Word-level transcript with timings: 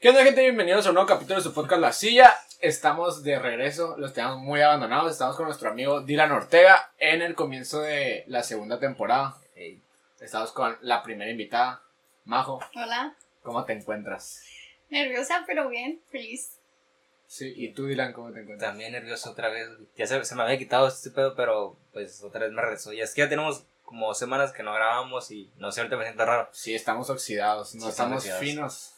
¿Qué 0.00 0.10
onda, 0.10 0.22
gente? 0.24 0.42
Bienvenidos 0.42 0.86
a 0.86 0.90
un 0.90 0.94
nuevo 0.94 1.08
capítulo 1.08 1.36
de 1.36 1.42
su 1.42 1.54
podcast 1.54 1.80
La 1.80 1.92
Silla. 1.92 2.34
Estamos 2.60 3.22
de 3.22 3.38
regreso, 3.38 3.96
los 3.98 4.12
tenemos 4.12 4.38
muy 4.38 4.60
abandonados. 4.60 5.12
Estamos 5.12 5.36
con 5.36 5.46
nuestro 5.46 5.70
amigo 5.70 6.00
Dylan 6.02 6.32
Ortega 6.32 6.92
en 6.98 7.22
el 7.22 7.34
comienzo 7.34 7.80
de 7.80 8.24
la 8.26 8.42
segunda 8.42 8.78
temporada. 8.78 9.36
Estamos 10.20 10.52
con 10.52 10.76
la 10.82 11.02
primera 11.02 11.30
invitada, 11.30 11.82
Majo. 12.24 12.60
Hola, 12.74 13.14
¿Cómo 13.42 13.64
te 13.64 13.72
encuentras? 13.72 14.42
nerviosa 14.90 15.42
pero 15.46 15.68
bien, 15.68 16.00
feliz. 16.10 16.52
Sí, 17.26 17.52
¿y 17.56 17.72
tú, 17.72 17.86
Dylan, 17.86 18.12
cómo 18.12 18.30
te 18.32 18.40
encuentras? 18.40 18.70
También 18.70 18.92
nervioso 18.92 19.30
otra 19.30 19.48
vez. 19.48 19.68
Ya 19.96 20.06
se, 20.06 20.24
se 20.24 20.34
me 20.36 20.42
había 20.42 20.58
quitado 20.58 20.86
este 20.86 21.10
pedo, 21.10 21.34
pero 21.34 21.76
pues 21.92 22.22
otra 22.22 22.40
vez 22.42 22.52
me 22.52 22.62
regresó. 22.62 22.92
Y 22.92 23.00
es 23.00 23.12
que 23.14 23.22
ya 23.22 23.28
tenemos 23.28 23.64
como 23.84 24.14
semanas 24.14 24.52
que 24.52 24.62
no 24.62 24.72
grabamos 24.74 25.30
y 25.30 25.50
no 25.58 25.72
sé, 25.72 25.80
ahorita 25.80 25.96
me 25.96 26.04
siento 26.04 26.24
raro. 26.24 26.48
Sí, 26.52 26.74
estamos 26.74 27.10
oxidados, 27.10 27.74
no 27.74 27.82
Sí, 27.82 27.88
estamos 27.88 27.92
estamos 27.92 28.16
oxidados. 28.18 28.44
finos. 28.44 28.92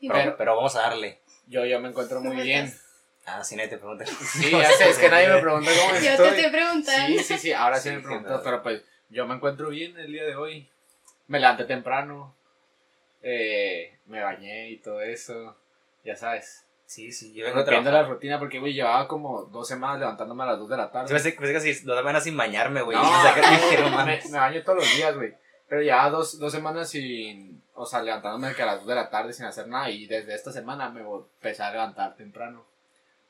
Pero, 0.00 0.36
Pero- 0.36 0.56
vamos 0.56 0.76
a 0.76 0.82
darle. 0.82 1.20
Yo, 1.46 1.64
yo 1.64 1.80
me 1.80 1.88
encuentro 1.88 2.20
muy 2.20 2.30
¿Cómo 2.30 2.42
bien. 2.42 2.72
Ah, 3.26 3.42
sí, 3.42 3.56
nadie 3.56 3.68
te 3.70 3.78
pregunta. 3.78 4.04
Sí, 4.06 4.50
ya 4.52 4.70
sé, 4.70 4.88
es 4.90 4.98
que 4.98 5.08
nadie 5.08 5.28
me 5.28 5.40
pregunta 5.40 5.70
cómo 5.80 6.00
Yo 6.00 6.10
estoy. 6.10 6.28
te 6.30 6.36
estoy 6.36 6.50
preguntando. 6.52 7.18
Sí, 7.18 7.24
sí, 7.24 7.38
sí, 7.38 7.52
ahora 7.52 7.78
sí 7.78 7.90
me 7.90 7.96
Sí, 8.00 8.02
claro. 8.06 8.40
pero 8.44 8.62
pues 8.62 8.82
yo 9.08 9.26
me 9.26 9.34
encuentro 9.34 9.68
bien 9.70 9.96
el 9.98 10.12
día 10.12 10.24
de 10.24 10.36
hoy. 10.36 10.68
Me 11.28 11.40
levanté 11.40 11.64
temprano, 11.64 12.36
eh, 13.22 13.98
me 14.06 14.22
bañé 14.22 14.70
y 14.70 14.76
todo 14.78 15.00
eso, 15.00 15.56
ya 16.04 16.14
sabes. 16.14 16.64
Sí, 16.84 17.10
sí, 17.10 17.34
yo 17.34 17.44
vengo 17.44 17.58
Rompiendo 17.58 17.90
la 17.90 18.04
rutina 18.04 18.38
porque, 18.38 18.60
güey, 18.60 18.72
llevaba 18.72 19.08
como 19.08 19.42
dos 19.42 19.66
semanas 19.66 19.98
levantándome 19.98 20.44
a 20.44 20.46
las 20.46 20.58
2 20.60 20.68
de 20.68 20.76
la 20.76 20.92
tarde. 20.92 21.08
Sí, 21.08 21.14
pensé, 21.14 21.32
pensé 21.32 21.52
que 21.80 21.84
dos 21.84 21.96
semanas 21.98 22.22
sin 22.22 22.36
bañarme, 22.36 22.82
güey. 22.82 22.96
No, 22.96 23.02
no 23.92 24.06
me 24.06 24.20
baño 24.38 24.62
todos 24.62 24.78
los 24.78 24.96
días, 24.96 25.16
güey. 25.16 25.34
Pero 25.68 25.82
llevaba 25.82 26.10
dos, 26.10 26.38
dos 26.38 26.52
semanas 26.52 26.90
sin, 26.90 27.62
o 27.74 27.84
sea, 27.86 28.02
levantándome 28.02 28.54
que 28.54 28.62
a 28.62 28.66
las 28.66 28.78
2 28.80 28.86
de 28.86 28.94
la 28.94 29.10
tarde 29.10 29.32
sin 29.32 29.46
hacer 29.46 29.66
nada. 29.66 29.90
Y 29.90 30.06
desde 30.06 30.34
esta 30.34 30.52
semana 30.52 30.88
me 30.90 31.00
empecé 31.00 31.62
a 31.62 31.72
levantar 31.72 32.14
temprano, 32.16 32.64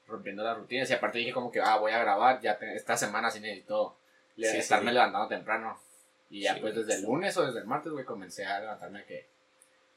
rompiendo 0.06 0.44
las 0.44 0.56
rutinas. 0.56 0.90
Y 0.90 0.94
aparte 0.94 1.18
dije 1.18 1.32
como 1.32 1.50
que, 1.50 1.60
ah, 1.60 1.76
voy 1.78 1.92
a 1.92 1.98
grabar, 1.98 2.40
ya 2.40 2.58
te- 2.58 2.74
esta 2.74 2.96
semana 2.96 3.30
sí 3.30 3.40
necesito 3.40 3.96
le- 4.36 4.50
Sí, 4.50 4.58
estarme 4.58 4.90
sí. 4.90 4.94
levantando 4.94 5.28
temprano. 5.28 5.78
Y 6.28 6.42
ya 6.42 6.54
Sí, 6.54 6.60
pues 6.60 6.74
desde 6.74 6.96
el 6.96 7.02
lunes 7.02 7.36
o 7.36 7.46
desde 7.46 7.60
el 7.60 7.66
martes, 7.66 7.92
güey, 7.92 8.04
comencé 8.04 8.44
a 8.44 8.60
levantarme 8.60 9.04
que 9.04 9.28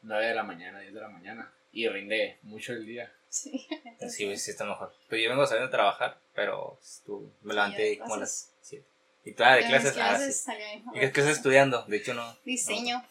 9 0.03 0.27
de 0.27 0.35
la 0.35 0.43
mañana, 0.43 0.79
10 0.79 0.93
de 0.93 1.01
la 1.01 1.09
mañana. 1.09 1.51
Y 1.71 1.87
rinde 1.89 2.39
mucho 2.43 2.73
el 2.73 2.85
día. 2.85 3.11
Sí. 3.29 3.67
Sí, 4.09 4.31
está 4.31 4.63
mejor. 4.65 4.91
Pero 5.07 5.21
yo 5.21 5.29
vengo 5.29 5.45
saliendo 5.45 5.67
a 5.67 5.71
trabajar, 5.71 6.17
pero 6.33 6.79
tú, 7.05 7.31
me 7.43 7.53
levanté 7.53 7.95
ya, 7.97 8.01
como 8.01 8.15
a 8.15 8.19
las 8.19 8.51
7. 8.61 8.85
¿Y 9.25 9.33
tú 9.33 9.43
ah, 9.43 9.55
de 9.55 9.61
mis 9.61 9.69
clases? 9.69 9.91
Ah, 9.91 9.93
clases 9.93 10.41
sí. 10.41 10.51
¿Y 10.93 10.99
qué, 10.99 11.05
estás 11.05 11.27
estudiando? 11.27 11.83
De 11.83 11.97
hecho, 11.97 12.13
no. 12.13 12.35
Diseño. 12.45 13.03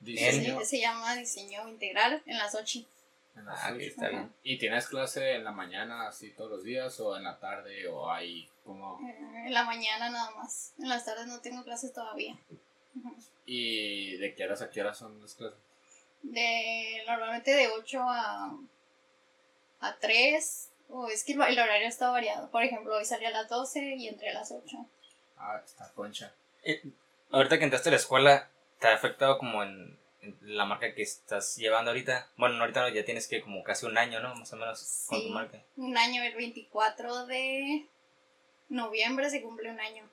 Diseño. 0.00 0.64
Se, 0.64 0.80
llama 0.80 1.14
diseño 1.14 1.68
integral 1.68 2.22
en 2.26 2.38
las 2.38 2.54
8. 2.54 2.80
en 3.36 3.44
la 3.44 3.54
Ah, 3.54 3.74
que 3.76 3.86
está 3.86 4.08
bien. 4.08 4.32
¿Y 4.42 4.58
tienes 4.58 4.88
clase 4.88 5.34
en 5.34 5.44
la 5.44 5.52
mañana 5.52 6.08
así 6.08 6.30
todos 6.30 6.50
los 6.50 6.64
días 6.64 6.98
o 7.00 7.16
en 7.16 7.24
la 7.24 7.38
tarde 7.38 7.86
o 7.88 8.10
hay 8.10 8.48
como... 8.64 8.98
En 9.44 9.52
la 9.52 9.64
mañana 9.64 10.10
nada 10.10 10.30
más. 10.32 10.72
En 10.78 10.88
las 10.88 11.04
tardes 11.04 11.26
no 11.26 11.40
tengo 11.40 11.62
clases 11.64 11.92
todavía. 11.92 12.36
¿Y 13.46 14.16
de 14.16 14.34
qué 14.34 14.44
horas 14.44 14.62
a 14.62 14.70
qué 14.70 14.80
horas 14.80 14.98
son 14.98 15.20
las 15.20 15.34
clases? 15.34 15.58
De, 16.22 17.02
normalmente 17.06 17.52
de 17.52 17.68
8 17.68 18.00
a, 18.02 18.58
a 19.80 19.96
3. 19.98 20.68
O 20.88 21.08
es 21.08 21.24
que 21.24 21.32
el, 21.32 21.42
el 21.42 21.58
horario 21.58 21.86
está 21.86 22.10
variado. 22.10 22.50
Por 22.50 22.64
ejemplo, 22.64 22.96
hoy 22.96 23.04
salí 23.04 23.24
a 23.24 23.30
las 23.30 23.48
12 23.48 23.96
y 23.96 24.08
entré 24.08 24.30
a 24.30 24.34
las 24.34 24.50
8. 24.50 24.76
Ah, 25.40 25.60
está 25.64 25.90
concha. 25.94 26.32
Ahorita 27.32 27.58
que 27.58 27.64
entraste 27.64 27.88
a 27.88 27.92
la 27.92 27.96
escuela, 27.96 28.48
¿te 28.78 28.88
ha 28.88 28.94
afectado 28.94 29.38
como 29.38 29.62
en, 29.62 29.98
en 30.20 30.36
la 30.42 30.64
marca 30.66 30.94
que 30.94 31.02
estás 31.02 31.56
llevando 31.56 31.90
ahorita? 31.90 32.28
Bueno, 32.36 32.56
no, 32.56 32.60
ahorita 32.62 32.82
no, 32.82 32.88
ya 32.90 33.04
tienes 33.04 33.26
que 33.26 33.40
como 33.40 33.62
casi 33.64 33.86
un 33.86 33.96
año, 33.96 34.20
¿no? 34.20 34.34
Más 34.34 34.52
o 34.52 34.56
menos 34.56 35.06
con 35.08 35.18
Sí. 35.20 35.26
tu 35.28 35.32
marca. 35.32 35.58
Un 35.76 35.96
año, 35.96 36.22
el 36.22 36.34
24 36.34 37.26
de 37.26 37.86
noviembre 38.68 39.30
se 39.30 39.42
cumple 39.42 39.70
un 39.70 39.80
año. 39.80 40.08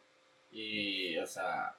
Y, 0.52 1.18
o 1.18 1.28
sea, 1.28 1.76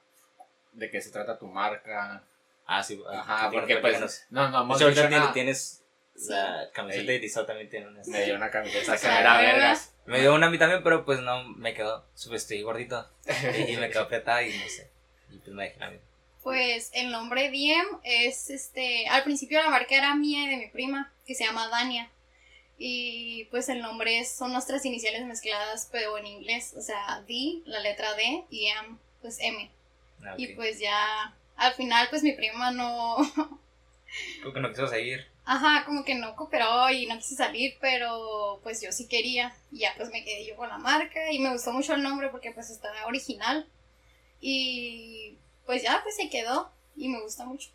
¿de 0.73 0.89
qué 0.91 1.01
se 1.01 1.09
trata 1.11 1.39
tu 1.39 1.47
marca? 1.47 2.23
Ah, 2.65 2.83
sí. 2.83 3.01
Ajá, 3.11 3.49
porque 3.51 3.77
pues... 3.77 4.27
No, 4.29 4.49
no, 4.49 4.75
hecho, 4.75 4.85
ahorita 4.85 5.09
tienes, 5.09 5.33
tienes 5.33 5.75
Sí. 6.15 6.33
la 6.33 6.69
camiseta 6.73 7.11
de 7.13 7.19
Tizao 7.19 7.45
también 7.45 7.69
tiene 7.69 7.87
una. 7.87 8.01
Me 8.05 8.25
dio 8.25 8.35
una 8.35 8.51
camiseta 8.51 8.97
que 8.97 9.07
me 9.07 9.19
era 9.21 9.37
vergas. 9.37 9.95
Me 10.09 10.19
dio 10.21 10.33
una 10.33 10.47
a 10.47 10.49
mí 10.49 10.57
también, 10.57 10.81
pero 10.83 11.05
pues 11.05 11.19
no 11.19 11.43
me 11.43 11.73
quedó. 11.73 12.05
Estoy 12.33 12.61
gordito. 12.61 13.07
Y 13.67 13.77
me 13.77 13.89
quedó 13.89 14.01
apretada 14.03 14.43
y 14.43 14.57
no 14.57 14.67
sé. 14.67 14.89
Y 15.31 15.37
pues 15.37 15.49
me 15.55 15.63
dejé 15.65 15.79
la 15.79 15.89
misma. 15.91 16.05
Pues 16.43 16.89
el 16.93 17.11
nombre 17.11 17.49
Diem 17.51 17.85
es 18.03 18.49
este. 18.49 19.07
Al 19.07 19.23
principio 19.23 19.61
la 19.61 19.69
marca 19.69 19.95
era 19.95 20.15
mía 20.15 20.43
y 20.45 20.49
de 20.49 20.57
mi 20.57 20.67
prima, 20.67 21.11
que 21.27 21.35
se 21.35 21.43
llama 21.45 21.67
Dania. 21.67 22.09
Y 22.77 23.43
pues 23.51 23.67
el 23.69 23.81
nombre 23.81 24.19
es- 24.19 24.31
son 24.31 24.53
nuestras 24.53 24.85
iniciales 24.85 25.25
mezcladas, 25.25 25.89
pero 25.91 26.17
en 26.17 26.25
inglés. 26.27 26.73
O 26.77 26.81
sea, 26.81 27.21
D, 27.27 27.59
la 27.65 27.79
letra 27.81 28.13
D, 28.15 28.45
y 28.49 28.67
M, 28.67 28.97
pues 29.21 29.37
M. 29.41 29.69
Ah, 30.23 30.35
Y 30.37 30.47
pues 30.55 30.79
ya. 30.79 31.35
Al 31.57 31.73
final, 31.73 32.07
pues 32.09 32.23
mi 32.23 32.31
prima 32.33 32.71
no. 32.71 33.17
Creo 34.41 34.53
que 34.53 34.59
no 34.61 34.69
quiso 34.69 34.87
seguir. 34.87 35.27
Ajá, 35.51 35.83
como 35.83 36.05
que 36.05 36.13
no 36.13 36.35
cooperó 36.35 36.91
y 36.91 37.07
no 37.07 37.17
quise 37.17 37.33
salir, 37.33 37.73
pero 37.81 38.59
pues 38.61 38.81
yo 38.83 38.91
sí 38.91 39.07
quería. 39.07 39.51
Y 39.71 39.79
ya 39.79 39.93
pues 39.97 40.11
me 40.11 40.23
quedé 40.23 40.45
yo 40.45 40.55
con 40.55 40.69
la 40.69 40.77
marca 40.77 41.31
y 41.31 41.39
me 41.39 41.51
gustó 41.51 41.71
mucho 41.73 41.95
el 41.95 42.03
nombre 42.03 42.29
porque 42.29 42.51
pues 42.51 42.69
está 42.69 42.89
original. 43.07 43.67
Y 44.41 45.37
pues 45.65 45.81
ya 45.81 46.01
pues 46.03 46.15
se 46.15 46.29
quedó 46.29 46.71
y 46.95 47.07
me 47.09 47.19
gusta 47.21 47.45
mucho. 47.45 47.69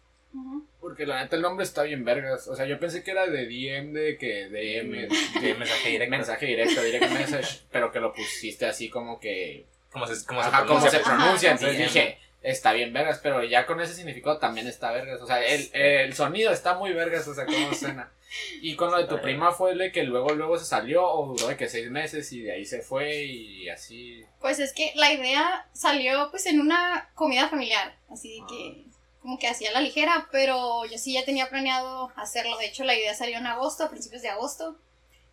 Porque 0.81 1.05
la 1.05 1.23
neta 1.23 1.35
el 1.35 1.43
nombre 1.43 1.65
está 1.65 1.83
bien 1.83 2.05
vergas. 2.05 2.47
O 2.47 2.55
sea, 2.55 2.65
yo 2.67 2.79
pensé 2.79 3.03
que 3.03 3.11
era 3.11 3.27
de 3.27 3.47
DM, 3.47 3.93
de 3.93 4.19
que 4.19 4.49
DM, 4.49 5.09
De 5.41 5.55
mensaje 5.55 5.89
directo. 5.91 6.11
mensaje 6.17 6.47
directo, 6.47 6.83
direct 6.83 7.11
message, 7.11 7.61
pero 7.73 7.91
que 7.91 8.01
lo 8.01 8.13
pusiste 8.13 8.67
así 8.67 8.89
como 8.89 9.19
que 9.19 9.67
¿Cómo 9.91 10.07
se, 10.07 10.13
Ajá, 10.13 10.21
se 10.63 10.67
cómo 10.67 10.81
se 10.81 10.99
pronuncia? 10.99 11.03
pronuncia. 11.03 11.53
Ajá, 11.53 11.61
Entonces 11.67 11.79
dije, 11.95 12.19
está 12.45 12.73
bien 12.73 12.93
vergas, 12.93 13.19
pero 13.23 13.43
ya 13.43 13.67
con 13.67 13.81
ese 13.81 13.95
significado 13.95 14.39
también 14.39 14.67
está 14.69 14.93
vergas. 14.93 15.21
O 15.21 15.27
sea, 15.27 15.45
el, 15.45 15.69
el 15.73 16.15
sonido 16.15 16.53
está 16.53 16.75
muy 16.75 16.93
vergas, 16.93 17.27
o 17.27 17.35
sea, 17.35 17.47
cómo 17.47 17.75
suena. 17.75 18.13
Y 18.61 18.77
con 18.77 18.91
lo 18.91 18.99
de 18.99 19.07
tu 19.07 19.21
prima 19.21 19.53
fue 19.53 19.75
de 19.75 19.93
que 19.93 20.03
luego 20.03 20.35
luego 20.35 20.59
se 20.59 20.65
salió 20.65 21.07
o 21.07 21.27
duró 21.27 21.49
de 21.49 21.57
que 21.57 21.69
seis 21.69 21.91
meses 21.91 22.33
y 22.33 22.43
de 22.43 22.53
ahí 22.53 22.65
se 22.65 22.83
fue 22.83 23.25
y 23.25 23.69
así. 23.69 24.25
Pues 24.41 24.59
es 24.59 24.73
que 24.73 24.93
la 24.97 25.13
idea 25.13 25.69
salió 25.73 26.31
pues 26.31 26.47
en 26.47 26.61
una 26.61 27.11
comida 27.15 27.49
familiar, 27.49 27.97
así 28.11 28.41
de 28.41 28.47
que 28.49 28.85
como 29.23 29.39
que 29.39 29.49
hacía 29.49 29.73
la 29.73 29.81
ligera, 29.81 30.29
pero 30.31 30.85
yo 30.85 30.99
sí 30.99 31.15
ya 31.15 31.25
tenía 31.25 31.49
planeado 31.49 32.13
hacerlo. 32.17 32.59
De 32.59 32.67
hecho, 32.67 32.85
la 32.85 32.95
idea 32.95 33.15
salió 33.15 33.39
en 33.39 33.47
agosto, 33.47 33.85
a 33.85 33.91
principios 33.91 34.21
de 34.21 34.29
agosto. 34.29 34.77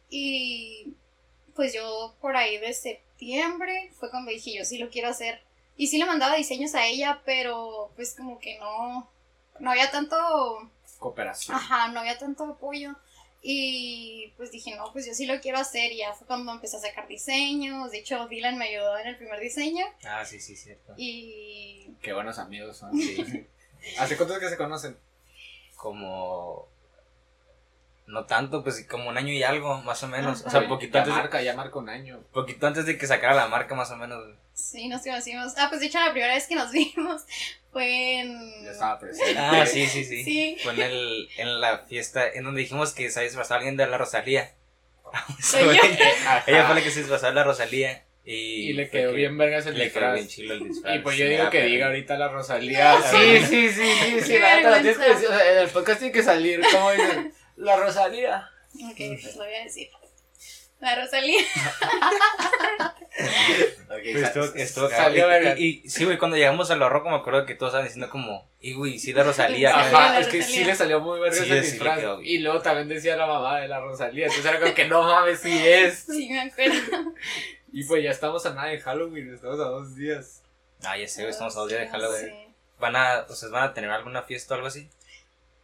Y 0.09 0.93
pues 1.55 1.73
yo 1.73 2.15
por 2.21 2.37
ahí 2.37 2.57
de 2.57 2.73
septiembre 2.73 3.91
fue 3.99 4.09
cuando 4.09 4.31
dije, 4.31 4.53
yo 4.55 4.63
sí 4.63 4.77
lo 4.77 4.89
quiero 4.89 5.09
hacer. 5.09 5.41
Y 5.77 5.87
sí 5.87 5.97
le 5.97 6.05
mandaba 6.05 6.35
diseños 6.35 6.75
a 6.75 6.85
ella, 6.85 7.21
pero 7.25 7.91
pues 7.95 8.15
como 8.15 8.39
que 8.39 8.59
no, 8.59 9.09
no 9.59 9.71
había 9.71 9.89
tanto 9.89 10.15
Cooperación. 11.01 11.57
Ajá, 11.57 11.87
no 11.87 11.99
había 11.99 12.19
tanto 12.19 12.43
apoyo. 12.43 12.93
Y 13.41 14.31
pues 14.37 14.51
dije, 14.51 14.75
no, 14.75 14.93
pues 14.93 15.07
yo 15.07 15.15
sí 15.15 15.25
lo 15.25 15.41
quiero 15.41 15.57
hacer. 15.57 15.91
Y 15.91 15.97
ya 15.97 16.13
fue 16.13 16.27
cuando 16.27 16.51
empecé 16.51 16.77
a 16.77 16.79
sacar 16.79 17.07
diseños. 17.07 17.89
De 17.89 17.97
hecho, 17.97 18.27
Dylan 18.27 18.57
me 18.57 18.69
ayudó 18.69 18.99
en 18.99 19.07
el 19.07 19.17
primer 19.17 19.39
diseño. 19.39 19.83
Ah, 20.05 20.23
sí, 20.23 20.39
sí, 20.39 20.55
cierto. 20.55 20.93
Y 20.97 21.95
Qué 22.03 22.13
buenos 22.13 22.37
amigos 22.37 22.77
son. 22.77 22.95
Sí. 22.95 23.47
¿Hace 23.97 24.15
cuánto 24.15 24.35
es 24.35 24.39
que 24.39 24.49
se 24.49 24.57
conocen? 24.57 24.95
Como. 25.75 26.67
No 28.07 28.25
tanto, 28.25 28.61
pues 28.63 28.85
como 28.89 29.07
un 29.09 29.17
año 29.17 29.31
y 29.31 29.41
algo, 29.43 29.81
más 29.83 30.03
o 30.03 30.07
menos. 30.07 30.43
O 30.45 30.49
sea, 30.49 30.67
poquito 30.67 30.93
ya 30.95 30.99
antes, 31.01 31.15
de, 31.15 31.21
marca, 31.21 31.41
ya 31.41 31.53
marca 31.55 31.79
un 31.79 31.87
año. 31.89 32.21
poquito 32.33 32.67
antes 32.67 32.85
de 32.85 32.97
que 32.97 33.07
sacara 33.07 33.33
la 33.35 33.47
marca, 33.47 33.73
más 33.73 33.89
o 33.91 33.95
menos. 33.95 34.21
sí, 34.53 34.87
nos 34.89 35.01
conocimos. 35.01 35.53
Ah, 35.57 35.67
pues 35.69 35.79
de 35.81 35.87
hecho, 35.87 35.99
la 35.99 36.11
primera 36.11 36.33
vez 36.33 36.45
que 36.47 36.55
nos 36.55 36.71
vimos 36.73 37.21
fue 37.71 38.19
en. 38.19 38.63
Ya 38.65 38.71
estaba 38.71 38.99
presente. 38.99 39.37
Ah, 39.39 39.65
sí, 39.65 39.85
sí, 39.87 40.03
sí. 40.03 40.23
Sí. 40.25 40.57
Fue 40.61 40.73
en, 40.73 40.81
el, 40.81 41.29
en 41.37 41.61
la 41.61 41.79
fiesta 41.85 42.27
en 42.27 42.43
donde 42.43 42.61
dijimos 42.61 42.93
que 42.93 43.09
se 43.09 43.21
disfrazaba 43.23 43.59
alguien 43.59 43.77
de 43.77 43.87
la 43.87 43.97
Rosalía. 43.97 44.51
Soy 45.41 45.63
yo. 45.75 45.81
Ella 46.47 46.65
fue 46.65 46.75
la 46.75 46.83
que 46.83 46.91
se 46.91 46.99
disfrazó 46.99 47.27
de 47.27 47.33
la 47.33 47.43
Rosalía. 47.43 48.03
Y, 48.23 48.69
Y 48.69 48.73
le 48.73 48.89
quedó 48.89 49.11
que- 49.11 49.15
bien 49.17 49.37
vergas 49.37 49.65
el 49.65 49.73
Le 49.77 49.85
quedó 49.85 49.85
disfraz. 49.85 50.13
bien 50.15 50.27
chilo 50.27 50.53
el 50.55 50.67
disfraz. 50.67 50.95
Y 50.95 50.99
pues 50.99 51.17
yo 51.17 51.25
Sí, 51.25 51.31
digo 51.31 51.49
que 51.49 51.63
diga 51.63 51.87
ahorita 51.87 52.17
la 52.17 52.27
Rosalía. 52.27 52.93
No. 52.99 53.01
Sí, 53.03 53.39
sí, 53.39 53.69
sí, 53.69 53.93
sí, 53.99 54.21
sí. 54.21 54.27
Qué 54.33 54.39
La 54.39 54.55
neta, 54.57 54.69
lo 54.69 54.75
tienes 54.81 54.97
que 54.97 55.03
vergüenza. 55.03 55.13
decir. 55.13 55.29
O 55.29 55.37
sea, 55.37 55.51
en 55.53 55.57
el 55.59 55.69
podcast 55.69 55.99
tiene 55.99 56.13
que 56.13 56.23
salir. 56.23 56.61
¿Cómo 56.71 56.91
dicen? 56.91 57.33
La 57.55 57.75
Rosalía. 57.77 58.49
Ok, 58.75 58.95
pues 58.97 59.35
lo 59.35 59.43
voy 59.43 59.53
a 59.55 59.63
decir. 59.63 59.89
La 60.79 60.95
Rosalía. 61.01 61.41
Pues 63.87 64.15
estuvo, 64.15 64.45
estuvo 64.55 64.89
Salió 64.89 65.27
y- 65.57 65.61
y, 65.63 65.81
y 65.83 65.89
sí, 65.89 66.05
güey, 66.05 66.17
cuando 66.17 66.37
llegamos 66.37 66.71
al 66.71 66.79
Barroco 66.79 67.09
me 67.09 67.17
acuerdo 67.17 67.45
que 67.45 67.55
todos 67.55 67.71
estaban 67.71 67.85
diciendo 67.85 68.09
como, 68.09 68.49
y 68.61 68.73
güey, 68.73 68.97
sí 68.99 69.11
la 69.13 69.23
Rosalía. 69.23 69.69
Ajá. 69.71 69.79
acá". 69.89 69.97
Ajá, 70.05 70.13
la 70.13 70.19
es 70.21 70.27
que 70.29 70.41
sí 70.41 70.63
le 70.63 70.73
salió 70.75 71.01
muy 71.01 71.19
verga 71.19 71.35
Sí, 71.35 71.41
ese 71.43 71.49
sí 71.49 71.53
le 71.55 71.61
disfraz. 71.61 71.99
quedó 71.99 72.17
bien. 72.17 72.35
y 72.35 72.37
luego 72.39 72.61
también 72.61 72.87
decía 72.87 73.17
la 73.17 73.27
mamá 73.27 73.59
de 73.59 73.67
la 73.67 73.81
Rosalía. 73.81 74.25
Entonces 74.27 74.45
era 74.49 74.59
como 74.61 74.73
que 74.73 74.87
no 74.87 75.03
mames, 75.03 75.39
sí 75.41 75.67
es. 75.67 76.05
Sí, 76.09 76.29
me 76.29 76.39
acuerdo. 76.39 77.13
Y 77.73 77.83
pues 77.83 78.01
ya 78.03 78.11
estamos 78.11 78.45
a 78.45 78.53
nada 78.53 78.69
de 78.69 78.79
Halloween, 78.79 79.33
estamos 79.33 79.59
a 79.59 79.63
dos 79.65 79.95
días. 79.95 80.41
Ah, 80.83 80.97
ya 80.97 81.07
sé, 81.07 81.21
güey, 81.23 81.31
estamos 81.31 81.55
a 81.57 81.59
dos 81.59 81.69
días 81.69 81.81
de 81.81 81.89
Halloween. 81.89 82.25
Sí. 82.27 82.53
¿Van 82.79 82.95
a, 82.95 83.25
o 83.29 83.35
sea, 83.35 83.49
van 83.49 83.63
a 83.63 83.73
tener 83.73 83.91
alguna 83.91 84.23
fiesta 84.23 84.53
o 84.53 84.55
algo 84.55 84.67
así? 84.67 84.89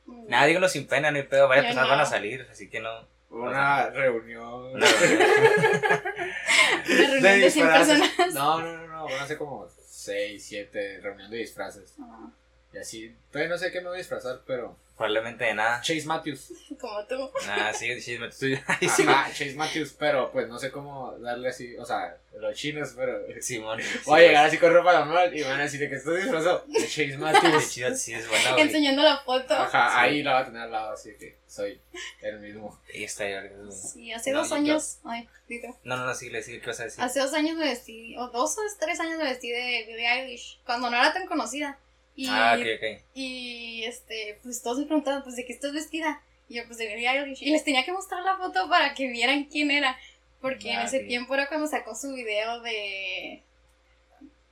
Nada, 0.07 0.45
díganlo 0.45 0.69
sin 0.69 0.88
pena, 0.88 1.12
no 1.12 1.18
hay 1.18 1.24
pedo. 1.24 1.48
Varias 1.48 1.65
Yo 1.65 1.69
personas 1.69 1.88
no. 1.89 1.95
van 1.95 2.01
a 2.01 2.06
salir, 2.06 2.48
así 2.51 2.69
que 2.69 2.80
no. 2.80 2.89
Una 3.30 3.89
reunión. 3.89 4.74
Una 4.74 4.86
reunión 4.88 5.19
de 7.21 7.51
100 7.51 7.51
disfraces. 7.68 8.00
personas. 8.00 8.33
No, 8.33 8.62
no, 8.62 8.77
no, 8.77 8.88
no, 8.88 9.04
van 9.06 9.19
a 9.19 9.27
ser 9.27 9.38
como 9.38 9.68
6, 9.86 10.44
7 10.45 11.00
reunión 11.01 11.30
de 11.30 11.38
disfraces. 11.38 11.94
Ah, 12.01 12.30
Y 12.73 12.77
así, 12.77 13.15
todavía 13.31 13.49
no 13.53 13.57
sé 13.57 13.71
qué 13.71 13.79
me 13.81 13.87
voy 13.87 13.95
a 13.95 13.99
disfrazar, 13.99 14.41
pero. 14.45 14.75
Probablemente 14.97 15.43
de 15.45 15.53
nada. 15.53 15.79
Chase 15.81 16.05
Matthews. 16.07 16.51
Como 16.81 17.05
tú. 17.05 17.29
Nada, 17.45 17.71
sí, 17.71 17.91
estoy. 17.91 18.59
Ay, 18.65 18.89
sí, 18.89 19.03
Ajá, 19.07 19.27
Chase 19.31 19.53
Matthews, 19.53 19.95
pero 19.97 20.31
pues 20.31 20.47
no 20.47 20.57
sé 20.57 20.71
cómo 20.71 21.15
darle 21.19 21.49
así, 21.49 21.77
o 21.77 21.85
sea, 21.85 22.17
los 22.39 22.55
chinos, 22.55 22.93
pero. 22.95 23.19
Simón. 23.39 23.79
Voy 24.05 24.21
a 24.21 24.27
llegar 24.27 24.45
así 24.47 24.57
con 24.57 24.73
ropa 24.73 24.93
normal 24.99 25.37
y 25.37 25.43
van 25.43 25.59
a 25.59 25.63
decir 25.63 25.79
de 25.79 25.87
que 25.89 25.95
estoy 25.97 26.21
disfrazado 26.23 26.65
de 26.67 26.79
Chase 26.81 27.07
Qué 27.11 27.17
Matthews. 27.19 27.71
chido, 27.71 27.93
sí, 27.95 28.13
es 28.15 28.27
buena, 28.27 28.51
güey. 28.53 28.63
Enseñando 28.63 29.03
la 29.03 29.17
foto. 29.19 29.53
Ajá, 29.53 29.89
Sí. 29.91 29.95
ahí 29.99 30.23
la 30.23 30.33
va 30.33 30.39
a 30.39 30.45
tener 30.45 30.61
al 30.63 30.71
lado, 30.71 30.93
así 30.93 31.11
que 31.19 31.37
soy 31.47 31.79
el 32.21 32.39
mismo. 32.39 32.79
Y 32.91 33.03
está 33.03 33.25
ahí, 33.25 33.33
güey. 33.49 33.71
Sí, 33.71 34.11
hace 34.11 34.31
No, 34.31 34.39
dos 34.39 34.49
yo- 34.49 34.55
años. 34.55 34.97
Ay, 35.05 35.29
dito. 35.47 35.67
No, 35.83 35.95
no, 35.97 36.05
no, 36.05 36.15
sí, 36.15 36.31
le 36.31 36.41
sí, 36.41 36.59
¿qué 36.59 36.65
vas 36.65 36.79
a 36.79 36.85
decir? 36.85 37.03
Hace 37.03 37.19
dos 37.19 37.33
años 37.33 37.55
me 37.55 37.65
vestí, 37.65 38.17
o 38.17 38.29
dos 38.29 38.57
o 38.57 38.61
tres 38.79 38.99
años 38.99 39.19
me 39.19 39.25
vestí 39.25 39.51
de 39.51 39.85
Billie 39.87 40.07
Eilish, 40.11 40.59
cuando 40.65 40.89
no 40.89 40.97
era 40.97 41.13
tan 41.13 41.27
conocida. 41.27 41.77
Y, 42.17 42.27
Ah, 42.29 42.57
ok, 42.59 42.65
ok. 42.77 43.03
y 43.13 43.83
este, 43.83 44.39
pues 44.43 44.61
todos 44.63 44.79
me 44.79 44.85
preguntaban, 44.85 45.23
pues, 45.23 45.35
¿de 45.37 45.45
qué 45.45 45.53
estás 45.53 45.71
vestida? 45.71 46.21
Y 46.49 46.55
yo, 46.55 46.63
pues, 46.65 46.77
de 46.79 46.87
Billie 46.87 47.07
Eilish. 47.07 47.43
Y 47.43 47.51
les 47.51 47.63
tenía 47.63 47.85
que 47.85 47.93
mostrar 47.93 48.23
la 48.23 48.37
foto 48.37 48.67
para 48.67 48.93
que 48.95 49.07
vieran 49.07 49.45
quién 49.45 49.69
era. 49.71 49.95
Porque 50.41 50.71
en 50.71 50.79
Ah, 50.79 50.83
ese 50.85 50.99
tiempo 51.01 51.33
era 51.35 51.47
cuando 51.47 51.67
sacó 51.67 51.95
su 51.95 52.13
video 52.13 52.59
de... 52.61 53.43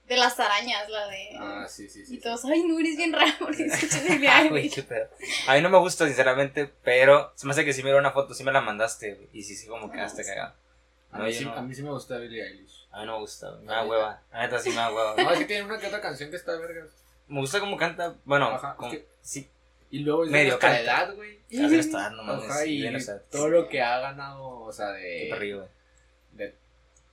De 0.07 0.17
las 0.17 0.39
arañas, 0.39 0.88
la 0.89 1.07
de... 1.07 1.29
Ah, 1.39 1.65
sí, 1.67 1.89
sí, 1.89 2.06
sí. 2.06 2.15
y 2.15 2.19
todos, 2.19 2.45
ay, 2.45 2.62
no, 2.63 2.79
eres 2.79 2.95
bien 2.95 3.12
raro 3.12 3.31
porque 3.39 3.65
escuchas 3.65 4.03
Billie 4.07 4.29
Eilish. 4.29 4.75
qué 4.75 4.83
pedo. 4.83 5.09
A 5.47 5.56
mí 5.56 5.62
no 5.62 5.69
me 5.69 5.79
gusta, 5.79 6.06
sinceramente, 6.06 6.69
pero 6.83 7.33
se 7.35 7.47
me 7.47 7.53
hace 7.53 7.65
que 7.65 7.73
si 7.73 7.81
miro 7.81 7.97
una 7.97 8.12
foto, 8.12 8.35
sí 8.35 8.44
me 8.44 8.51
la 8.51 8.62
mandaste, 8.62 9.15
güey. 9.15 9.29
Y 9.33 9.41
sí, 9.41 9.56
sí, 9.56 9.65
como 9.65 9.91
que 9.91 10.00
Ah, 10.00 10.07
sí. 10.07 10.17
cagado. 10.23 10.53
A 11.12 11.17
No, 11.17 11.23
mí, 11.23 11.33
sí, 11.33 11.44
no. 11.45 11.53
a 11.53 11.62
mí 11.63 11.73
sí 11.73 11.81
me 11.81 11.89
gusta 11.89 12.17
Billie 12.19 12.44
Eilish. 12.45 12.85
A 12.91 13.00
mí 13.00 13.06
no 13.07 13.13
me 13.13 13.19
gusta. 13.21 13.51
Me 13.62 13.67
da 13.73 13.83
hueva. 13.83 14.21
La 14.31 14.41
neta 14.44 14.59
sí 14.59 14.69
me 14.69 14.75
da 14.75 14.94
hueva. 14.94 15.15
No, 15.23 15.31
es 15.31 15.39
que 15.39 15.45
tiene 15.45 15.63
una 15.63 15.79
que 15.79 15.88
otra 15.88 16.01
canción 16.01 16.29
que 16.29 16.35
está 16.35 16.56
verga. 16.56 16.85
Me 17.27 17.39
gusta 17.39 17.60
cómo 17.60 17.75
canta, 17.77 18.16
bueno, 18.25 18.48
Ajá, 18.50 18.75
como- 18.75 18.92
es 18.92 19.00
que- 19.00 19.07
sí, 19.22 19.50
Y 19.92 20.00
luego 20.00 20.25
es 20.25 20.31
Medio 20.31 20.57
de 20.57 20.68
edad, 20.81 21.13
güey. 21.16 21.39
estar, 21.80 22.12
no 22.12 22.24
mames. 22.24 22.50
Ajá, 22.50 22.63
sí, 22.63 22.72
y 22.77 22.81
bien, 22.81 22.95
o 22.95 23.00
sea, 23.00 23.19
todo 23.31 23.48
lo 23.50 23.68
que 23.69 23.81
ha 23.81 24.00
ganado, 24.00 24.44
o 24.62 24.74
sea, 24.74 24.94
Qué 24.95 25.01
de, 25.01 25.27
perrillo, 25.30 25.57
güey. 25.60 25.69
de 26.33 26.56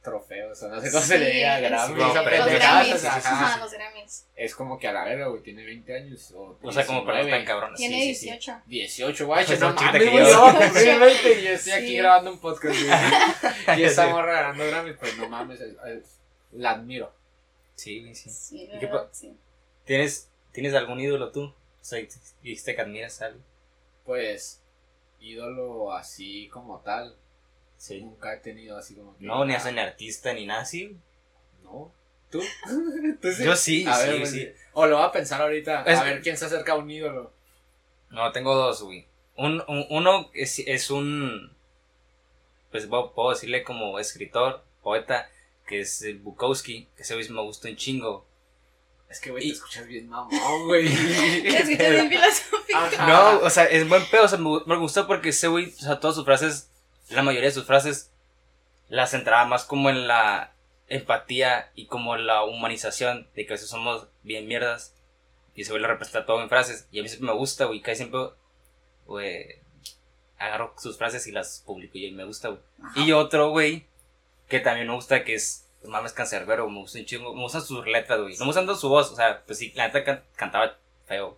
trofeos, 0.02 0.60
o 0.64 0.68
no 0.68 0.80
sé 0.80 0.90
cómo 0.90 1.02
se 1.04 1.18
le 1.18 1.26
Sí, 1.30 1.36
diga, 1.36 1.56
sí, 1.58 1.62
Grammys, 1.62 1.86
sí, 1.86 1.92
o 1.92 1.96
como 1.96 2.14
Los 2.14 2.24
pendejadas, 2.24 2.86
Grammys. 2.86 3.04
ajá. 3.04 3.58
Los 3.58 3.72
Grammys. 3.72 4.26
Es 4.34 4.54
como 4.56 4.78
que 4.80 4.88
a 4.88 4.92
la 4.92 5.04
verga, 5.04 5.26
güey, 5.28 5.42
tiene 5.42 5.64
20 5.64 5.94
años. 5.96 6.32
O, 6.32 6.58
O 6.60 6.72
sea, 6.72 6.84
como 6.86 7.04
para 7.04 7.18
no 7.18 7.24
19. 7.26 7.44
tan 7.44 7.46
cabrón. 7.46 7.74
Tiene 7.76 7.94
sí, 8.00 8.14
sí, 8.14 8.20
sí. 8.22 8.26
18. 8.26 8.62
18, 8.66 9.26
guay, 9.26 9.46
Pues 9.46 9.60
no 9.60 9.68
no, 9.70 9.74
mames, 9.80 10.10
güey, 10.10 10.26
yo. 10.26 10.32
no, 10.52 10.58
cumplí 10.58 10.84
20 10.98 11.40
y 11.40 11.44
yo 11.44 11.50
estoy 11.50 11.72
aquí 11.74 11.86
Sí. 11.88 11.96
grabando 11.98 12.32
un 12.32 12.38
podcast, 12.40 12.74
güey. 12.82 12.90
Y 13.80 13.84
esta 13.84 14.06
Sí. 14.06 14.10
morra 14.10 14.32
ganando 14.32 14.66
Grammys, 14.66 14.96
pues 14.98 15.16
no 15.18 15.28
mames, 15.28 15.60
es- 15.60 15.76
es- 15.86 16.18
la 16.52 16.70
admiro. 16.72 17.12
Sí, 17.76 18.00
güey, 18.00 18.14
sí. 18.14 18.28
Sí, 18.30 18.62
¿Y 18.64 18.78
qué 18.80 18.86
verdad, 18.86 19.04
pa- 19.04 19.08
sí. 19.14 19.36
¿Tienes, 19.84 20.28
¿Tienes 20.52 20.74
algún 20.74 21.00
ídolo 21.00 21.30
tú? 21.32 21.44
O 21.44 21.54
sea, 21.84 21.98
dijiste 22.42 22.74
que 22.74 22.80
admiras 22.80 23.20
a 23.22 23.26
alguien. 23.26 23.44
Pues, 24.04 24.60
ídolo 25.20 25.92
así 25.92 26.48
como 26.48 26.80
tal, 26.80 27.16
Sí. 27.76 28.00
nunca 28.00 28.34
he 28.34 28.38
tenido 28.38 28.76
así 28.76 28.94
como 28.94 29.16
que. 29.16 29.24
No, 29.24 29.44
ni 29.44 29.54
hacen 29.54 29.78
artista 29.78 30.32
ni 30.32 30.48
así. 30.50 30.96
No. 31.64 31.92
¿Tú? 32.30 32.40
¿Tú 33.20 33.32
sí? 33.32 33.44
Yo 33.44 33.56
sí, 33.56 33.84
A 33.86 33.94
sí, 33.94 34.08
ver, 34.08 34.18
pues, 34.18 34.30
sí. 34.30 34.48
O 34.72 34.86
lo 34.86 34.96
voy 34.98 35.06
a 35.06 35.12
pensar 35.12 35.40
ahorita, 35.42 35.82
Es- 35.84 35.98
a 35.98 36.04
ver 36.04 36.22
quién 36.22 36.36
se 36.36 36.46
acerca 36.46 36.72
a 36.72 36.76
un 36.76 36.90
ídolo. 36.90 37.32
No, 38.10 38.30
tengo 38.32 38.54
dos, 38.54 38.82
güey. 38.82 39.06
Un, 39.36 39.62
un- 39.66 39.86
uno 39.90 40.30
es, 40.34 40.58
es 40.60 40.90
un. 40.90 41.52
Pues 42.70 42.86
puedo, 42.86 43.30
decirle 43.30 43.62
como 43.64 43.98
escritor, 43.98 44.64
poeta, 44.82 45.28
que 45.66 45.80
es 45.80 46.02
el 46.02 46.18
Bukowski, 46.18 46.86
que 46.96 47.02
ese 47.02 47.14
güey 47.14 47.28
me 47.30 47.42
gusta 47.42 47.68
un 47.68 47.76
chingo. 47.76 48.24
Es 49.12 49.20
que, 49.20 49.30
güey, 49.30 49.44
Y- 49.44 49.48
te 49.50 49.54
escuchas 49.56 49.86
bien 49.86 50.08
mamón, 50.08 50.66
güey. 50.66 50.86
Es 51.46 51.68
que 51.68 51.76
te 51.76 51.90
bien 51.90 52.08
filosófico. 52.08 52.78
Ajá. 52.78 53.06
No, 53.06 53.38
o 53.40 53.50
sea, 53.50 53.64
es 53.64 53.86
buen 53.88 54.04
pedo, 54.10 54.24
o 54.24 54.28
sea, 54.28 54.38
me, 54.38 54.50
me 54.66 54.76
gusta 54.76 55.06
porque 55.06 55.28
ese 55.28 55.48
güey, 55.48 55.66
o 55.68 55.82
sea, 55.82 56.00
todas 56.00 56.16
sus 56.16 56.24
frases, 56.24 56.70
la 57.10 57.22
mayoría 57.22 57.48
de 57.50 57.54
sus 57.54 57.66
frases, 57.66 58.10
las 58.88 59.10
centraba 59.10 59.44
más 59.44 59.64
como 59.64 59.90
en 59.90 60.08
la 60.08 60.54
empatía 60.88 61.70
y 61.74 61.86
como 61.86 62.16
la 62.16 62.42
humanización 62.44 63.28
de 63.34 63.46
que 63.46 63.52
a 63.52 63.56
veces 63.56 63.68
somos 63.68 64.06
bien 64.22 64.48
mierdas. 64.48 64.94
Y 65.54 65.62
ese 65.62 65.70
güey 65.72 65.82
lo 65.82 65.88
representa 65.88 66.24
todo 66.26 66.42
en 66.42 66.48
frases. 66.48 66.86
Y 66.90 66.98
a 67.00 67.02
mí 67.02 67.08
siempre 67.08 67.30
me 67.30 67.36
gusta, 67.36 67.66
güey, 67.66 67.80
casi 67.82 67.98
siempre, 67.98 68.20
güey, 69.06 69.56
agarro 70.38 70.74
sus 70.78 70.96
frases 70.96 71.26
y 71.26 71.32
las 71.32 71.62
publico 71.66 71.98
y 71.98 72.10
me 72.12 72.24
gusta, 72.24 72.48
güey. 72.48 72.60
Y 72.96 73.12
otro, 73.12 73.50
güey, 73.50 73.86
que 74.48 74.60
también 74.60 74.88
me 74.88 74.94
gusta, 74.94 75.24
que 75.24 75.34
es, 75.34 75.66
pues 75.82 75.90
mames, 75.90 76.12
cancerbero, 76.12 76.68
me 76.70 76.78
gusta 76.78 76.98
un 76.98 77.04
chingo, 77.04 77.34
me 77.34 77.42
gustan 77.42 77.60
sus 77.62 77.84
letras, 77.86 78.20
güey. 78.20 78.34
No 78.34 78.40
me 78.40 78.46
gusta 78.46 78.60
tanto 78.60 78.76
su 78.76 78.88
voz, 78.88 79.10
o 79.12 79.16
sea, 79.16 79.42
pues 79.44 79.58
sí, 79.58 79.72
la 79.74 79.86
neta 79.88 80.04
can- 80.04 80.22
cantaba 80.36 80.78
feo. 81.06 81.36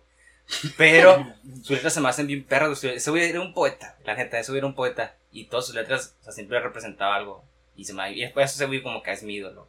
Pero 0.77 1.25
sus 1.63 1.71
letras 1.71 1.93
se 1.93 1.99
me 2.01 2.07
hacen 2.09 2.27
bien 2.27 2.43
perras. 2.43 2.83
Ese 2.83 3.09
güey 3.09 3.27
era 3.29 3.41
un 3.41 3.53
poeta, 3.53 3.97
la 4.05 4.13
neta, 4.15 4.39
ese 4.39 4.51
güey 4.51 4.59
era 4.59 4.67
un 4.67 4.75
poeta. 4.75 5.15
Y 5.31 5.45
todas 5.45 5.65
sus 5.65 5.75
letras, 5.75 6.15
o 6.21 6.23
sea, 6.23 6.33
siempre 6.33 6.59
representaba 6.59 7.15
algo. 7.15 7.43
Y 7.75 7.83
se 7.85 7.93
me 7.93 8.11
y 8.13 8.21
después 8.21 8.53
ese 8.53 8.65
güey 8.67 8.81
como 8.83 9.01
que 9.03 9.11
es 9.11 9.23
mi 9.23 9.33
ídolo. 9.35 9.67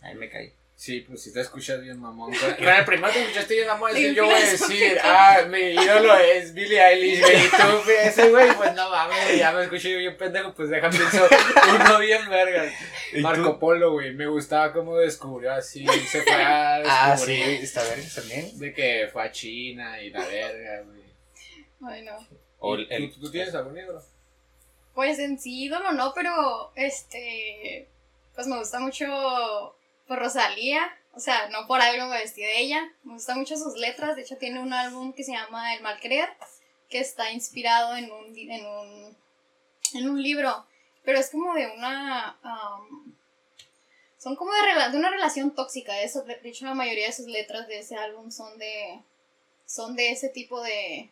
Ahí 0.00 0.14
me 0.14 0.28
caí. 0.30 0.52
Sí, 0.78 1.00
pues 1.00 1.22
si 1.22 1.32
te 1.32 1.40
escuchas 1.40 1.80
bien 1.80 1.98
mamón. 1.98 2.34
El 2.58 2.84
primero 2.84 3.10
que 3.10 3.22
escuchaste 3.22 3.54
bien 3.54 3.66
mamón, 3.66 3.96
yo 3.96 4.26
voy 4.26 4.34
a 4.34 4.38
decir, 4.50 4.98
ah, 5.02 5.38
mi 5.48 5.58
ídolo 5.70 6.14
es 6.18 6.52
Billie 6.52 6.78
Eilish, 6.84 7.20
güey. 7.22 7.46
Y 7.46 7.48
tú, 7.48 7.90
ese 8.02 8.28
güey, 8.30 8.52
pues 8.54 8.74
no 8.74 8.90
mames, 8.90 9.38
ya 9.38 9.52
me 9.52 9.62
escuché 9.62 9.90
yo 9.92 9.98
bien 9.98 10.16
pendejo, 10.18 10.52
pues 10.52 10.68
déjame 10.68 10.94
pienso 10.98 11.26
uno 11.74 11.98
bien 11.98 12.28
verga. 12.28 12.70
¿Y 13.14 13.20
Marco 13.22 13.52
tú? 13.54 13.58
Polo, 13.58 13.92
güey, 13.92 14.12
me 14.14 14.26
gustaba 14.26 14.70
cómo 14.74 14.98
descubrió 14.98 15.50
así, 15.52 15.86
se 16.10 16.22
fue 16.22 16.42
a 16.42 16.76
Ah, 16.84 17.16
sí, 17.16 17.32
descubrir 17.32 17.60
está 17.64 17.82
bien 17.94 18.08
también. 18.14 18.58
de 18.58 18.74
que 18.74 19.08
fue 19.10 19.22
a 19.24 19.32
China 19.32 20.02
y 20.02 20.10
la 20.10 20.26
verga, 20.26 20.82
güey. 20.82 21.02
Bueno, 21.78 22.12
O 22.58 22.76
¿Y 22.76 22.82
el, 22.82 22.92
el- 22.92 23.12
¿Tú, 23.14 23.20
tú 23.20 23.30
tienes 23.30 23.54
algún 23.54 23.78
ídolo? 23.78 24.02
pues 24.94 25.18
en 25.18 25.38
sí 25.38 25.64
ídolo 25.64 25.92
no, 25.92 26.12
pero 26.14 26.72
este, 26.74 27.86
pues 28.34 28.46
me 28.46 28.58
gusta 28.58 28.78
mucho 28.78 29.74
por 30.06 30.18
Rosalía, 30.18 30.82
o 31.12 31.20
sea, 31.20 31.48
no 31.48 31.66
por 31.66 31.80
algo 31.80 32.06
me 32.06 32.18
vestí 32.18 32.42
de 32.42 32.60
ella, 32.60 32.92
me 33.04 33.14
gustan 33.14 33.38
mucho 33.38 33.56
sus 33.56 33.76
letras, 33.76 34.16
de 34.16 34.22
hecho 34.22 34.36
tiene 34.36 34.60
un 34.60 34.72
álbum 34.72 35.12
que 35.12 35.24
se 35.24 35.32
llama 35.32 35.74
El 35.74 35.82
Mal 35.82 35.98
Creer, 36.00 36.30
que 36.88 37.00
está 37.00 37.32
inspirado 37.32 37.96
en 37.96 38.10
un, 38.10 38.36
en 38.36 38.66
un, 38.66 39.16
en 39.94 40.08
un 40.08 40.22
libro, 40.22 40.66
pero 41.04 41.18
es 41.18 41.30
como 41.30 41.54
de 41.54 41.66
una, 41.68 42.38
son 44.18 44.36
como 44.36 44.52
de, 44.52 44.90
de 44.90 44.98
una 44.98 45.10
relación 45.10 45.54
tóxica, 45.54 46.00
eso, 46.02 46.22
de 46.22 46.38
hecho 46.44 46.64
la 46.64 46.74
mayoría 46.74 47.06
de 47.06 47.12
sus 47.12 47.26
letras 47.26 47.66
de 47.66 47.78
ese 47.78 47.96
álbum 47.96 48.30
son 48.30 48.58
de, 48.58 49.02
son 49.66 49.96
de 49.96 50.12
ese 50.12 50.28
tipo 50.28 50.62
de, 50.62 51.10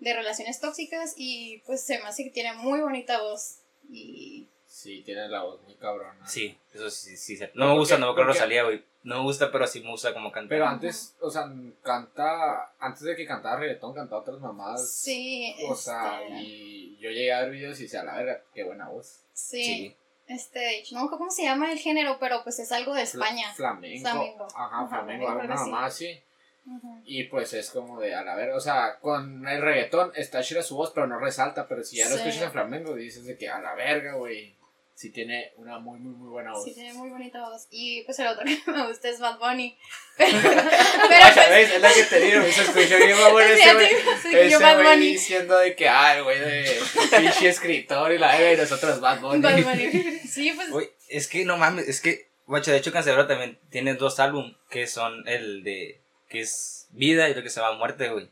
de 0.00 0.14
relaciones 0.14 0.60
tóxicas. 0.60 1.14
Y 1.16 1.62
pues 1.66 1.82
se 1.82 1.98
me 1.98 2.04
hace 2.04 2.24
que 2.24 2.30
tiene 2.30 2.52
muy 2.54 2.80
bonita 2.80 3.22
voz. 3.22 3.58
Y 3.90 4.48
Sí, 4.68 5.02
tiene 5.02 5.28
la 5.28 5.42
voz 5.42 5.60
muy 5.62 5.74
cabrona. 5.76 6.26
Sí, 6.28 6.56
eso 6.74 6.88
sí, 6.90 7.16
sí, 7.16 7.36
sí. 7.36 7.44
No 7.54 7.68
me 7.68 7.74
gusta, 7.78 7.94
Porque- 7.94 8.00
no 8.00 8.06
me 8.06 8.12
acuerdo 8.12 8.28
porque- 8.28 8.38
Rosalía, 8.38 8.62
güey. 8.64 8.84
No 9.02 9.16
me 9.16 9.22
gusta, 9.22 9.50
pero 9.50 9.66
sí 9.66 9.80
me 9.80 9.90
gusta 9.90 10.12
como 10.12 10.30
canta. 10.30 10.48
Pero 10.50 10.66
antes, 10.66 11.14
o 11.20 11.30
sea, 11.30 11.50
canta, 11.82 12.72
antes 12.78 13.02
de 13.02 13.16
que 13.16 13.26
cantara 13.26 13.58
reggaetón, 13.58 13.94
cantaba 13.94 14.20
otras 14.22 14.38
mamadas. 14.40 14.90
sí, 14.90 15.54
O 15.68 15.74
sea, 15.74 16.20
este, 16.22 16.34
y 16.42 16.96
yo 16.98 17.10
llegué 17.10 17.32
a 17.32 17.40
ver 17.42 17.50
videos 17.52 17.80
y 17.80 17.84
decía, 17.84 18.02
la 18.04 18.14
verga, 18.16 18.42
qué 18.54 18.64
buena 18.64 18.88
voz. 18.88 19.20
sí, 19.32 19.64
Sí. 19.64 19.96
este, 20.26 20.82
no 20.92 20.98
me 21.00 21.04
acuerdo 21.06 21.18
cómo 21.18 21.30
se 21.30 21.44
llama 21.44 21.72
el 21.72 21.78
género, 21.78 22.18
pero 22.20 22.42
pues 22.44 22.58
es 22.58 22.70
algo 22.72 22.92
de 22.94 23.02
España. 23.02 23.52
Flamenco. 23.54 24.00
Flamenco. 24.10 24.44
Ajá, 24.54 24.80
Ajá, 24.84 24.88
flamenco, 24.88 25.28
mamá 25.30 25.86
así. 25.86 26.20
Ujú. 26.66 27.00
Y 27.06 27.24
pues 27.24 27.54
es 27.54 27.70
como 27.70 27.98
de, 27.98 28.14
a 28.14 28.22
la 28.22 28.34
verga, 28.34 28.54
o 28.56 28.60
sea, 28.60 28.98
con 29.00 29.48
el 29.48 29.62
reggaetón 29.62 30.12
está 30.16 30.42
chida 30.42 30.60
su 30.62 30.76
voz, 30.76 30.90
pero 30.94 31.06
no 31.06 31.18
resalta. 31.18 31.66
Pero 31.66 31.82
si 31.82 31.96
ya 31.96 32.04
lo 32.10 32.16
Sí. 32.16 32.18
escuchas 32.18 32.42
en 32.42 32.52
flamenco, 32.52 32.94
dices 32.94 33.24
de 33.24 33.38
que 33.38 33.48
a 33.48 33.58
la 33.60 33.74
verga, 33.74 34.14
güey. 34.14 34.54
Sí 34.98 35.10
tiene 35.10 35.52
una 35.54 35.78
muy, 35.78 36.00
muy, 36.00 36.12
muy 36.12 36.28
buena 36.28 36.50
voz. 36.50 36.64
Sí, 36.64 36.74
tiene 36.74 36.92
muy 36.92 37.08
bonita 37.08 37.48
voz. 37.48 37.68
Y 37.70 38.02
pues 38.02 38.18
el 38.18 38.26
otro 38.26 38.44
que 38.64 38.72
me 38.72 38.88
gusta 38.88 39.08
es 39.08 39.20
Bad 39.20 39.38
Bunny. 39.38 39.78
Pero, 40.18 40.40
Guacha, 40.40 41.34
pues, 41.34 41.50
¿ves? 41.50 41.70
Es 41.74 41.80
la 41.80 41.92
que 41.92 42.02
te 42.02 42.18
digo, 42.18 42.42
se 42.42 42.62
escuchó 42.62 42.96
bien 42.96 43.16
Sí, 43.16 43.52
ese 43.52 43.74
güey. 43.74 44.86
Ese 44.88 44.96
diciendo 44.96 45.56
de 45.56 45.76
que, 45.76 45.88
ah, 45.88 46.16
el 46.16 46.24
güey 46.24 46.40
de 46.40 46.80
pinche 47.16 47.48
escritor 47.48 48.10
y 48.10 48.18
la 48.18 48.52
y 48.52 48.56
nosotros 48.56 48.98
Bad 48.98 49.20
Bunny. 49.20 49.40
Bad 49.40 49.62
Bunny. 49.62 50.18
Sí, 50.28 50.50
pues 50.56 50.68
Güey, 50.68 50.90
es 51.08 51.28
que 51.28 51.44
no 51.44 51.58
mames, 51.58 51.86
es 51.86 52.00
que, 52.00 52.26
guacha, 52.48 52.72
de 52.72 52.78
hecho 52.78 52.90
Cancerbero 52.90 53.28
también 53.28 53.56
tiene 53.70 53.94
dos 53.94 54.18
álbumes 54.18 54.56
que 54.68 54.88
son 54.88 55.28
el 55.28 55.62
de, 55.62 56.00
que 56.28 56.40
es 56.40 56.88
Vida 56.90 57.28
y 57.28 57.34
lo 57.34 57.44
que 57.44 57.50
se 57.50 57.60
llama 57.60 57.78
Muerte, 57.78 58.08
güey. 58.08 58.30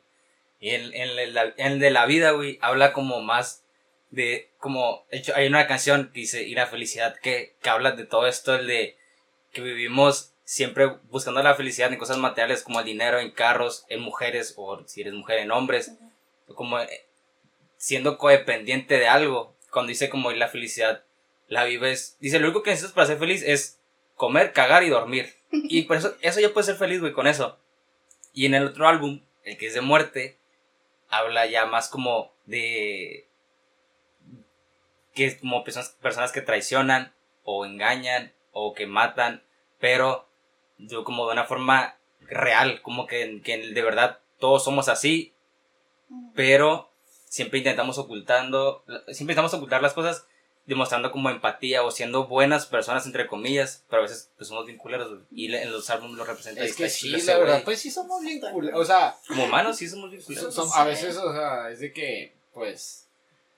Y 0.59 0.71
el, 0.71 0.93
el, 0.95 1.17
el, 1.17 1.55
el 1.59 1.79
de 1.79 1.91
la 1.93 2.07
vida, 2.07 2.33
güey, 2.33 2.59
habla 2.61 2.93
como 2.93 3.21
más 3.21 3.63
de, 4.17 4.51
como, 4.59 5.05
hecho, 5.11 5.33
hay 5.37 5.47
una 5.47 5.67
canción 5.67 6.11
que 6.13 6.21
dice, 6.21 6.43
y 6.43 6.55
la 6.55 6.67
felicidad, 6.67 7.15
que, 7.21 7.55
que 7.61 7.69
habla 7.69 7.93
de 7.93 8.07
todo 8.07 8.27
esto, 8.27 8.55
el 8.55 8.67
de 8.67 8.97
que 9.53 9.61
vivimos 9.61 10.33
siempre 10.43 10.87
buscando 11.11 11.43
la 11.43 11.55
felicidad 11.55 11.93
en 11.93 11.99
cosas 11.99 12.17
materiales 12.17 12.63
como 12.63 12.81
el 12.81 12.87
dinero, 12.87 13.21
en 13.21 13.31
carros, 13.31 13.85
en 13.91 14.01
mujeres, 14.01 14.55
o 14.57 14.83
si 14.87 15.03
eres 15.03 15.13
mujer, 15.13 15.41
en 15.41 15.51
hombres, 15.51 15.93
como 16.55 16.81
eh, 16.81 17.05
siendo 17.77 18.17
codependiente 18.17 18.99
de 18.99 19.07
algo. 19.07 19.55
Cuando 19.71 19.91
dice 19.91 20.09
como 20.09 20.31
la 20.33 20.49
felicidad 20.49 21.05
la 21.49 21.65
vives, 21.65 22.17
dice, 22.19 22.39
lo 22.39 22.47
único 22.47 22.63
que 22.63 22.71
necesitas 22.71 22.95
para 22.95 23.07
ser 23.07 23.19
feliz 23.19 23.43
es 23.43 23.79
comer, 24.15 24.53
cagar 24.53 24.83
y 24.83 24.89
dormir. 24.89 25.35
Y 25.69 25.83
por 25.83 25.97
eso, 25.97 26.17
eso 26.23 26.41
ya 26.41 26.53
puedes 26.53 26.67
ser 26.67 26.77
feliz, 26.77 27.01
güey, 27.01 27.13
con 27.13 27.27
eso. 27.27 27.59
Y 28.33 28.47
en 28.47 28.55
el 28.55 28.67
otro 28.67 28.89
álbum, 28.89 29.21
el 29.45 29.59
que 29.59 29.67
es 29.67 29.75
de 29.75 29.81
muerte, 29.81 30.39
habla 31.09 31.47
ya 31.47 31.67
más 31.67 31.89
como 31.89 32.33
de 32.47 33.26
que 35.17 35.37
como 35.39 35.65
personas, 35.65 35.97
personas 36.01 36.31
que 36.31 36.43
traicionan 36.43 37.13
o 37.43 37.65
engañan 37.65 38.33
o 38.53 38.75
que 38.75 38.87
matan, 38.87 39.43
pero 39.81 40.29
yo 40.79 41.03
como 41.03 41.27
de 41.27 41.33
una 41.33 41.45
forma 41.45 41.97
real, 42.21 42.83
como 42.83 43.07
que, 43.07 43.41
que 43.43 43.59
de 43.59 43.83
verdad 43.83 44.21
todos 44.39 44.63
somos 44.63 44.89
así, 44.89 45.33
pero 46.35 46.91
siempre 47.29 47.59
intentamos 47.59 47.99
ocultando, 47.99 48.85
siempre 49.09 49.33
intentamos 49.33 49.55
ocultar 49.55 49.83
las 49.83 49.95
cosas 49.95 50.27
demostrando 50.67 51.13
como 51.13 51.31
empatía 51.31 51.83
o 51.85 51.91
siendo 51.91 52.27
buenas 52.27 52.67
personas 52.67 53.07
entre 53.07 53.27
comillas, 53.27 53.85
pero 53.89 54.01
a 54.01 54.03
veces 54.03 54.31
pues, 54.37 54.49
somos 54.49 54.67
bien 54.67 54.79
culeros 54.79 55.21
y 55.31 55.53
en 55.55 55.73
los 55.73 55.89
álbumes 55.89 56.19
lo 56.19 56.25
representan. 56.25 56.65
Es 56.65 56.77
que 56.77 56.91
sí, 56.91 57.11
la 57.23 57.39
verdad, 57.39 57.63
pues 57.65 57.81
sí 57.81 57.91
somos 57.91 58.21
bien 58.21 58.41
culeros, 58.41 58.81
o 58.81 58.85
sea, 58.85 59.17
como 59.29 59.45
humanos 59.45 59.79
sí 59.79 59.89
somos 59.89 60.11
bien 60.11 60.23
culeros. 60.23 60.77
a 60.77 60.85
veces, 60.85 61.17
o 61.17 61.33
sea, 61.33 61.71
es 61.71 61.81
de 61.81 61.93
que 61.93 62.35
pues 62.53 63.06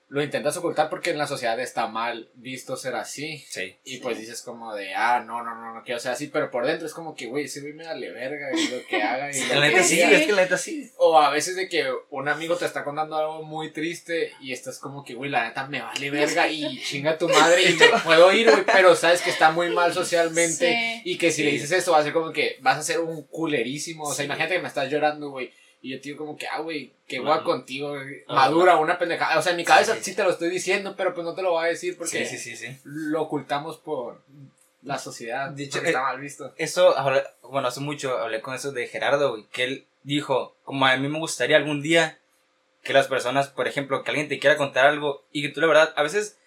lo 0.09 0.23
intentas 0.23 0.57
ocultar 0.57 0.89
porque 0.89 1.11
en 1.11 1.19
la 1.19 1.27
sociedad 1.27 1.59
está 1.59 1.87
mal 1.87 2.29
visto 2.33 2.75
ser 2.75 2.95
así. 2.95 3.45
Sí. 3.47 3.77
Y 3.83 3.97
pues 3.97 4.17
dices 4.17 4.41
como 4.41 4.73
de, 4.73 4.95
ah, 4.95 5.23
no, 5.25 5.43
no, 5.43 5.53
no, 5.53 5.75
no 5.75 5.83
quiero 5.83 5.99
ser 5.99 6.11
así, 6.11 6.27
pero 6.27 6.49
por 6.49 6.65
dentro 6.65 6.87
es 6.87 6.95
como 6.95 7.15
que, 7.15 7.27
güey, 7.27 7.45
ese 7.45 7.61
güey 7.61 7.73
me 7.73 7.85
vale 7.85 8.09
verga 8.09 8.47
y 8.57 8.67
lo 8.69 8.85
que 8.87 9.03
haga. 9.03 9.31
Y 9.31 9.39
la 9.45 9.59
neta 9.59 9.83
sí, 9.83 10.01
es 10.01 10.25
que 10.25 10.31
la 10.31 10.41
neta 10.41 10.57
sí. 10.57 10.91
O 10.97 11.19
a 11.19 11.29
veces 11.29 11.55
de 11.55 11.69
que 11.69 11.85
un 12.09 12.27
amigo 12.27 12.55
te 12.57 12.65
está 12.65 12.83
contando 12.83 13.15
algo 13.17 13.43
muy 13.43 13.71
triste 13.71 14.33
y 14.41 14.51
estás 14.51 14.79
como 14.79 15.03
que, 15.03 15.13
güey, 15.13 15.29
la 15.29 15.47
neta 15.47 15.67
me 15.67 15.79
vale 15.79 16.09
verga 16.09 16.47
y 16.47 16.81
chinga 16.83 17.17
tu 17.19 17.29
madre 17.29 17.69
y 17.69 17.75
me 17.75 17.87
puedo 18.03 18.33
ir, 18.33 18.49
güey, 18.49 18.65
pero 18.65 18.95
sabes 18.95 19.21
que 19.21 19.29
está 19.29 19.51
muy 19.51 19.69
mal 19.69 19.93
socialmente 19.93 21.03
y 21.05 21.19
que 21.19 21.31
si 21.31 21.43
le 21.43 21.51
dices 21.51 21.71
esto 21.71 21.91
va 21.91 21.99
a 21.99 22.03
ser 22.03 22.13
como 22.13 22.31
que 22.31 22.57
vas 22.61 22.79
a 22.79 22.83
ser 22.83 22.99
un 22.99 23.27
culerísimo. 23.27 24.05
O 24.05 24.13
sea, 24.13 24.25
imagínate 24.25 24.55
que 24.55 24.61
me 24.61 24.69
estás 24.69 24.89
llorando, 24.89 25.29
güey 25.29 25.51
y 25.81 25.91
yo 25.91 25.99
digo 25.99 26.17
como 26.17 26.37
que, 26.37 26.47
ah, 26.47 26.59
güey, 26.59 26.93
qué 27.07 27.19
guay 27.19 27.41
contigo, 27.41 27.95
madura, 28.27 28.77
una 28.77 28.97
pendejada. 28.97 29.39
O 29.39 29.41
sea, 29.41 29.51
en 29.51 29.57
mi 29.57 29.63
cabeza 29.63 29.95
sí, 30.01 30.13
te 30.13 30.23
lo 30.23 30.31
estoy 30.31 30.49
diciendo, 30.49 30.95
pero 30.97 31.13
pues 31.13 31.25
no 31.25 31.33
te 31.33 31.41
lo 31.41 31.51
voy 31.51 31.65
a 31.65 31.69
decir 31.69 31.97
porque 31.97 32.27
lo 32.83 33.21
ocultamos 33.21 33.77
por 33.77 34.21
la 34.83 34.97
sociedad. 34.97 35.51
Dicho, 35.51 35.79
está 35.79 36.01
mal 36.01 36.19
visto. 36.19 36.53
Eso, 36.57 36.93
bueno, 37.43 37.69
hace 37.69 37.79
mucho 37.79 38.17
hablé 38.17 38.41
con 38.41 38.53
eso 38.53 38.71
de 38.71 38.87
Gerardo, 38.87 39.31
güey, 39.31 39.45
que 39.51 39.63
él 39.63 39.85
dijo, 40.03 40.55
como 40.63 40.85
a 40.85 40.97
mí 40.97 41.07
me 41.07 41.19
gustaría 41.19 41.57
algún 41.57 41.81
día 41.81 42.19
que 42.83 42.93
las 42.93 43.07
personas, 43.07 43.47
por 43.49 43.67
ejemplo, 43.67 44.03
que 44.03 44.11
alguien 44.11 44.27
te 44.29 44.39
quiera 44.39 44.57
contar 44.57 44.85
algo 44.85 45.23
y 45.31 45.41
que 45.41 45.49
tú 45.49 45.61
la 45.61 45.67
verdad, 45.67 45.93
a 45.95 46.03
veces 46.03 46.37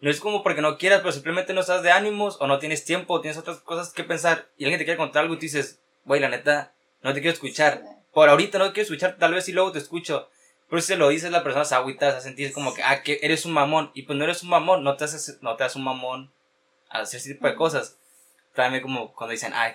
no 0.00 0.10
es 0.10 0.20
como 0.20 0.42
porque 0.42 0.62
no 0.62 0.78
quieras, 0.78 1.00
pero 1.00 1.12
simplemente 1.12 1.52
no 1.52 1.60
estás 1.60 1.82
de 1.82 1.90
ánimos 1.90 2.38
o 2.40 2.46
no 2.46 2.58
tienes 2.58 2.84
tiempo 2.84 3.14
o 3.14 3.20
tienes 3.20 3.38
otras 3.38 3.58
cosas 3.58 3.92
que 3.92 4.04
pensar 4.04 4.48
y 4.56 4.64
alguien 4.64 4.78
te 4.78 4.84
quiere 4.84 4.98
contar 4.98 5.22
algo 5.22 5.34
y 5.34 5.38
tú 5.38 5.42
dices, 5.42 5.80
güey, 6.04 6.20
la 6.20 6.28
neta, 6.28 6.72
no 7.02 7.12
te 7.12 7.20
quiero 7.20 7.34
escuchar 7.34 7.82
por 8.12 8.28
ahorita 8.28 8.58
no 8.58 8.72
quiero 8.72 8.82
escuchar, 8.82 9.16
tal 9.18 9.34
vez 9.34 9.44
si 9.44 9.52
luego 9.52 9.72
te 9.72 9.78
escucho. 9.78 10.28
Pero 10.68 10.80
si 10.80 10.88
se 10.88 10.96
lo 10.96 11.08
dices, 11.08 11.30
la 11.30 11.42
persona 11.42 11.64
se 11.64 11.74
agüita, 11.74 12.12
se 12.12 12.20
sentir 12.20 12.52
como 12.52 12.74
que, 12.74 12.82
ah, 12.82 13.02
que 13.02 13.18
eres 13.22 13.44
un 13.44 13.52
mamón. 13.52 13.90
Y 13.94 14.02
pues 14.02 14.16
no 14.18 14.24
eres 14.24 14.42
un 14.42 14.50
mamón, 14.50 14.84
no 14.84 14.96
te 14.96 15.04
haces, 15.04 15.38
no 15.42 15.56
te 15.56 15.64
haces 15.64 15.76
un 15.76 15.84
mamón 15.84 16.32
a 16.88 17.00
hacer 17.00 17.18
ese 17.18 17.34
tipo 17.34 17.46
de 17.46 17.54
cosas. 17.54 17.98
También 18.54 18.82
como 18.82 19.12
cuando 19.12 19.32
dicen, 19.32 19.52
ay, 19.54 19.74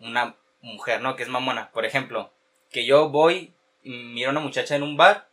una 0.00 0.36
mujer, 0.60 1.00
¿no? 1.00 1.16
Que 1.16 1.24
es 1.24 1.28
mamona. 1.28 1.70
Por 1.70 1.84
ejemplo, 1.84 2.32
que 2.70 2.84
yo 2.84 3.08
voy 3.08 3.52
y 3.82 3.90
miro 3.90 4.28
a 4.28 4.32
una 4.32 4.40
muchacha 4.40 4.76
en 4.76 4.82
un 4.82 4.96
bar 4.96 5.28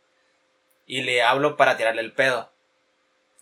y 0.86 1.02
le 1.02 1.22
hablo 1.22 1.56
para 1.56 1.76
tirarle 1.76 2.02
el 2.02 2.12
pedo. 2.12 2.50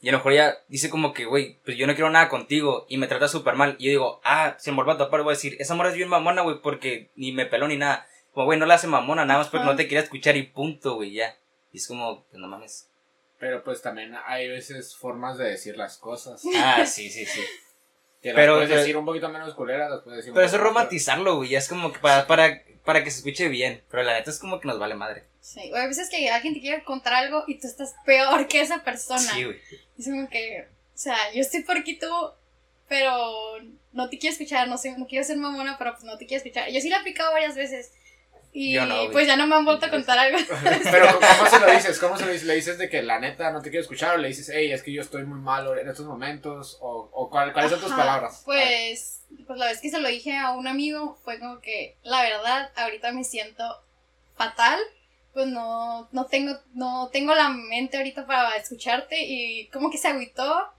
Y 0.05 0.11
a 0.11 0.13
lo 0.13 0.19
mejor 0.19 0.35
ella 0.35 0.59
dice 0.69 0.91
como 0.91 1.15
que, 1.15 1.25
güey, 1.25 1.61
pues 1.65 1.79
yo 1.79 1.87
no 1.87 1.95
quiero 1.95 2.11
nada 2.11 2.29
contigo 2.29 2.85
y 2.91 2.99
me 2.99 3.07
trata 3.07 3.27
súper 3.27 3.55
mal. 3.55 3.75
Y 3.79 3.87
yo 3.87 3.91
digo, 3.91 4.21
ah, 4.23 4.55
si 4.59 4.71
me 4.71 4.77
vuelvo 4.77 4.93
a 4.93 4.99
topar, 4.99 5.23
voy 5.23 5.33
a 5.33 5.35
decir, 5.35 5.57
esa 5.61 5.75
morra 5.75 5.89
es 5.89 5.97
bien 5.97 6.11
mamona, 6.11 6.43
güey, 6.43 6.61
porque 6.61 7.11
ni 7.17 7.33
me 7.33 7.47
peló 7.47 7.67
ni 7.69 7.79
nada. 7.79 8.07
Como, 8.35 8.45
güey, 8.45 8.59
no 8.59 8.67
la 8.67 8.75
hace 8.75 8.87
mamona, 8.87 9.25
nada 9.25 9.39
más 9.39 9.49
porque 9.49 9.65
no 9.65 9.77
te 9.77 9.85
quería 9.85 10.01
escuchar 10.01 10.37
y 10.37 10.43
punto, 10.43 10.97
güey, 10.97 11.15
ya. 11.15 11.39
Y 11.73 11.79
es 11.79 11.89
como, 11.89 12.23
pues 12.27 12.39
no 12.39 12.49
mames. 12.49 12.91
Pero 13.39 13.65
pues 13.65 13.81
también 13.81 14.15
hay 14.27 14.47
veces 14.47 14.95
formas 14.95 15.39
de 15.39 15.49
decir 15.49 15.79
las 15.79 15.97
cosas. 15.97 16.43
Ah, 16.55 16.85
sí, 16.85 17.09
sí, 17.09 17.25
sí. 17.25 17.41
pero 18.21 18.57
puedes 18.57 18.69
decir 18.69 18.99
un 18.99 19.07
poquito 19.07 19.31
menos 19.31 19.55
culera, 19.55 19.89
las 19.89 20.03
puedes 20.03 20.19
decir 20.19 20.35
Pero 20.35 20.45
eso 20.45 20.57
es 20.57 20.63
romantizarlo, 20.63 21.37
güey, 21.37 21.49
ya 21.49 21.59
es 21.61 21.69
como 21.69 21.95
que 21.95 22.01
para, 22.01 22.27
para, 22.27 22.63
para 22.85 23.03
que 23.03 23.11
se 23.11 23.21
escuche 23.21 23.49
bien. 23.49 23.83
Pero 23.91 24.03
la 24.03 24.13
neta 24.13 24.29
es 24.29 24.39
como 24.39 24.61
que 24.61 24.69
nos 24.69 24.79
vale 24.79 24.97
madre. 24.97 25.25
Sí, 25.41 25.71
güey, 25.71 25.83
a 25.83 25.87
veces 25.87 26.11
que 26.11 26.29
alguien 26.29 26.53
te 26.53 26.61
quiere 26.61 26.85
contar 26.85 27.15
algo 27.15 27.45
y 27.47 27.59
tú 27.59 27.69
estás 27.69 27.95
peor 28.05 28.49
que 28.49 28.61
esa 28.61 28.85
persona. 28.85 29.21
Sí, 29.21 29.45
güey. 29.45 29.59
Es 29.99 30.07
como 30.07 30.29
que, 30.29 30.67
o 30.95 30.99
sea, 30.99 31.17
yo 31.33 31.41
estoy 31.41 31.63
por 31.63 31.77
aquí 31.77 31.99
tú, 31.99 32.11
pero 32.89 33.59
no 33.93 34.09
te 34.09 34.19
quiero 34.19 34.33
escuchar, 34.33 34.69
no 34.69 34.77
sé, 34.77 34.97
no 34.99 35.07
quiero 35.07 35.25
ser 35.25 35.37
mamona, 35.37 35.79
pero 35.79 35.93
pues 35.93 36.05
no 36.05 36.19
te 36.19 36.27
quiero 36.27 36.43
escuchar. 36.45 36.71
Yo 36.71 36.81
sí 36.81 36.89
lo 36.89 36.97
he 36.97 36.99
aplicado 36.99 37.33
varias 37.33 37.55
veces. 37.55 37.93
Y 38.57 38.79
pues 39.11 39.27
ya 39.27 39.37
no 39.37 39.49
me 39.49 39.57
han 39.57 39.65
vuelto 39.65 39.87
a 39.87 39.91
contar 39.91 40.17
algo. 40.17 40.39
Pero 40.85 41.19
¿cómo 41.19 41.51
se 41.51 41.59
lo 41.59 41.73
dices? 41.73 41.99
¿Cómo 41.99 42.17
se 42.17 42.25
lo 42.25 42.31
dices? 42.31 42.47
¿Le 42.47 42.55
dices 42.55 42.79
de 42.79 42.89
que 42.89 43.03
la 43.03 43.19
neta 43.19 43.51
no 43.51 43.61
te 43.61 43.69
quiero 43.69 43.83
escuchar 43.83 44.15
o 44.15 44.19
le 44.19 44.29
dices, 44.29 44.49
hey, 44.55 44.71
es 44.71 44.81
que 44.85 44.93
yo 44.93 45.03
estoy 45.03 45.25
muy 45.25 45.41
malo 45.41 45.77
en 45.77 45.89
estos 45.89 46.07
momentos? 46.07 46.79
¿O, 46.81 47.11
o 47.13 47.29
cuáles 47.29 47.73
son 47.73 47.81
tus 47.81 47.91
palabras? 47.91 48.43
Pues, 48.45 49.23
pues 49.45 49.59
la 49.59 49.67
vez 49.67 49.81
que 49.81 49.91
se 49.91 49.99
lo 49.99 50.09
dije 50.09 50.39
a 50.39 50.53
un 50.53 50.69
amigo 50.69 51.19
fue 51.25 51.41
como 51.41 51.59
que, 51.61 51.97
la 52.05 52.23
verdad, 52.23 52.71
ahorita 52.77 53.11
me 53.11 53.25
siento 53.25 53.65
fatal. 54.37 54.79
Pues 55.35 55.49
no, 55.49 56.09
no 56.12 56.26
tengo, 56.26 56.57
no 56.75 57.11
tengo 57.12 57.35
la 57.35 57.50
mente 57.50 57.97
ahorita 57.97 58.25
para 58.26 58.57
escucharte 58.57 59.17
y 59.21 59.67
como 59.67 59.91
que 59.91 59.99
se 59.99 60.09
agüitó 60.09 60.73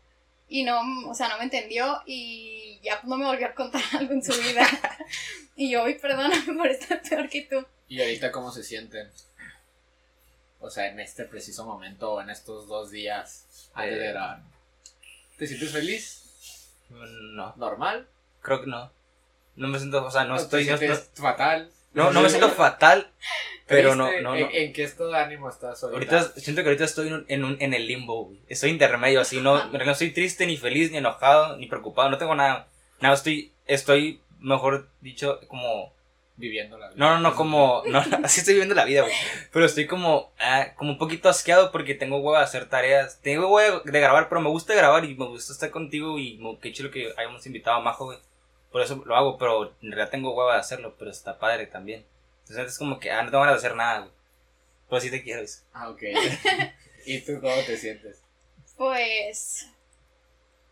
y 0.48 0.64
no, 0.64 0.80
o 1.10 1.14
sea, 1.14 1.28
no 1.28 1.38
me 1.38 1.44
entendió 1.44 2.02
y 2.06 2.80
ya 2.82 3.02
no 3.04 3.18
me 3.18 3.26
volvió 3.26 3.48
a 3.48 3.54
contar 3.54 3.82
algo 4.00 4.14
en 4.14 4.24
su 4.24 4.32
vida. 4.42 4.66
y 5.56 5.72
yo, 5.72 5.84
uy, 5.84 5.96
perdóname 5.96 6.54
por 6.54 6.68
estar 6.68 7.02
peor 7.02 7.30
que 7.30 7.42
tú. 7.44 7.66
¿Y 7.88 8.02
ahorita 8.02 8.32
cómo 8.32 8.52
se 8.52 8.64
sienten? 8.64 9.12
O 10.60 10.70
sea, 10.70 10.88
en 10.88 11.00
este 11.00 11.26
preciso 11.26 11.66
momento 11.66 12.14
o 12.14 12.22
en 12.22 12.30
estos 12.30 12.68
dos 12.68 12.90
días 12.92 13.70
antes 13.74 14.00
de 14.00 14.08
grabar. 14.08 14.42
¿Te 15.38 15.48
sientes 15.48 15.72
feliz? 15.72 16.72
No. 16.90 17.54
¿Normal? 17.58 18.08
Creo 18.42 18.62
que 18.62 18.68
no. 18.68 18.92
No 19.56 19.68
me 19.68 19.80
siento, 19.80 20.06
o 20.06 20.12
sea, 20.12 20.24
no, 20.26 20.36
estoy... 20.36 20.66
¿Te 20.66 20.78
sientes 20.78 21.12
fatal? 21.14 21.72
No, 21.96 22.12
no 22.12 22.22
me 22.22 22.30
siento 22.30 22.50
fatal, 22.50 23.10
pero 23.68 23.96
no, 23.96 24.10
no, 24.22 24.36
¿En, 24.36 24.74
qué 24.74 24.84
estado 24.84 25.12
de 25.12 25.18
ánimo 25.18 25.50
estás 25.50 25.82
ahorita? 25.82 26.20
ahorita? 26.20 26.40
Siento 26.40 26.62
que 26.62 26.68
ahorita 26.68 26.84
estoy 26.84 27.26
en, 27.28 27.44
un, 27.44 27.58
en 27.60 27.74
el 27.74 27.88
limbo, 27.88 28.26
güey. 28.26 28.40
Estoy 28.50 28.70
intermedio, 28.70 29.22
así, 29.22 29.40
no, 29.40 29.66
no 29.68 29.92
estoy 29.92 30.12
triste, 30.12 30.46
ni 30.46 30.58
feliz, 30.58 30.92
ni 30.92 30.98
enojado, 30.98 31.58
ni 31.58 31.68
preocupado, 31.68 32.10
no 32.10 32.18
tengo 32.18 32.36
nada. 32.36 32.68
Nada, 33.00 33.16
estoy, 33.16 33.54
estoy, 33.66 34.22
mejor 34.40 34.90
dicho, 35.02 35.40
como... 35.48 35.96
Viviendo 36.38 36.78
la 36.78 36.90
vida. 36.90 36.98
No, 36.98 37.14
no, 37.14 37.20
no, 37.22 37.34
como, 37.34 37.82
no, 37.88 38.00
así 38.24 38.42
estoy 38.42 38.56
viviendo 38.56 38.76
la 38.76 38.84
vida, 38.84 39.04
güey. 39.04 39.14
Pero 39.54 39.66
estoy 39.66 39.88
como, 39.88 40.34
ah, 40.38 40.74
como 40.76 40.92
un 40.92 40.98
poquito 40.98 41.30
asqueado 41.30 41.72
porque 41.72 41.96
tengo 41.96 42.18
huevo 42.18 42.38
de 42.38 42.44
hacer 42.44 42.68
tareas. 42.68 43.22
Tengo 43.22 43.48
huevo 43.48 43.80
de 43.86 44.00
grabar, 44.02 44.28
pero 44.28 44.42
me 44.42 44.50
gusta 44.50 44.76
grabar 44.76 45.06
y 45.06 45.16
me 45.16 45.28
gusta 45.28 45.54
estar 45.54 45.72
contigo 45.72 46.20
y 46.20 46.38
qué 46.62 46.74
chido 46.74 46.92
que 46.92 47.14
hayamos 47.16 47.46
invitado 47.46 47.78
a 47.78 47.80
Majo, 47.80 48.08
güey. 48.08 48.18
Por 48.76 48.82
eso 48.82 49.02
lo 49.06 49.16
hago, 49.16 49.38
pero 49.38 49.74
en 49.82 49.94
realidad 49.94 50.10
tengo 50.10 50.36
huevo 50.36 50.52
de 50.52 50.58
hacerlo, 50.58 50.98
pero 51.00 51.10
está 51.10 51.40
padre 51.40 51.66
también. 51.66 52.06
Entonces 52.42 52.74
es 52.74 52.78
como 52.78 53.00
que, 53.00 53.10
ah, 53.10 53.24
no 53.24 53.32
tengo 53.32 53.42
ganas 53.46 53.62
de 53.62 53.66
hacer 53.66 53.78
nada, 53.78 54.00
güey. 54.00 54.12
Pero 54.90 55.00
sí 55.00 55.10
te 55.10 55.24
quiero. 55.24 55.42
Eso. 55.44 55.64
Ah, 55.72 55.88
ok. 55.88 56.02
¿Y 57.06 57.22
tú 57.22 57.40
cómo 57.40 57.56
te 57.66 57.78
sientes? 57.78 58.22
Pues. 58.76 59.70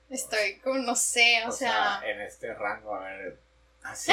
Estoy 0.10 0.60
como, 0.60 0.80
no 0.80 0.98
sé, 0.98 1.46
o, 1.48 1.52
sea, 1.54 2.02
En 2.06 2.20
este 2.20 2.54
rango, 2.54 2.94
a 2.94 3.08
ver. 3.08 3.40
Así, 3.84 4.12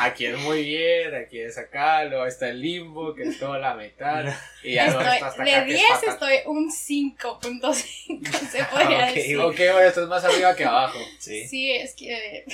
aquí 0.00 0.24
es 0.24 0.38
muy 0.38 0.64
bien, 0.64 1.14
aquí 1.14 1.38
es 1.38 1.58
acá, 1.58 2.04
luego 2.04 2.26
está 2.26 2.48
el 2.48 2.60
limbo, 2.62 3.14
que 3.14 3.24
es 3.24 3.38
toda 3.38 3.58
la 3.58 3.74
mitad. 3.74 4.24
Y 4.64 4.74
ya 4.74 4.86
estoy, 4.86 5.04
está 5.04 5.26
hasta 5.26 5.44
De 5.44 5.64
10 5.66 5.82
estoy 6.08 6.36
un 6.46 6.70
5.5, 6.70 7.74
se 7.74 8.64
podría 8.70 9.10
okay, 9.10 9.14
decir. 9.14 9.38
Ok, 9.38 9.56
bueno, 9.56 9.80
estás 9.80 10.08
más 10.08 10.24
arriba 10.24 10.56
que 10.56 10.64
abajo. 10.64 10.98
Sí, 11.18 11.46
sí 11.46 11.72
es 11.72 11.94
que 11.94 12.44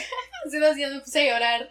hace 0.47 0.59
dos 0.59 0.75
días 0.75 0.93
me 0.93 1.01
puse 1.01 1.31
a 1.31 1.33
llorar. 1.33 1.71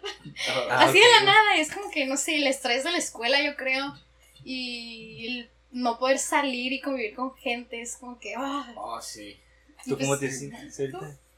Ah, 0.70 0.84
Así 0.84 0.98
de 0.98 1.10
la 1.10 1.24
nada, 1.24 1.56
es 1.58 1.70
como 1.70 1.90
que, 1.90 2.06
no 2.06 2.16
sé, 2.16 2.36
el 2.36 2.46
estrés 2.46 2.82
de 2.84 2.90
la 2.90 2.98
escuela, 2.98 3.42
yo 3.42 3.56
creo. 3.56 3.94
Y 4.42 5.26
el 5.26 5.50
no 5.70 5.98
poder 5.98 6.18
salir 6.18 6.72
y 6.72 6.80
convivir 6.80 7.14
con 7.14 7.34
gente, 7.36 7.82
es 7.82 7.96
como 7.96 8.18
que. 8.18 8.34
Oh, 8.38 9.00
sí. 9.02 9.38
¿Tú 9.84 9.98
cómo 9.98 10.18
te 10.18 10.30
sientes 10.30 10.78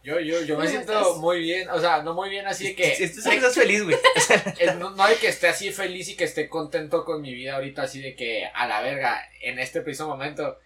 yo, 0.03 0.19
yo, 0.19 0.41
yo 0.43 0.59
me 0.59 0.67
siento 0.67 1.17
muy 1.17 1.41
bien, 1.41 1.69
o 1.69 1.79
sea, 1.79 2.03
no 2.03 2.15
muy 2.15 2.31
bien 2.31 2.47
así 2.47 2.69
de 2.69 2.75
que... 2.75 2.93
estás 2.93 3.55
feliz, 3.55 3.85
güey. 3.85 3.97
no, 4.79 4.91
no, 4.91 5.03
hay 5.03 5.17
que 5.17 5.29
esté 5.29 5.49
así 5.49 5.71
feliz 5.73 6.09
y 6.09 6.17
que 6.17 6.25
esté 6.25 6.49
contento 6.49 7.05
con 7.05 7.21
mi 7.21 7.35
vida 7.35 7.57
ahorita, 7.57 7.83
así 7.83 8.01
de 8.01 8.15
que 8.15 8.47
a 8.47 8.67
la 8.67 8.81
verga, 8.81 9.23
en 9.43 9.59
este 9.59 9.83
preciso 9.83 10.09
momento, 10.09 10.59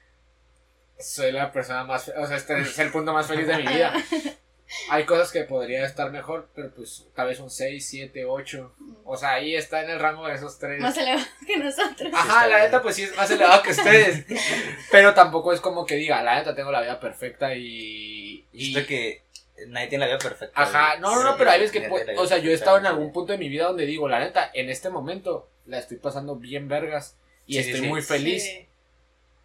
soy 0.99 1.33
la 1.33 1.50
persona 1.50 1.85
más, 1.85 2.12
o 2.17 2.26
sea, 2.26 2.37
este 2.37 2.61
es 2.61 2.79
el 2.79 2.93
punto 2.93 3.12
más 3.12 3.26
feliz 3.26 3.49
de 3.49 3.57
mi 3.57 3.67
vida. 3.67 3.93
hay 4.91 5.05
cosas 5.05 5.33
que 5.33 5.43
podría 5.43 5.85
estar 5.85 6.11
mejor, 6.11 6.49
pero 6.55 6.73
pues 6.73 7.07
tal 7.14 7.29
vez 7.29 7.41
un 7.41 7.50
6, 7.50 7.87
7, 7.87 8.25
8. 8.25 8.75
O 9.05 9.17
sea, 9.17 9.33
ahí 9.33 9.57
está 9.57 9.83
en 9.83 9.91
el 9.91 9.99
rango 9.99 10.26
de 10.26 10.35
esos 10.35 10.59
tres. 10.59 10.81
Más 10.81 10.97
elevado 10.97 11.26
que 11.47 11.57
nosotros. 11.57 12.12
Ajá, 12.14 12.47
la 12.47 12.61
neta, 12.61 12.83
pues 12.83 12.97
sí 12.97 13.03
es 13.03 13.17
más 13.17 13.31
elevado 13.31 13.62
que 13.62 13.71
ustedes. 13.73 14.25
Pero 14.91 15.12
tampoco 15.12 15.53
es 15.53 15.61
como 15.61 15.85
que 15.85 15.97
diga, 15.97 16.23
la 16.23 16.37
neta 16.37 16.55
tengo 16.55 16.71
la 16.71 16.83
vida 16.83 17.00
perfecta 17.00 17.55
y. 17.55 18.47
Y 18.53 18.85
que 18.85 19.24
nadie 19.69 19.89
tiene 19.89 20.07
la 20.07 20.15
vida 20.17 20.19
perfecta. 20.29 20.61
Ajá, 20.61 20.97
no, 20.99 21.15
no, 21.15 21.23
no, 21.23 21.37
pero 21.37 21.51
hay 21.51 21.61
veces 21.61 21.73
que, 21.81 21.89
pues, 21.89 22.07
o 22.19 22.27
sea, 22.27 22.39
yo 22.39 22.51
he 22.51 22.55
estado 22.55 22.79
en 22.79 22.87
algún 22.87 23.13
punto 23.13 23.33
de 23.33 23.39
mi 23.39 23.49
vida 23.49 23.65
donde 23.67 23.87
digo, 23.87 24.09
la 24.09 24.19
neta, 24.21 24.51
en 24.55 24.69
este 24.71 24.91
momento 24.91 25.49
la 25.67 25.79
estoy 25.79 25.97
pasando 25.99 26.37
bien 26.37 26.69
vergas 26.69 27.17
y 27.47 27.55
Sí, 27.55 27.59
estoy 27.61 27.81
sí. 27.81 27.87
muy 27.89 28.03
feliz 28.03 28.43
Sí. 28.43 28.67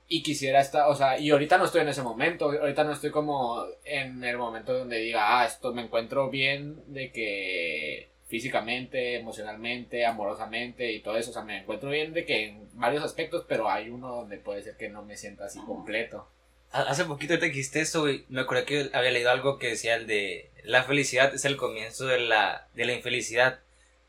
y 0.08 0.24
quisiera 0.24 0.60
estar, 0.62 0.88
o 0.89 0.96
sea, 0.96 1.20
y 1.20 1.30
ahorita 1.30 1.58
no 1.58 1.66
estoy 1.66 1.82
en 1.82 1.89
ese 1.89 2.01
momento, 2.01 2.46
ahorita 2.51 2.84
no 2.84 2.94
estoy 2.94 3.12
como 3.12 3.63
en 3.86 4.24
el 4.24 4.38
momento 4.38 4.74
donde 4.74 4.98
diga, 4.98 5.39
ah, 5.42 5.46
esto 5.46 5.74
me 5.74 5.84
encuentro 5.84 6.30
bien 6.30 6.82
de 6.88 7.12
que 7.12 8.10
físicamente, 8.28 9.16
emocionalmente, 9.16 10.06
amorosamente 10.06 10.92
y 10.92 11.00
todo 11.01 11.18
eso, 11.18 11.32
o 11.32 11.34
sea, 11.34 11.42
me 11.44 11.58
encuentro 11.60 11.89
bien 11.89 12.13
de 12.13 12.25
que 12.25 12.46
en 12.48 12.70
varios 12.74 13.04
aspectos, 13.04 13.44
pero 13.48 13.70
hay 13.70 13.89
uno 13.89 14.08
donde 14.16 14.38
puede 14.38 14.62
ser 14.63 14.78
que 14.78 14.88
no 14.89 15.04
me 15.04 15.18
sienta 15.18 15.46
así 15.46 15.60
completo. 15.60 16.28
Ha- 16.71 16.81
Hace 16.83 17.05
poquito 17.05 17.38
te 17.39 17.47
dijiste 17.47 17.81
eso, 17.81 18.01
güey. 18.01 18.25
Me 18.29 18.41
acuerdo 18.41 18.65
que 18.65 18.89
había 18.93 19.11
leído 19.11 19.31
algo 19.31 19.57
que 19.57 19.67
decía 19.69 19.95
el 19.95 20.07
de 20.07 20.49
la 20.63 20.83
felicidad 20.83 21.33
es 21.33 21.45
el 21.45 21.57
comienzo 21.57 22.05
de 22.05 22.19
la, 22.19 22.67
de 22.75 22.85
la 22.85 22.93
infelicidad. 22.93 23.59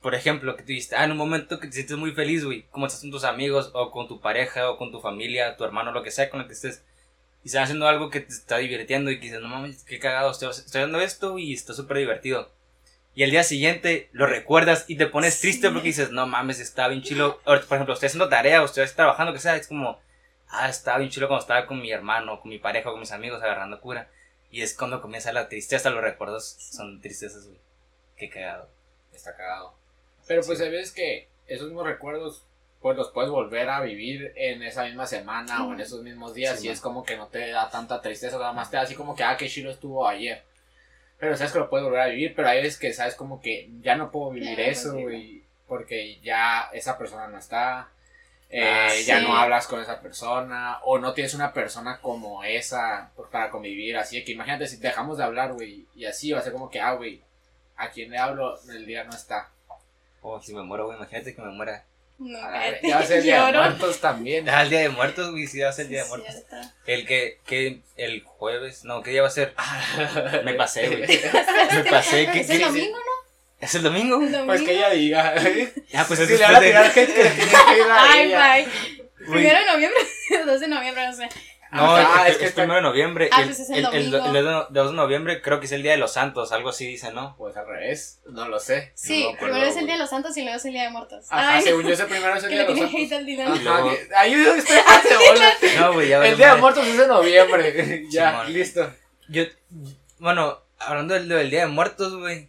Por 0.03 0.15
ejemplo, 0.15 0.57
que 0.57 0.63
tú 0.63 0.69
dijiste, 0.69 0.97
ah, 0.97 1.05
en 1.05 1.13
un 1.13 1.17
momento 1.19 1.61
que 1.61 1.67
te 1.67 1.75
sientes 1.75 1.97
muy 1.97 2.13
feliz, 2.13 2.45
güey, 2.45 2.63
como 2.71 2.87
estás 2.87 3.03
con 3.03 3.11
tus 3.11 3.25
amigos, 3.25 3.71
o 3.75 3.91
con 3.91 4.09
tu 4.09 4.21
pareja, 4.21 4.71
o 4.71 4.79
con 4.79 4.91
tu 4.91 5.01
familia, 5.01 5.57
tu 5.57 5.65
hermano, 5.65 5.93
lo 5.93 6.03
que 6.03 6.11
sea 6.11 6.31
con 6.31 6.41
el 6.41 6.47
que 6.47 6.55
estés, 6.55 6.83
y 7.45 7.49
estás 7.49 7.65
haciendo 7.65 7.87
algo 7.87 8.09
que 8.11 8.21
te 8.21 8.33
está 8.33 8.57
divirtiendo 8.59 9.11
y 9.11 9.17
que 9.19 9.27
dices, 9.27 9.41
no 9.41 9.49
mames, 9.49 9.85
qué 9.85 9.99
cagado, 9.99 10.31
estoy, 10.31 10.51
estoy 10.51 10.81
haciendo 10.83 11.01
esto 11.01 11.39
y 11.39 11.53
está 11.53 11.75
súper 11.75 11.99
divertido. 11.99 12.51
Y 13.15 13.25
al 13.25 13.31
día 13.31 13.43
siguiente 13.45 14.09
lo 14.13 14.27
recuerdas 14.27 14.85
y 14.89 14.97
te 14.97 15.07
pones 15.07 15.35
Sí. 15.35 15.43
triste 15.43 15.71
porque 15.71 15.89
dices, 15.89 16.11
no 16.13 16.27
mames, 16.27 16.61
estaba 16.61 16.89
bien 16.89 17.03
chilo. 17.03 17.39
Por 17.45 17.57
ejemplo, 17.59 17.93
estoy 17.95 18.07
haciendo 18.07 18.29
tarea 18.31 18.63
o 18.63 18.65
estoy 18.67 18.87
trabajando, 18.89 19.33
que 19.35 19.39
sea, 19.39 19.57
es 19.57 19.67
como, 19.69 19.99
ah, 20.51 20.69
estaba 20.69 20.99
bien 20.99 21.11
chilo 21.11 21.29
cuando 21.29 21.43
estaba 21.43 21.67
con 21.67 21.81
mi 21.81 21.91
hermano, 21.91 22.41
con 22.41 22.51
mi 22.51 22.59
pareja, 22.59 22.91
con 22.91 23.01
mis 23.01 23.13
amigos 23.13 23.43
agarrando 23.43 23.81
cura. 23.81 24.09
Y 24.51 24.63
es 24.63 24.77
cuando 24.77 25.01
comienza 25.01 25.33
la 25.33 25.49
tristeza, 25.49 25.91
los 25.91 26.03
recuerdos 26.03 26.57
son 26.59 27.01
tristezas, 27.01 27.47
güey. 27.47 27.59
Qué 28.17 28.29
cagado. 28.29 28.69
Está 29.13 29.37
cagado. 29.37 29.75
Pero 30.27 30.43
pues 30.43 30.59
Sí. 30.59 30.69
veces 30.69 30.93
que 30.93 31.29
esos 31.47 31.67
mismos 31.69 31.87
recuerdos 31.87 32.45
pues 32.81 32.97
los 32.97 33.11
puedes 33.11 33.31
volver 33.31 33.69
a 33.69 33.81
vivir 33.83 34.33
en 34.37 34.63
esa 34.63 34.85
misma 34.85 35.07
semana 35.07 35.67
o 35.67 35.75
en 35.75 35.81
esos 35.81 36.03
mismos 36.03 36.33
días 36.33 36.59
Sí, 36.59 36.65
y 36.65 36.69
man. 36.69 36.75
es 36.75 36.81
como 36.81 37.05
que 37.05 37.17
no 37.17 37.27
te 37.27 37.51
da 37.51 37.69
tanta 37.69 38.01
tristeza, 38.01 38.39
nada 38.39 38.55
más 38.55 38.71
te 38.71 38.79
da 38.79 38.85
así 38.85 38.95
como 38.95 39.15
que, 39.15 39.23
ah, 39.23 39.37
qué 39.37 39.49
chido 39.49 39.71
estuvo 39.71 40.09
ayer. 40.09 40.43
Pero 41.19 41.37
sabes 41.37 41.53
que 41.53 41.59
lo 41.59 41.69
puedes 41.69 41.85
volver 41.85 42.01
a 42.01 42.07
vivir, 42.07 42.33
pero 42.35 42.49
hay 42.49 42.63
veces 42.63 42.79
que 42.79 42.95
sabes 42.95 43.15
como 43.15 43.43
que 43.43 43.69
ya 43.83 43.97
no 43.97 44.11
puedo 44.11 44.31
vivir 44.31 44.59
eso, 44.61 44.95
güey, 44.95 45.43
porque 45.69 46.19
ya 46.23 46.71
esa 46.73 46.97
persona 46.97 47.29
no 47.29 47.37
está, 47.37 47.91
eh, 48.51 48.65
Ah, 48.65 48.89
ya 49.07 49.21
sí. 49.21 49.25
no 49.27 49.37
hablas 49.37 49.67
con 49.67 49.81
esa 49.81 50.01
persona 50.01 50.79
o 50.85 50.99
no 50.99 51.13
tienes 51.15 51.35
una 51.35 51.53
persona 51.53 51.99
como 52.01 52.43
esa 52.45 53.11
para 53.31 53.51
convivir, 53.51 53.97
así 53.97 54.25
que 54.25 54.33
imagínate 54.33 54.67
si 54.67 54.77
dejamos 54.79 55.19
de 55.19 55.25
hablar, 55.25 55.53
güey, 55.53 55.87
y 55.95 56.05
así 56.05 56.33
va 56.33 56.41
a 56.41 56.43
ser 56.43 56.53
como 56.53 56.69
que, 56.71 56.81
ah, 56.81 56.93
güey, 56.95 57.21
a 57.77 57.91
quien 57.91 58.11
le 58.11 58.19
hablo 58.19 58.59
el 58.69 58.85
día 58.87 59.05
no 59.05 59.13
está. 59.13 59.49
Oh, 60.23 60.41
si 60.41 60.53
me 60.53 60.63
muero, 60.63 60.87
güey, 60.87 60.97
imagínate 60.99 61.35
que 61.35 61.41
me 61.43 61.51
muera. 61.51 61.85
No, 62.19 62.39
A 62.39 62.51
la 62.51 62.59
cállate, 62.59 62.71
vez, 62.73 62.83
Ya 62.83 62.97
va 62.97 63.01
a 63.03 63.07
ser 63.07 63.17
el 63.19 63.23
día 63.25 63.47
de 63.47 63.53
muertos 63.53 64.01
también. 64.01 64.49
Ah, 64.51 64.63
el 64.63 64.69
día 64.69 64.81
de 64.81 64.89
muertos, 64.91 65.31
güey, 65.31 65.47
sí 65.47 65.61
va 65.61 65.71
a 65.71 65.73
ser 65.73 65.87
el 65.87 65.91
día 65.93 66.03
de 66.03 66.09
muertos. 66.11 66.35
cierto. 66.35 66.57
El 66.87 67.07
que, 67.07 67.39
que, 67.47 67.81
el 67.97 68.23
jueves, 68.25 68.85
no, 68.85 69.03
¿qué 69.03 69.13
día 69.13 69.23
va 69.23 69.29
a 69.29 69.31
ser? 69.31 69.55
Me 70.45 70.53
pasé, 70.55 70.89
güey. 70.89 71.01
Me 71.85 71.91
pasé, 71.91 72.29
¿qué, 72.31 72.41
Es 72.41 72.51
el 72.51 72.59
qué- 72.59 72.65
domingo, 72.67 72.99
¿no? 72.99 73.10
¿Es 73.61 73.75
el 73.75 73.83
domingo? 73.83 74.17
El 74.23 74.33
domingo. 74.33 74.47
Pues 74.47 74.63
que 74.63 74.73
ella 74.73 74.91
diga. 74.91 75.35
Ah, 75.95 76.05
pues 76.09 76.19
si 76.19 76.25
es 76.25 76.31
le 76.31 76.39
van 76.47 76.57
a 76.57 76.61
después 76.61 76.95
de- 76.95 77.03
hate, 77.03 77.15
que 77.15 77.23
le 77.25 77.31
tiene 77.31 77.51
que 77.51 77.77
ir 77.79 77.83
a 77.91 78.03
Ay, 78.13 78.21
ella. 78.29 78.55
bye. 78.55 78.69
Primero 79.27 79.59
de 79.59 79.67
noviembre, 79.67 79.99
2 80.47 80.61
de 80.61 80.69
noviembre, 80.69 81.07
no 81.07 81.13
sé. 81.13 81.29
No, 81.73 81.95
Ajá, 81.95 82.27
es, 82.27 82.33
es 82.33 82.39
que 82.39 82.47
es 82.47 82.53
primero 82.53 82.77
de 82.77 82.81
noviembre. 82.83 83.29
Ah, 83.31 83.43
y 83.43 83.45
pues 83.45 83.61
es 83.61 83.71
el 83.71 83.77
el, 83.77 84.11
domingo. 84.11 84.17
el, 84.31 84.37
el 84.37 84.45
2 84.71 84.91
de 84.91 84.97
noviembre 84.97 85.41
creo 85.41 85.61
que 85.61 85.67
es 85.67 85.73
el 85.73 85.83
Día 85.85 85.93
de 85.93 85.99
los 85.99 86.13
Santos, 86.15 86.51
algo 86.51 86.71
así 86.71 86.85
dice, 86.85 87.13
¿no? 87.13 87.37
Pues 87.37 87.57
al 87.57 87.65
revés, 87.69 88.19
no 88.27 88.49
lo 88.49 88.59
sé. 88.59 88.91
Sí, 88.97 89.23
No 89.23 89.29
me 89.31 89.35
acuerdo, 89.37 89.55
primero 89.55 89.71
es 89.71 89.77
el. 89.77 89.85
Día 89.85 89.95
de 89.95 90.01
los 90.01 90.11
Santos 90.11 90.37
y 90.37 90.41
luego 90.43 90.57
es 90.57 90.65
el 90.65 90.73
Día 90.73 90.83
de 90.85 90.91
Muertos. 90.91 91.27
Ajá, 91.31 91.57
Ay, 91.59 91.63
según 91.63 91.85
yo 91.87 91.93
ese 91.93 92.07
primero 92.07 92.35
es 92.35 92.43
el 92.43 92.49
que 92.51 92.55
día 92.57 92.63
le 92.67 92.75
de 92.75 92.81
los 92.81 92.91
santos. 92.91 93.01
hate 93.05 93.13
al 93.13 93.27
Dylan. 93.27 93.53
Ajá, 93.53 93.61
luego- 93.63 93.97
ahí 94.17 94.35
estoy 94.35 94.77
hace 94.85 95.17
bola. 95.17 95.53
No, 95.79 95.93
güey, 95.93 96.09
ya 96.09 96.27
El 96.27 96.37
día 96.37 96.55
de 96.55 96.61
muertos 96.61 96.87
es 96.89 96.99
en 96.99 97.09
noviembre. 97.09 98.05
ya, 98.11 98.31
Simón. 98.31 98.53
listo. 98.53 98.93
Yo, 99.29 99.45
bueno, 100.19 100.59
hablando 100.81 101.15
del, 101.15 101.29
del 101.29 101.51
Día 101.51 101.61
de 101.61 101.67
Muertos, 101.69 102.17
güey. 102.17 102.49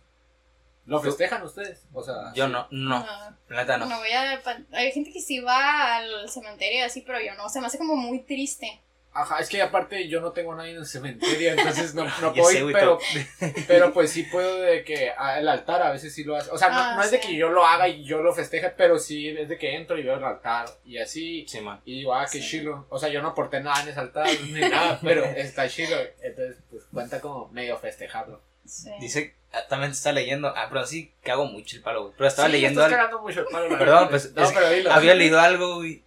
¿Lo 0.86 1.00
festejan 1.00 1.44
ustedes? 1.44 1.86
O 1.94 2.04
sea, 2.04 2.34
Yo 2.34 2.48
no, 2.48 2.68
no, 2.72 3.06
la 3.50 3.62
neta 3.62 3.78
no. 3.78 3.86
no 3.86 3.98
voy 4.00 4.12
a. 4.12 4.42
Hay 4.74 4.92
gente 4.92 5.12
que 5.12 5.22
sí 5.22 5.40
va 5.40 5.98
al 5.98 6.30
cementerio 6.30 6.80
y 6.80 6.82
así, 6.82 7.02
pero 7.02 7.20
yo 7.22 7.34
no. 7.36 7.48
Se 7.50 7.62
me 7.62 7.68
hace 7.68 7.78
como 7.78 7.96
muy 7.96 8.20
triste. 8.24 8.82
Ajá, 9.14 9.40
es 9.40 9.50
que 9.50 9.62
aparte 9.62 10.08
yo 10.08 10.22
no 10.22 10.32
tengo 10.32 10.56
nadie 10.56 10.72
en 10.72 10.78
el 10.78 10.86
cementerio, 10.86 11.52
entonces 11.58 11.94
no, 11.94 12.06
no 12.22 12.34
puedo 12.34 12.48
sé, 12.50 12.60
ir, 12.64 12.72
pero, 12.72 12.98
pero 13.68 13.94
pues 13.94 14.10
sí 14.10 14.24
puedo 14.24 14.56
de 14.62 14.86
que 14.86 15.12
el 15.38 15.50
altar 15.50 15.82
a 15.82 15.92
veces 15.92 16.16
sí 16.16 16.24
lo 16.24 16.38
hace. 16.38 16.50
O 16.50 16.58
sea, 16.58 16.70
no, 16.70 16.76
Ah, 16.80 16.96
no 16.96 17.04
es 17.04 17.12
de 17.12 17.20
que 17.20 17.36
yo 17.36 17.50
lo 17.50 17.66
haga 17.66 17.90
y 17.90 18.06
yo 18.06 18.22
lo 18.24 18.34
festeje, 18.34 18.70
pero 18.70 18.98
sí 19.00 19.28
es 19.28 19.50
de 19.50 19.58
que 19.58 19.76
entro 19.76 19.98
y 19.98 20.04
veo 20.04 20.16
el 20.16 20.24
altar 20.24 20.66
y 20.86 20.98
así. 20.98 21.46
Sí, 21.48 21.60
man. 21.60 21.82
Y 21.84 22.00
digo, 22.00 22.16
ah, 22.16 22.26
qué 22.32 22.40
Sí. 22.42 22.50
chilo. 22.52 22.86
O 22.90 22.98
sea, 22.98 23.10
yo 23.10 23.22
no 23.22 23.30
aporté 23.30 23.60
nada 23.60 23.84
en 23.84 23.90
ese 23.90 24.00
altar 24.00 24.28
ni 24.46 24.62
nada, 24.62 24.98
pero 25.04 25.26
está 25.36 25.68
chilo. 25.68 25.98
Entonces, 26.22 26.58
pues 26.70 26.84
cuenta 26.86 27.20
como 27.20 27.50
medio 27.50 27.78
festejarlo. 27.78 28.42
Sí. 28.66 28.92
Dice, 29.02 29.36
ah, 29.54 29.68
también 29.70 29.92
está 29.92 30.12
leyendo, 30.12 30.48
ah, 30.56 30.68
pero 30.70 30.86
sí 30.86 31.12
cago 31.24 31.46
mucho 31.46 31.76
el 31.78 31.84
palo, 31.84 32.04
güey. 32.04 32.14
Pero 32.18 32.28
estaba 32.28 32.48
Sí, 32.48 32.54
leyendo 32.54 32.84
estás 32.86 33.00
algo. 33.00 33.22
mucho 33.22 33.42
el 33.42 33.46
palo, 33.48 33.70
la 33.70 33.78
Perdón, 33.80 34.08
pues, 34.10 34.34
No, 34.34 34.44
es- 34.44 34.52
pero 34.52 34.70
dilo. 34.70 34.92
Había 34.92 35.14
leído 35.16 35.40
algo, 35.40 35.76
güey, 35.76 36.04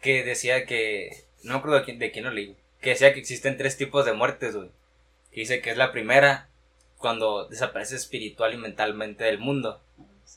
que 0.00 0.24
decía 0.24 0.66
que. 0.66 1.24
No 1.42 1.52
me 1.54 1.58
acuerdo 1.58 1.78
de 1.78 1.84
quién, 1.84 1.98
de 1.98 2.10
quién 2.10 2.24
lo 2.24 2.30
leí. 2.30 2.56
Que 2.80 2.90
decía 2.90 3.12
que 3.14 3.20
existen 3.20 3.56
tres 3.56 3.76
tipos 3.76 4.04
de 4.04 4.12
muertes, 4.12 4.54
güey. 4.56 4.70
Que 5.32 5.40
dice 5.40 5.60
que 5.60 5.70
es 5.70 5.76
la 5.76 5.92
primera, 5.92 6.48
cuando 6.98 7.46
desaparece 7.48 7.96
espiritual 7.96 8.52
y 8.54 8.56
mentalmente 8.58 9.24
del 9.24 9.38
mundo. 9.38 9.80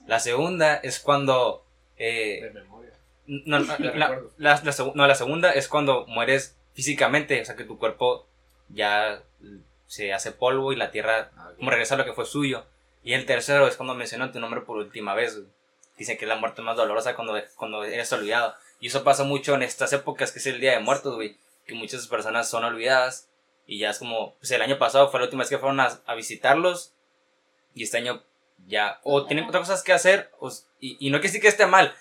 La 0.08 0.20
segunda 0.20 0.76
es 0.76 1.00
cuando. 1.00 1.66
De 1.98 2.40
Eh, 2.40 2.52
memoria. 2.54 2.92
no, 3.28 3.60
no, 3.60 3.78
De 3.78 3.84
la, 3.96 4.08
recuerdos. 4.10 4.32
la- 4.38 4.62
la 4.64 4.72
segu- 4.72 4.94
no, 4.96 5.08
la 5.08 5.16
segunda 5.16 5.52
es 5.52 5.68
cuando 5.68 6.06
mueres 6.08 6.56
físicamente, 6.74 7.40
o 7.42 7.46
sea 7.46 7.56
que 7.56 7.64
tu 7.66 7.78
cuerpo 7.78 8.28
ya 8.70 9.22
se 9.94 10.12
hace 10.12 10.32
polvo 10.32 10.74
y 10.74 10.76
la 10.76 10.90
tierra 10.90 11.30
como 11.56 11.70
regresa 11.70 11.94
a 11.94 11.98
lo 12.00 12.06
que 12.06 12.14
fue 12.14 12.26
suyo. 12.26 12.66
Y 13.04 13.14
el 13.14 13.28
tercero 13.28 13.68
es 13.68 13.78
cuando 13.78 13.94
mencionan 13.94 14.32
tu 14.32 14.40
nombre 14.40 14.62
por 14.62 14.78
última 14.78 15.14
vez. 15.14 15.36
güey. 15.38 15.48
Dicen 16.00 16.18
que 16.18 16.26
es 16.26 16.30
la 16.30 16.36
muerte 16.36 16.64
más 16.64 16.76
dolorosa 16.76 17.16
cuando, 17.16 17.40
cuando 17.56 17.84
eres 17.84 18.12
olvidado. 18.12 18.56
Y 18.80 18.88
eso 18.88 19.04
pasa 19.04 19.24
mucho 19.24 19.54
en 19.54 19.62
estas 19.62 19.94
épocas 19.94 20.32
que 20.32 20.40
es 20.40 20.48
el 20.48 20.60
Día 20.60 20.72
de 20.72 20.80
Muertos, 20.80 21.14
güey. 21.14 21.38
Que 21.68 21.76
muchas 21.76 22.08
personas 22.08 22.50
son 22.50 22.64
olvidadas. 22.64 23.30
Y 23.68 23.78
ya 23.78 23.92
es 23.92 24.00
como, 24.00 24.34
pues 24.40 24.50
el 24.50 24.64
año 24.64 24.80
pasado 24.80 25.12
fue 25.12 25.20
la 25.20 25.26
última 25.26 25.42
vez 25.44 25.50
que 25.50 25.60
fueron 25.60 25.80
a, 25.80 26.00
a 26.08 26.16
visitarlos. 26.16 26.96
Y 27.76 27.84
este 27.84 27.98
año 27.98 28.24
ya, 28.66 29.00
o 29.04 29.28
tienen 29.28 29.46
otras 29.46 29.68
cosas 29.68 29.84
que 29.84 29.94
hacer. 29.94 30.32
o 30.40 30.52
y, 30.80 30.98
y 31.08 31.12
no 31.12 31.22
que 31.22 31.30
sí 31.30 31.40
que 31.40 31.50
esté 31.50 31.68
mal. 31.68 31.94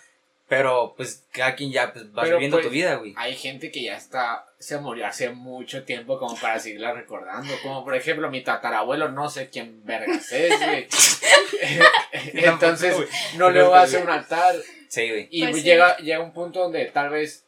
Pero 0.53 0.93
pues 0.99 1.25
cada 1.33 1.55
quien 1.55 1.73
ya 1.73 1.95
pues, 1.95 2.05
va 2.09 2.25
Pero, 2.25 2.37
viviendo 2.37 2.59
pues, 2.59 2.67
tu 2.67 2.73
vida, 2.75 2.97
güey. 2.97 3.15
Hay 3.17 3.35
gente 3.35 3.71
que 3.71 3.85
ya 3.85 3.97
está, 3.97 4.45
se 4.59 4.77
murió 4.77 5.07
hace 5.07 5.31
mucho 5.31 5.85
tiempo 5.85 6.19
como 6.19 6.37
para 6.37 6.59
seguirla 6.59 6.93
recordando. 6.93 7.55
Como 7.63 7.83
por 7.83 7.95
ejemplo 7.97 8.31
mi 8.31 8.43
tatarabuelo, 8.43 9.09
no 9.09 9.31
sé 9.31 9.49
quién 9.49 9.83
vergas 9.87 10.31
es, 10.31 10.61
güey. 10.61 10.89
Entonces 12.35 12.95
no 13.39 13.51
le 13.51 13.63
voy 13.63 13.79
a 13.79 13.81
hacer 13.81 14.03
un 14.03 14.11
altar. 14.11 14.57
Sí, 14.89 15.09
güey. 15.09 15.29
Y 15.31 15.43
Pues 15.45 15.57
sí. 15.57 15.63
llega, 15.63 15.97
llega 15.97 16.21
un 16.21 16.35
punto 16.35 16.61
donde 16.61 16.85
tal 16.85 17.09
vez 17.09 17.47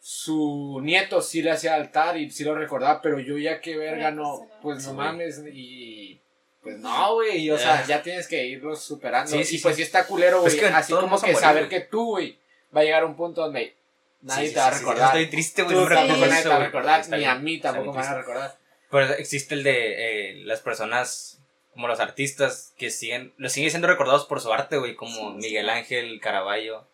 su 0.00 0.80
nieto 0.82 1.22
sí 1.22 1.40
le 1.40 1.52
hacía 1.52 1.76
altar 1.76 2.16
y 2.16 2.28
sí 2.32 2.42
lo 2.42 2.56
recordaba, 2.56 3.00
pero 3.00 3.20
yo 3.20 3.38
ya 3.38 3.60
que 3.60 3.76
verga 3.76 4.10
no, 4.10 4.48
pues, 4.60 4.84
no. 4.84 4.92
pues 4.94 4.96
mames 4.96 5.40
y 5.52 6.20
pues 6.64 6.78
no, 6.78 7.14
güey, 7.14 7.48
o 7.50 7.58
sea, 7.58 7.82
Ya. 7.82 7.98
ya 7.98 8.02
tienes 8.02 8.26
que 8.26 8.44
irlos 8.44 8.82
superando. 8.82 9.30
Sí, 9.30 9.44
sí, 9.44 9.56
y 9.56 9.58
pues 9.60 9.76
sí. 9.76 9.82
está 9.82 10.06
culero, 10.06 10.40
güey, 10.40 10.58
así 10.60 10.92
como 10.92 11.20
que 11.20 11.26
morir, 11.26 11.36
saber 11.36 11.68
que 11.68 11.80
tú, 11.80 12.06
güey, 12.06 12.38
va 12.76 12.80
a 12.80 12.84
llegar 12.84 13.02
a 13.04 13.06
un 13.06 13.14
punto 13.14 13.42
donde 13.42 13.76
nadie 14.22 14.50
te 14.50 14.58
va 14.58 14.66
a 14.68 14.70
recordar. 14.70 15.06
Estoy 15.08 15.26
triste, 15.30 15.62
güey. 15.62 15.76
No 15.76 15.86
me 15.86 15.94
tampoco 15.94 16.26
nadie 16.26 16.42
te 16.42 16.48
va 16.48 16.56
a 16.56 16.64
recordar, 16.64 17.08
ni 17.10 17.24
a 17.24 17.34
mí 17.36 17.60
tampoco 17.60 17.92
me 17.92 17.98
van 17.98 18.12
a 18.12 18.18
recordar. 18.18 18.58
Pero 18.90 19.12
existe 19.14 19.54
el 19.54 19.62
de 19.62 20.30
eh, 20.30 20.34
las 20.44 20.60
personas, 20.60 21.40
como 21.72 21.86
los 21.86 22.00
artistas, 22.00 22.72
que 22.76 22.90
siguen, 22.90 23.32
los 23.36 23.52
siguen 23.52 23.70
siendo 23.70 23.86
recordados 23.88 24.24
por 24.24 24.40
su 24.40 24.52
arte, 24.52 24.78
güey, 24.78 24.94
como. 24.94 25.34
Miguel 25.34 25.68
Ángel, 25.68 26.18
Caravaggio, 26.20 26.86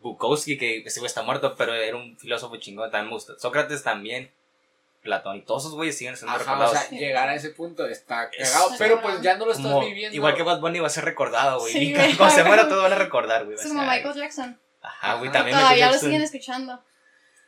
Bukowski, 0.00 0.58
que 0.58 0.78
ese 0.78 1.00
güey 1.00 1.08
está 1.08 1.22
muerto, 1.22 1.54
pero 1.56 1.74
era 1.74 1.96
un 1.96 2.18
filósofo 2.18 2.56
chingón, 2.56 2.90
también 2.90 3.08
me 3.08 3.14
gusta. 3.14 3.38
Sócrates 3.38 3.82
también, 3.82 4.30
Platón, 5.06 5.36
y 5.36 5.42
todos 5.42 5.62
esos 5.62 5.74
güeyes 5.74 5.96
siguen 5.96 6.16
siendo 6.18 6.34
Ajá, 6.36 6.42
o 6.42 6.44
recordados. 6.44 6.78
sea, 6.78 6.90
llegar 6.98 7.28
a 7.30 7.34
ese 7.34 7.48
punto 7.50 7.86
está 7.86 8.28
Es- 8.36 8.50
cagado, 8.50 8.70
pero 8.78 9.00
pues 9.00 9.22
ya 9.22 9.36
no 9.38 9.46
lo 9.46 9.52
estás 9.52 9.66
Como- 9.66 9.80
viviendo. 9.86 10.14
igual 10.14 10.34
que 10.34 10.42
Bad 10.42 10.60
Bunny 10.60 10.80
va 10.80 10.88
a 10.88 10.90
ser 10.90 11.04
recordado, 11.06 11.60
güey. 11.60 11.72
Sí, 11.72 11.94
y 11.94 11.94
cuando 12.18 12.34
se 12.34 12.44
muera 12.44 12.68
todos 12.68 12.82
van 12.82 12.92
a 12.92 12.96
recordar, 12.96 13.44
güey. 13.46 13.56
Es 13.56 13.66
como 13.66 13.82
Michael 13.82 14.14
Jackson. 14.14 14.60
Ajá, 14.82 15.14
güey, 15.14 15.32
también 15.32 15.56
Todavía 15.56 15.86
Michael 15.86 15.94
lo 15.94 16.00
siguen 16.06 16.22
escuchando. 16.22 16.82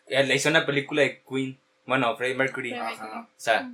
Eh, 0.07 0.25
Le 0.25 0.35
hizo 0.35 0.49
una 0.49 0.65
película 0.65 1.03
de 1.03 1.23
Queen, 1.29 1.61
bueno, 1.85 2.17
Freddie 2.17 2.35
Mercury. 2.35 2.73
Ajá. 2.73 3.27
O 3.29 3.41
sea. 3.41 3.69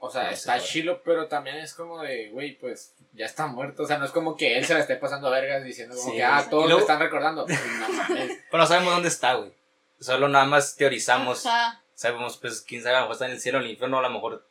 O 0.00 0.10
sea, 0.10 0.30
está 0.30 0.60
chilo, 0.60 1.02
pero 1.04 1.26
también 1.26 1.56
es 1.56 1.74
como 1.74 2.00
de, 2.02 2.28
güey, 2.30 2.56
pues 2.56 2.92
ya 3.14 3.26
está 3.26 3.48
muerto. 3.48 3.82
O 3.82 3.86
sea, 3.86 3.98
no 3.98 4.04
es 4.04 4.12
como 4.12 4.36
que 4.36 4.56
él 4.56 4.64
se 4.64 4.74
la 4.74 4.78
esté 4.80 4.94
pasando 4.94 5.28
vergas 5.28 5.64
diciendo 5.64 5.96
como 5.96 6.10
Sí, 6.12 6.16
que, 6.18 6.22
ah, 6.22 6.46
todos 6.48 6.68
me 6.72 6.78
están 6.78 7.00
recordando. 7.00 7.44
Pues, 7.46 7.58
no. 7.66 7.86
Pero 8.50 8.62
no 8.62 8.66
sabemos 8.66 8.92
dónde 8.94 9.08
está, 9.08 9.34
güey. 9.34 9.52
Solo 9.98 10.28
nada 10.28 10.44
más 10.44 10.76
teorizamos. 10.76 11.44
Ajá. 11.46 11.82
Sabemos, 11.98 12.36
pues, 12.36 12.60
quién 12.60 12.80
sabe, 12.80 12.94
a 12.94 13.00
lo 13.00 13.06
mejor 13.06 13.14
está 13.14 13.26
en 13.26 13.32
el 13.32 13.40
cielo 13.40 13.58
o 13.58 13.60
en 13.60 13.66
el 13.66 13.72
infierno, 13.72 13.98
a 13.98 14.02
lo 14.02 14.10
mejor 14.10 14.46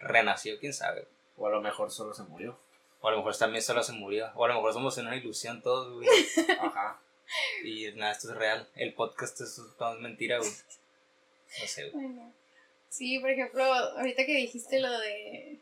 renació, 0.00 0.58
quién 0.58 0.74
sabe. 0.74 1.06
O 1.36 1.46
a 1.46 1.50
lo 1.50 1.60
mejor 1.60 1.92
solo 1.92 2.12
se 2.14 2.24
murió. 2.24 2.58
O 3.00 3.06
a 3.06 3.12
lo 3.12 3.18
mejor 3.18 3.36
también 3.36 3.62
solo 3.62 3.84
se 3.84 3.92
murió. 3.92 4.32
O 4.34 4.44
a 4.44 4.48
lo 4.48 4.54
mejor 4.54 4.72
somos 4.72 4.98
en 4.98 5.06
una 5.06 5.14
ilusión 5.14 5.62
todos, 5.62 5.92
güey. 5.92 6.08
Ajá. 6.60 7.00
Y 7.62 7.92
nada, 7.92 8.10
esto 8.10 8.32
es 8.32 8.36
real. 8.36 8.68
El 8.74 8.92
podcast 8.94 9.40
es, 9.40 9.62
todo 9.78 9.94
es 9.94 10.00
mentira, 10.00 10.38
güey. 10.38 10.50
No 11.60 11.66
sé, 11.68 11.90
güey. 11.90 12.06
Bueno. 12.06 12.34
Sí, 12.88 13.20
por 13.20 13.30
ejemplo, 13.30 13.62
ahorita 13.62 14.26
que 14.26 14.34
dijiste 14.34 14.80
lo 14.80 14.90
de. 14.98 15.60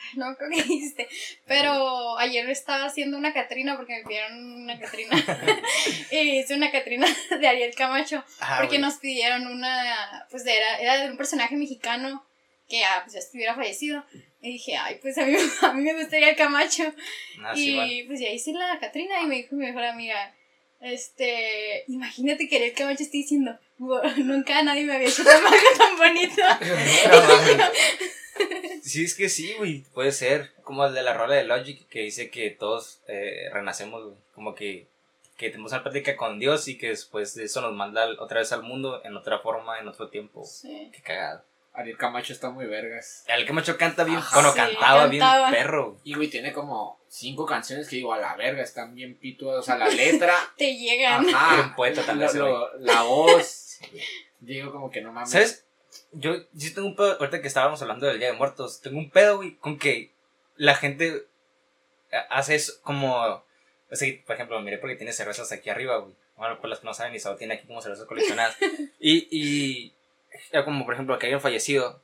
No 0.16 0.36
creo 0.36 0.50
que 0.50 0.62
dijiste. 0.62 1.08
Pero 1.46 2.18
ayer 2.18 2.48
estaba 2.50 2.86
haciendo 2.86 3.16
una 3.18 3.32
Catrina 3.32 3.76
porque 3.76 3.96
me 3.96 4.02
pidieron 4.02 4.62
una 4.62 4.78
Catrina. 4.78 5.16
y 6.10 6.38
hice 6.40 6.54
una 6.54 6.70
Catrina 6.70 7.06
de 7.30 7.48
Ariel 7.48 7.74
Camacho. 7.74 8.24
Ah, 8.40 8.58
Porque 8.60 8.78
nos 8.78 8.94
pidieron 8.94 9.46
una. 9.46 10.26
Pues 10.30 10.46
era, 10.46 10.78
era 10.80 10.96
de 10.98 11.10
un 11.10 11.16
personaje 11.16 11.56
mexicano 11.56 12.24
que 12.68 12.84
ah, 12.84 13.00
pues 13.02 13.14
ya 13.14 13.18
estuviera 13.20 13.54
fallecido. 13.54 14.04
Y 14.40 14.52
dije, 14.52 14.76
ay, 14.76 14.98
pues 15.02 15.18
a 15.18 15.24
mí, 15.24 15.34
a 15.62 15.72
mí 15.72 15.82
me 15.82 15.94
gustaría 15.94 16.30
el 16.30 16.36
Camacho. 16.36 16.92
Ah, 17.42 17.52
y 17.54 17.64
sí, 17.64 18.04
pues 18.06 18.20
ya 18.20 18.28
hice 18.28 18.52
la 18.52 18.78
Catrina 18.78 19.22
y 19.22 19.26
me 19.26 19.36
dijo 19.36 19.56
mi 19.56 19.66
mejor 19.66 19.84
amiga, 19.84 20.34
este, 20.80 21.84
imagínate 21.88 22.48
que 22.48 22.64
el 22.64 22.72
Camacho 22.72 23.02
esté 23.02 23.16
diciendo, 23.18 23.58
"Wow, 23.78 24.00
nunca 24.18 24.62
nadie 24.62 24.84
me 24.84 24.94
había 24.94 25.08
hecho 25.08 25.24
tan 25.24 25.44
algo 25.44 25.56
tan 25.76 25.96
bonito. 25.96 26.42
Sí, 28.82 29.04
es 29.04 29.14
que 29.14 29.28
sí, 29.28 29.54
güey. 29.58 29.84
Puede 29.92 30.12
ser. 30.12 30.52
Como 30.62 30.86
el 30.86 30.94
de 30.94 31.02
la 31.02 31.12
rola 31.12 31.34
de 31.34 31.44
Logic 31.44 31.86
que 31.88 32.00
dice 32.00 32.30
que 32.30 32.50
todos 32.50 33.00
eh, 33.08 33.48
renacemos, 33.52 34.02
güey. 34.04 34.16
Como 34.34 34.54
que, 34.54 34.86
que 35.36 35.50
tenemos 35.50 35.72
una 35.72 35.82
práctica 35.82 36.16
con 36.16 36.38
Dios 36.38 36.68
y 36.68 36.78
que 36.78 36.88
después 36.88 37.34
de 37.34 37.44
eso 37.44 37.60
nos 37.60 37.74
manda 37.74 38.06
otra 38.18 38.38
vez 38.40 38.50
al 38.52 38.62
mundo 38.62 39.02
en 39.04 39.14
otra 39.16 39.40
forma, 39.40 39.78
en 39.78 39.88
otro 39.88 40.08
tiempo. 40.08 40.44
Sí. 40.44 40.90
Qué 40.94 41.02
cagado. 41.02 41.44
Ariel 41.74 41.98
Camacho 41.98 42.32
está 42.32 42.50
muy 42.50 42.66
vergas. 42.66 43.24
El 43.28 43.46
que 43.46 43.52
macho 43.52 43.76
canta 43.76 44.02
bien. 44.04 44.18
Ajá. 44.18 44.34
bueno, 44.36 44.50
Sí, 44.52 44.56
cantaba, 44.56 45.08
cantaba. 45.08 45.50
bien 45.50 45.62
perro. 45.62 45.96
Y, 46.02 46.14
güey, 46.14 46.28
tiene 46.28 46.52
como 46.52 46.98
cinco 47.08 47.44
canciones 47.46 47.88
que 47.88 47.96
digo, 47.96 48.12
a 48.14 48.18
la 48.18 48.34
verga, 48.36 48.62
están 48.62 48.94
bien 48.94 49.16
pitudas. 49.16 49.58
O 49.58 49.62
sea, 49.62 49.76
la 49.76 49.88
letra. 49.88 50.34
Te 50.56 50.74
llegan. 50.76 51.28
Ajá. 51.28 51.54
Bien 51.56 51.74
poeta 51.76 52.02
también 52.04 52.26
Lo- 52.26 52.30
ese 52.30 52.38
lo- 52.38 52.78
la 52.78 53.02
voz. 53.02 53.78
Digo, 54.40 54.72
como 54.72 54.90
que 54.90 55.02
no 55.02 55.12
mames. 55.12 55.30
¿Sabes? 55.30 55.64
Yo 56.12 56.36
sí 56.56 56.74
tengo 56.74 56.88
un 56.88 56.96
pedo, 56.96 57.16
ahorita 57.18 57.42
que 57.42 57.48
estábamos 57.48 57.82
hablando 57.82 58.06
del 58.06 58.18
Día 58.18 58.28
de 58.32 58.36
Muertos, 58.36 58.80
tengo 58.80 58.98
un 58.98 59.10
pedo, 59.10 59.36
güey, 59.36 59.56
con 59.56 59.78
que 59.78 60.12
la 60.56 60.74
gente 60.74 61.26
hace 62.30 62.54
eso 62.54 62.74
como... 62.82 63.44
O 63.90 63.96
sea, 63.96 64.08
por 64.26 64.34
ejemplo, 64.34 64.60
miré 64.60 64.78
porque 64.78 64.96
tiene 64.96 65.12
cervezas 65.12 65.50
aquí 65.52 65.70
arriba, 65.70 65.96
güey. 65.98 66.14
Bueno, 66.36 66.58
pues 66.60 66.70
las 66.70 66.80
que 66.80 66.86
no 66.86 66.94
saben, 66.94 67.14
Isao 67.14 67.36
tiene 67.36 67.54
aquí 67.54 67.66
como 67.66 67.80
cervezas 67.80 68.06
coleccionadas. 68.06 68.56
y, 69.00 69.28
y 69.30 69.94
como, 70.64 70.84
por 70.84 70.94
ejemplo, 70.94 71.18
que 71.18 71.26
alguien 71.26 71.40
fallecido, 71.40 72.00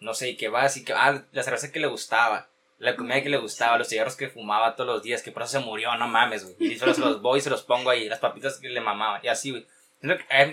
no 0.00 0.14
sé, 0.14 0.30
y 0.30 0.36
que 0.36 0.48
vas 0.48 0.76
y 0.76 0.84
que... 0.84 0.92
Ah, 0.92 1.24
la 1.32 1.42
cerveza 1.42 1.70
que 1.70 1.80
le 1.80 1.86
gustaba, 1.86 2.48
la 2.78 2.96
comida 2.96 3.22
que 3.22 3.28
le 3.28 3.38
gustaba, 3.38 3.78
los 3.78 3.88
cigarros 3.88 4.16
que 4.16 4.28
fumaba 4.28 4.76
todos 4.76 4.94
los 4.94 5.02
días, 5.02 5.22
que 5.22 5.32
por 5.32 5.42
eso 5.42 5.52
se 5.52 5.64
murió, 5.64 5.94
no 5.96 6.08
mames, 6.08 6.44
güey. 6.44 6.72
Y 6.72 6.78
solo 6.78 6.94
se 6.94 7.00
los 7.00 7.20
voy 7.20 7.38
y 7.38 7.42
se 7.42 7.50
los 7.50 7.62
pongo 7.62 7.90
ahí, 7.90 8.08
las 8.08 8.20
papitas 8.20 8.58
que 8.58 8.68
le 8.68 8.80
mamaban, 8.80 9.20
y 9.24 9.28
así, 9.28 9.50
güey. 9.50 9.66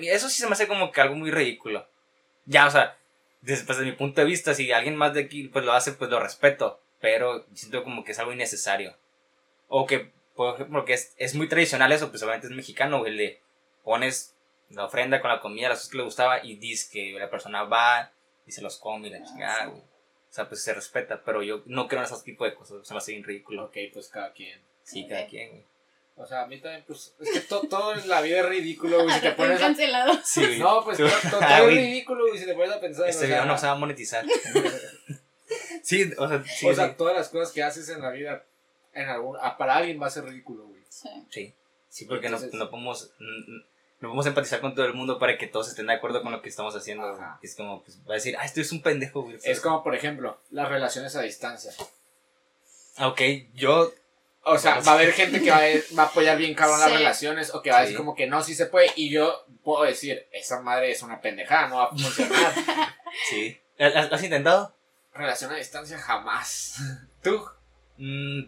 Eso 0.03 0.29
sí 0.29 0.41
se 0.41 0.47
me 0.47 0.53
hace 0.53 0.67
como 0.67 0.91
que 0.91 1.01
algo 1.01 1.15
muy 1.15 1.29
ridículo. 1.29 1.87
Ya, 2.45 2.67
o 2.67 2.71
sea, 2.71 2.97
desde, 3.41 3.65
pues, 3.65 3.77
desde 3.77 3.91
mi 3.91 3.97
punto 3.97 4.21
de 4.21 4.27
vista, 4.27 4.53
si 4.53 4.71
alguien 4.71 4.95
más 4.95 5.13
de 5.13 5.21
aquí 5.21 5.47
pues 5.47 5.65
lo 5.65 5.73
hace, 5.73 5.91
pues 5.93 6.09
lo 6.09 6.19
respeto. 6.19 6.81
Pero 6.99 7.45
siento 7.53 7.83
como 7.83 8.03
que 8.03 8.13
es 8.13 8.19
algo 8.19 8.33
innecesario. 8.33 8.95
O 9.67 9.85
que, 9.85 10.11
por 10.35 10.55
ejemplo, 10.55 10.85
que 10.85 10.93
es, 10.93 11.13
es 11.17 11.35
muy 11.35 11.47
tradicional 11.47 11.91
eso, 11.91 12.09
pues 12.09 12.23
obviamente 12.23 12.47
es 12.47 12.53
mexicano, 12.53 12.99
güey. 12.99 13.13
Le 13.13 13.41
pones 13.83 14.35
la 14.69 14.85
ofrenda 14.85 15.21
con 15.21 15.29
la 15.29 15.41
comida, 15.41 15.69
las 15.69 15.79
cosas 15.79 15.91
que 15.91 15.97
le 15.97 16.03
gustaba 16.03 16.43
y 16.43 16.55
dices 16.55 16.89
que 16.89 17.11
la 17.13 17.29
persona 17.29 17.63
va 17.63 18.11
y 18.47 18.51
se 18.51 18.61
los 18.61 18.77
come 18.77 19.07
y 19.07 19.11
la 19.11 19.19
Ah, 19.19 19.23
chingada, 19.23 19.65
sí. 19.65 19.71
O 19.71 20.33
sea, 20.35 20.49
pues 20.49 20.63
se 20.63 20.73
respeta, 20.73 21.21
pero 21.23 21.43
yo 21.43 21.61
no 21.65 21.87
creo 21.87 22.01
en 22.01 22.05
esos 22.05 22.23
tipos 22.23 22.49
de 22.49 22.55
cosas, 22.55 22.85
se 22.85 22.93
me 22.93 22.97
hace 22.97 23.13
bien 23.13 23.23
ridículo. 23.23 23.65
Ok, 23.65 23.77
pues 23.93 24.09
cada 24.09 24.33
quien. 24.33 24.59
Sí, 24.83 25.07
cada 25.07 25.27
quien, 25.27 25.49
güey. 25.49 25.63
O 26.17 26.25
sea, 26.25 26.43
a 26.43 26.47
mí 26.47 26.59
también, 26.59 26.83
pues, 26.87 27.13
es 27.19 27.29
que 27.29 27.39
to- 27.41 27.67
todo 27.69 27.93
en 27.93 28.07
la 28.07 28.21
vida 28.21 28.39
es 28.39 28.45
ridículo, 28.45 29.03
güey. 29.03 29.13
Si 29.15 29.21
te 29.21 29.31
pones 29.33 29.57
a... 29.57 29.65
cancelado. 29.67 30.13
Sí, 30.23 30.41
güey. 30.45 30.59
No, 30.65 30.83
pues, 30.83 30.97
to- 30.99 31.03
to- 31.07 31.29
todo 31.29 31.39
Ah, 31.41 31.61
es 31.61 31.67
ridículo, 31.67 32.27
güey, 32.27 32.39
si 32.39 32.45
te 32.45 32.53
pones 32.53 32.71
a 32.71 32.79
pensar. 32.79 33.09
Este 33.09 33.25
o 33.25 33.27
video 33.27 33.39
sea, 33.41 33.45
no 33.45 33.57
se 33.57 33.65
va 33.67 33.71
a 33.73 33.75
monetizar. 33.75 34.25
sí, 35.83 36.11
o 36.17 36.27
sea, 36.27 36.43
sí, 36.45 36.67
o 36.67 36.73
sea, 36.73 36.87
sí. 36.89 36.93
todas 36.97 37.15
las 37.15 37.29
cosas 37.29 37.51
que 37.51 37.63
haces 37.63 37.89
en 37.89 38.01
la 38.01 38.11
vida, 38.11 38.43
en 38.93 39.09
algún, 39.09 39.37
para 39.57 39.75
alguien 39.75 40.01
va 40.01 40.07
a 40.07 40.11
ser 40.11 40.23
ridículo, 40.25 40.65
güey. 40.65 40.81
Sí. 40.89 41.09
Sí, 41.29 41.53
sí, 41.89 42.05
porque 42.05 42.27
Entonces- 42.27 42.53
no, 42.53 42.65
no 42.65 42.69
podemos 42.71 43.11
no 43.99 44.09
podemos 44.09 44.25
empatizar 44.25 44.59
con 44.61 44.75
todo 44.75 44.85
el 44.85 44.93
mundo 44.93 45.17
para 45.19 45.37
que 45.37 45.47
todos 45.47 45.69
estén 45.69 45.87
de 45.87 45.93
acuerdo 45.93 46.21
con 46.21 46.31
lo 46.31 46.41
que 46.41 46.49
estamos 46.49 46.75
haciendo. 46.75 47.15
güey. 47.15 47.27
Es 47.41 47.55
como, 47.55 47.81
pues, 47.81 47.97
va 48.07 48.11
a 48.13 48.15
decir, 48.15 48.35
ah, 48.39 48.45
esto 48.45 48.61
es 48.61 48.71
un 48.71 48.81
pendejo, 48.81 49.23
güey. 49.23 49.37
Es 49.43 49.59
como, 49.61 49.83
por 49.83 49.95
ejemplo, 49.95 50.37
las 50.51 50.69
relaciones 50.69 51.15
a 51.15 51.21
distancia. 51.21 51.71
Ah, 52.97 53.07
Ok, 53.07 53.21
yo, 53.53 53.91
O 54.47 54.59
sea, 54.59 54.79
va 54.81 54.91
a 54.91 54.95
haber 54.95 55.11
gente 55.11 55.41
que 55.41 55.49
va 55.49 55.57
a, 55.57 55.97
va 55.97 56.03
a 56.03 56.05
apoyar 56.05 56.37
bien 56.37 56.53
cabrón 56.53 56.79
las 56.79 56.91
relaciones 56.91 57.53
o 57.53 57.63
que 57.63 57.71
va 57.71 57.79
a 57.79 57.81
decir 57.81 57.95
Sí. 57.95 57.97
como 57.97 58.13
que 58.13 58.27
no, 58.27 58.43
sí 58.43 58.53
se 58.53 58.67
puede. 58.67 58.91
Y 58.95 59.09
yo 59.09 59.43
puedo 59.63 59.83
decir, 59.83 60.27
esa 60.31 60.61
madre 60.61 60.91
es 60.91 61.01
una 61.01 61.19
pendejada, 61.19 61.67
no 61.67 61.77
va 61.77 61.85
a 61.85 61.89
funcionar. 61.89 62.53
sí. 63.29 63.59
¿Lo 63.79 63.87
has, 63.87 64.23
intentado? 64.23 64.75
Relación 65.15 65.51
a 65.51 65.55
distancia 65.55 65.97
jamás. 65.97 66.77
¿Tú? 67.23 67.43
Mm, 67.97 68.43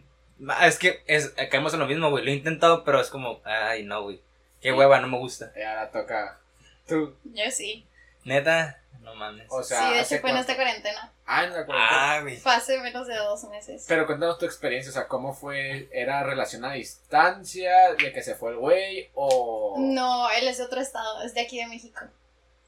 es 0.61 0.77
que 0.77 1.03
es, 1.07 1.33
caemos 1.49 1.73
en 1.73 1.79
lo 1.79 1.87
mismo, 1.87 2.11
güey. 2.11 2.23
Lo 2.23 2.29
he 2.29 2.35
intentado, 2.35 2.83
pero 2.83 3.01
es 3.01 3.09
como, 3.09 3.41
ay, 3.43 3.83
no, 3.83 4.03
güey. 4.03 4.21
Qué 4.61 4.71
hueva, 4.71 4.99
no 4.99 5.07
me 5.07 5.17
gusta. 5.17 5.51
Y 5.55 5.63
ahora 5.63 5.89
toca. 5.89 6.39
¿Tú? 6.87 7.15
Yo 7.23 7.49
sí. 7.49 7.87
Neta, 8.23 8.81
no 9.01 9.15
mames. 9.15 9.47
O 9.49 9.63
sea, 9.63 9.87
sí, 9.87 9.93
de 9.93 9.99
¿hace 10.01 10.15
hecho 10.15 10.21
fue 10.21 10.29
en 10.29 10.37
esta 10.37 10.55
cuarentena. 10.55 11.11
Ah, 11.29 11.43
en 11.43 11.53
la 11.53 11.65
cuarentena. 11.65 12.13
Ah, 12.15 12.21
güey. 12.21 12.37
Fue 12.37 12.53
hace 12.53 12.79
menos 12.79 13.05
de 13.05 13.15
dos 13.17 13.43
meses. 13.49 13.83
Pero 13.87 14.05
cuéntanos 14.05 14.37
tu 14.39 14.45
experiencia, 14.45 14.89
o 14.89 14.93
sea, 14.93 15.07
¿cómo 15.09 15.33
fue? 15.33 15.89
¿Era 15.91 16.23
relación 16.23 16.63
a 16.63 16.71
distancia? 16.73 17.93
¿De 17.99 18.13
que 18.13 18.23
se 18.23 18.35
fue 18.35 18.51
el 18.51 18.57
güey? 18.57 19.09
¿O...? 19.13 19.75
No, 19.77 20.29
él 20.31 20.47
es 20.47 20.57
de 20.57 20.63
otro 20.63 20.79
estado, 20.79 21.21
es 21.23 21.33
de 21.33 21.41
aquí 21.41 21.57
de 21.57 21.67
México. 21.67 21.99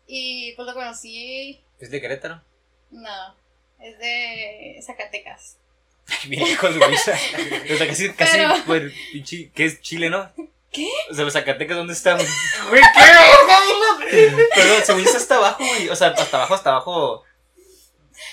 Y 0.07 0.53
pues 0.55 0.67
lo 0.67 0.73
conocí, 0.73 1.63
¿Es 1.79 1.89
de 1.91 2.01
Querétaro? 2.01 2.41
no, 2.91 3.35
es 3.79 3.97
de 3.99 4.79
Zacatecas. 4.85 5.55
Bien 6.27 6.43
lejos, 6.43 6.77
güey. 6.77 6.93
O 6.95 6.97
sea, 7.77 7.87
casi, 7.87 8.11
casi, 8.13 8.37
Pero- 8.37 8.53
pues, 8.65 8.93
pinche- 9.13 9.51
¿qué 9.53 9.65
es 9.65 9.79
Chile, 9.81 10.09
no? 10.09 10.29
¿Qué? 10.71 10.89
O 11.09 11.13
sea, 11.13 11.23
los 11.23 11.33
Zacatecas, 11.33 11.77
¿dónde 11.77 11.93
están? 11.93 12.17
Güey, 12.69 12.81
¿qué? 14.09 14.31
Perdón, 14.55 14.81
según 14.83 15.01
yo 15.03 15.07
está 15.07 15.17
hasta 15.19 15.35
abajo, 15.37 15.63
güey. 15.65 15.89
O 15.89 15.95
sea, 15.95 16.09
hasta 16.09 16.37
abajo, 16.37 16.53
hasta 16.55 16.69
abajo. 16.71 17.23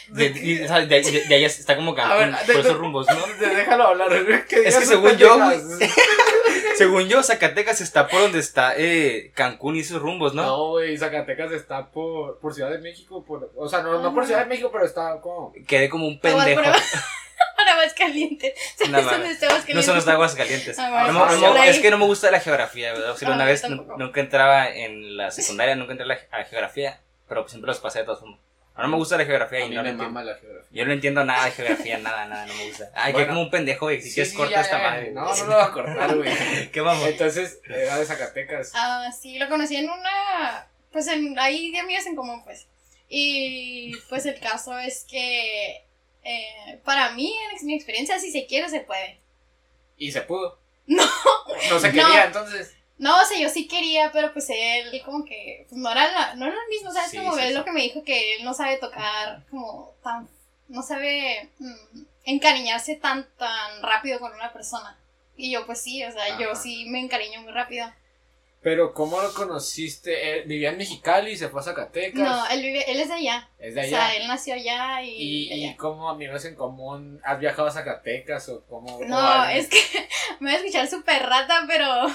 De, 0.09 0.27
y, 0.27 0.62
o 0.62 0.69
sea, 0.69 0.79
de, 0.81 0.87
de- 1.03 1.25
de 1.27 1.35
allá 1.35 1.47
está 1.49 1.75
como 1.77 1.95
ver, 1.95 2.05
Cancún, 2.05 2.31
de- 2.47 2.53
por 2.55 2.62
de- 2.62 2.69
esos 2.69 2.79
rumbos, 2.79 3.07
¿no? 3.09 3.27
Déjalo 3.38 3.88
hablar, 3.88 4.09
güey. 4.25 4.38
Es 4.64 4.77
que 4.77 4.87
según 4.87 5.16
yo. 5.16 5.37
Según 6.77 7.09
yo, 7.09 7.23
Zacatecas 7.23 7.81
está 7.81 8.07
por 8.07 8.21
donde 8.21 8.38
está 8.38 8.75
eh, 8.77 9.31
Cancún 9.35 9.77
y 9.77 9.85
sus 9.85 10.01
rumbos, 10.01 10.35
¿no? 10.35 10.42
No, 10.42 10.69
güey, 10.73 10.97
Zacatecas 10.99 11.51
está 11.53 11.87
por, 11.90 12.38
por 12.38 12.55
Ciudad 12.55 12.71
de 12.71 12.79
México. 12.79 13.25
Por, 13.25 13.51
o 13.57 13.69
sea, 13.69 13.81
no, 13.83 13.99
no 14.03 14.12
por 14.14 14.27
Ciudad 14.27 14.40
de 14.40 14.47
México, 14.47 14.69
pero 14.71 14.85
está 14.85 15.19
como... 15.23 15.55
Quedé 15.66 15.88
como 15.88 16.07
un 16.07 16.21
pendejo. 16.21 16.61
Para 17.57 17.77
más 17.77 17.95
caliente. 17.95 18.55
No, 18.81 18.87
¿Sabes 19.01 19.05
mames. 19.07 19.11
dónde 19.11 19.31
está 19.33 19.47
Aguascalientes? 19.47 19.75
No 19.77 19.83
son 19.83 19.95
los 19.97 20.05
de 20.05 20.12
aguas 20.12 20.35
calientes. 20.35 20.79
Ah, 20.79 21.05
No 21.11 21.53
no 21.55 21.61
ahí. 21.62 21.71
es 21.71 21.79
que 21.79 21.90
no 21.90 21.97
me 21.99 22.05
gusta 22.05 22.31
la 22.31 22.40
geografía, 22.40 22.92
¿verdad? 22.92 23.11
O 23.12 23.16
sea, 23.16 23.29
Ah, 23.29 23.33
una 23.35 23.45
yo 23.45 23.51
vez 23.51 23.62
nunca 23.99 24.21
entraba 24.21 24.69
en 24.69 25.16
la 25.16 25.31
secundaria, 25.31 25.75
nunca 25.77 25.92
entré 25.92 26.05
a 26.05 26.09
la, 26.09 26.19
a 26.31 26.38
la 26.40 26.45
geografía, 26.45 27.01
pero 27.29 27.49
siempre 27.49 27.69
los 27.69 27.79
pasé 27.81 28.01
de 28.01 28.05
todas 28.05 28.21
formas. 28.21 28.38
No 28.83 28.89
me 28.89 28.97
gusta 28.97 29.17
la 29.17 29.25
geografía 29.25 29.59
A 29.59 29.62
y 29.65 29.69
mí 29.71 29.75
no 29.75 29.83
me 29.83 29.93
mama 29.93 30.23
la 30.23 30.35
geografía. 30.37 30.69
Yo 30.71 30.85
no 30.85 30.93
entiendo 30.93 31.25
nada 31.25 31.47
de 31.47 31.51
geografía, 31.53 31.99
nada, 31.99 32.27
nada, 32.27 32.47
no 32.47 32.55
me 32.55 32.69
gusta. 32.69 32.91
Ay, 32.95 33.12
Bueno. 33.12 33.27
que 33.27 33.29
como 33.31 33.43
un 33.43 33.51
pendejo, 33.51 33.87
güey. 33.87 34.03
Si 34.03 34.09
Sí, 34.11 34.15
quieres 34.17 34.31
sí, 34.33 34.37
corta 34.37 34.55
ya, 34.57 34.61
esta 34.61 34.79
ya. 34.79 34.91
madre. 34.91 35.11
No, 35.12 35.23
no 35.35 35.45
lo 35.47 35.55
voy 35.55 35.62
a 35.65 35.73
cortar, 35.73 36.17
güey. 36.17 36.71
¿Qué 36.73 36.81
vamos? 36.83 37.07
Entonces, 37.09 37.61
era 37.65 37.99
de 37.99 38.05
Zacatecas. 38.05 38.73
Ah, 38.75 39.11
sí, 39.19 39.39
lo 39.39 39.49
conocí 39.49 39.77
en 39.77 39.89
una. 39.89 40.67
Pues 40.93 41.07
en, 41.09 41.39
ahí 41.39 41.71
de 41.73 41.79
amigos 41.81 42.07
en 42.07 42.17
común, 42.17 42.43
pues. 42.45 42.67
Y 43.09 43.95
pues 44.09 44.27
el 44.27 44.39
caso 44.41 44.79
es 44.79 45.05
que. 45.09 45.85
eh, 46.25 46.81
para 46.85 47.11
mí, 47.12 47.33
en 47.61 47.67
mi 47.67 47.75
experiencia, 47.75 48.19
si 48.19 48.31
se 48.33 48.47
quiere, 48.47 48.69
se 48.69 48.81
puede. 48.81 49.19
Y 49.97 50.12
se 50.12 50.21
pudo. 50.23 50.59
No. 50.89 51.05
No 51.71 51.81
se 51.81 51.93
No. 51.93 52.05
quería, 52.07 52.27
entonces. 52.27 52.75
No, 52.99 53.21
o 53.21 53.25
sea, 53.27 53.39
yo 53.39 53.49
sí 53.51 53.69
quería, 53.69 54.11
pero 54.13 54.33
pues 54.33 54.47
él 54.51 55.03
como 55.05 55.25
que 55.25 55.67
pues, 55.69 55.79
no 55.81 55.91
era 55.91 56.11
la- 56.11 56.35
no 56.35 56.47
era 56.47 56.55
el 56.55 56.69
mismo, 56.71 56.91
¿sabes? 56.93 57.11
Sí, 57.11 57.19
como 57.19 57.35
sí, 57.35 57.41
él 57.43 57.49
sí. 57.49 57.55
lo 57.55 57.65
que 57.65 57.73
me 57.73 57.83
dijo 57.83 58.03
que 58.03 58.37
él 58.37 58.45
no 58.45 58.55
sabe 58.55 58.79
tocar 58.79 59.45
como 59.51 59.93
tan, 60.03 60.29
no 60.69 60.83
sabe 60.83 61.51
mm, 61.59 62.03
encariñarse 62.25 62.97
tan, 62.97 63.27
tan 63.37 63.83
rápido 63.83 64.19
con 64.19 64.33
una 64.33 64.53
persona. 64.53 64.99
Y 65.37 65.51
yo 65.53 65.67
pues 65.67 65.81
sí, 65.83 66.03
o 66.05 66.11
sea, 66.13 66.39
yo 66.39 66.55
sí 66.55 66.87
me 66.89 67.01
encariño 67.01 67.43
muy 67.43 67.53
rápido. 67.53 67.87
Pero 68.62 68.92
¿cómo 68.95 69.21
lo 69.21 69.33
conociste? 69.33 70.38
¿Él 70.40 70.49
¿Vivía 70.49 70.71
en 70.71 70.79
Mexicali 70.79 71.31
y 71.33 71.37
se 71.37 71.49
fue 71.49 71.61
a 71.61 71.64
Zacatecas? 71.64 72.21
No, 72.21 72.47
él, 72.49 72.62
vive, 72.62 72.90
él 72.90 72.99
es 72.99 73.09
de 73.09 73.14
allá. 73.14 73.49
Es 73.61 73.75
de 73.77 73.81
O 73.81 73.85
allá. 73.85 73.90
sea, 74.09 74.16
él 74.16 74.27
nació 74.27 74.55
allá 74.55 75.03
y. 75.03 75.11
¿Y, 75.53 75.64
y 75.66 75.75
cómo 75.77 76.09
amigos 76.11 76.45
en 76.47 76.57
común? 76.57 77.21
¿Has 77.25 77.38
viajado 77.38 77.69
a 77.69 77.71
Zacatecas 77.73 78.49
o 78.49 78.64
cómo? 78.66 78.97
o 78.97 79.05
No, 79.05 79.45
es 79.49 79.69
que 79.69 79.79
me 80.40 80.51
voy 80.51 80.55
a 80.57 80.59
escuchar 80.61 80.88
súper 80.88 81.23
rata, 81.23 81.64
pero. 81.69 82.09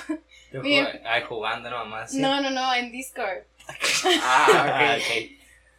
Yo 0.51 0.61
Ay, 1.05 1.23
jugando, 1.27 1.69
no, 1.69 1.77
mamá. 1.77 2.07
sí. 2.07 2.19
No, 2.19 2.41
no, 2.41 2.49
no, 2.49 2.73
en 2.73 2.91
Discord. 2.91 3.43
Ah, 4.21 4.47
Ah, 4.61 4.95
ok. 4.97 5.01
ok. 5.03 5.31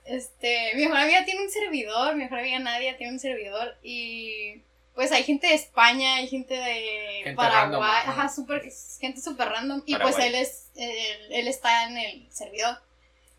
Este, 0.04 0.72
mi 0.74 0.84
mejor 0.84 0.98
amiga 0.98 1.24
tiene 1.24 1.42
un 1.42 1.50
servidor, 1.50 2.14
mi 2.16 2.24
mejor 2.24 2.40
amiga 2.40 2.58
Nadia 2.58 2.96
tiene 2.96 3.12
un 3.12 3.20
servidor 3.20 3.76
y 3.82 4.62
pues 4.94 5.10
hay 5.12 5.24
gente 5.24 5.46
de 5.46 5.54
España, 5.54 6.16
hay 6.16 6.28
gente 6.28 6.54
de 6.54 7.20
Gente 7.24 7.34
Paraguay, 7.34 7.62
random, 7.62 7.82
ajá. 7.82 8.10
ajá, 8.10 8.28
super, 8.28 8.62
gente 9.00 9.20
súper 9.20 9.48
random 9.48 9.82
y 9.86 9.92
Paraguay. 9.92 10.12
pues 10.14 10.26
él 10.26 10.34
es, 10.34 10.66
él, 10.76 11.32
él 11.32 11.48
está 11.48 11.84
en 11.88 11.96
el 11.96 12.26
servidor 12.32 12.78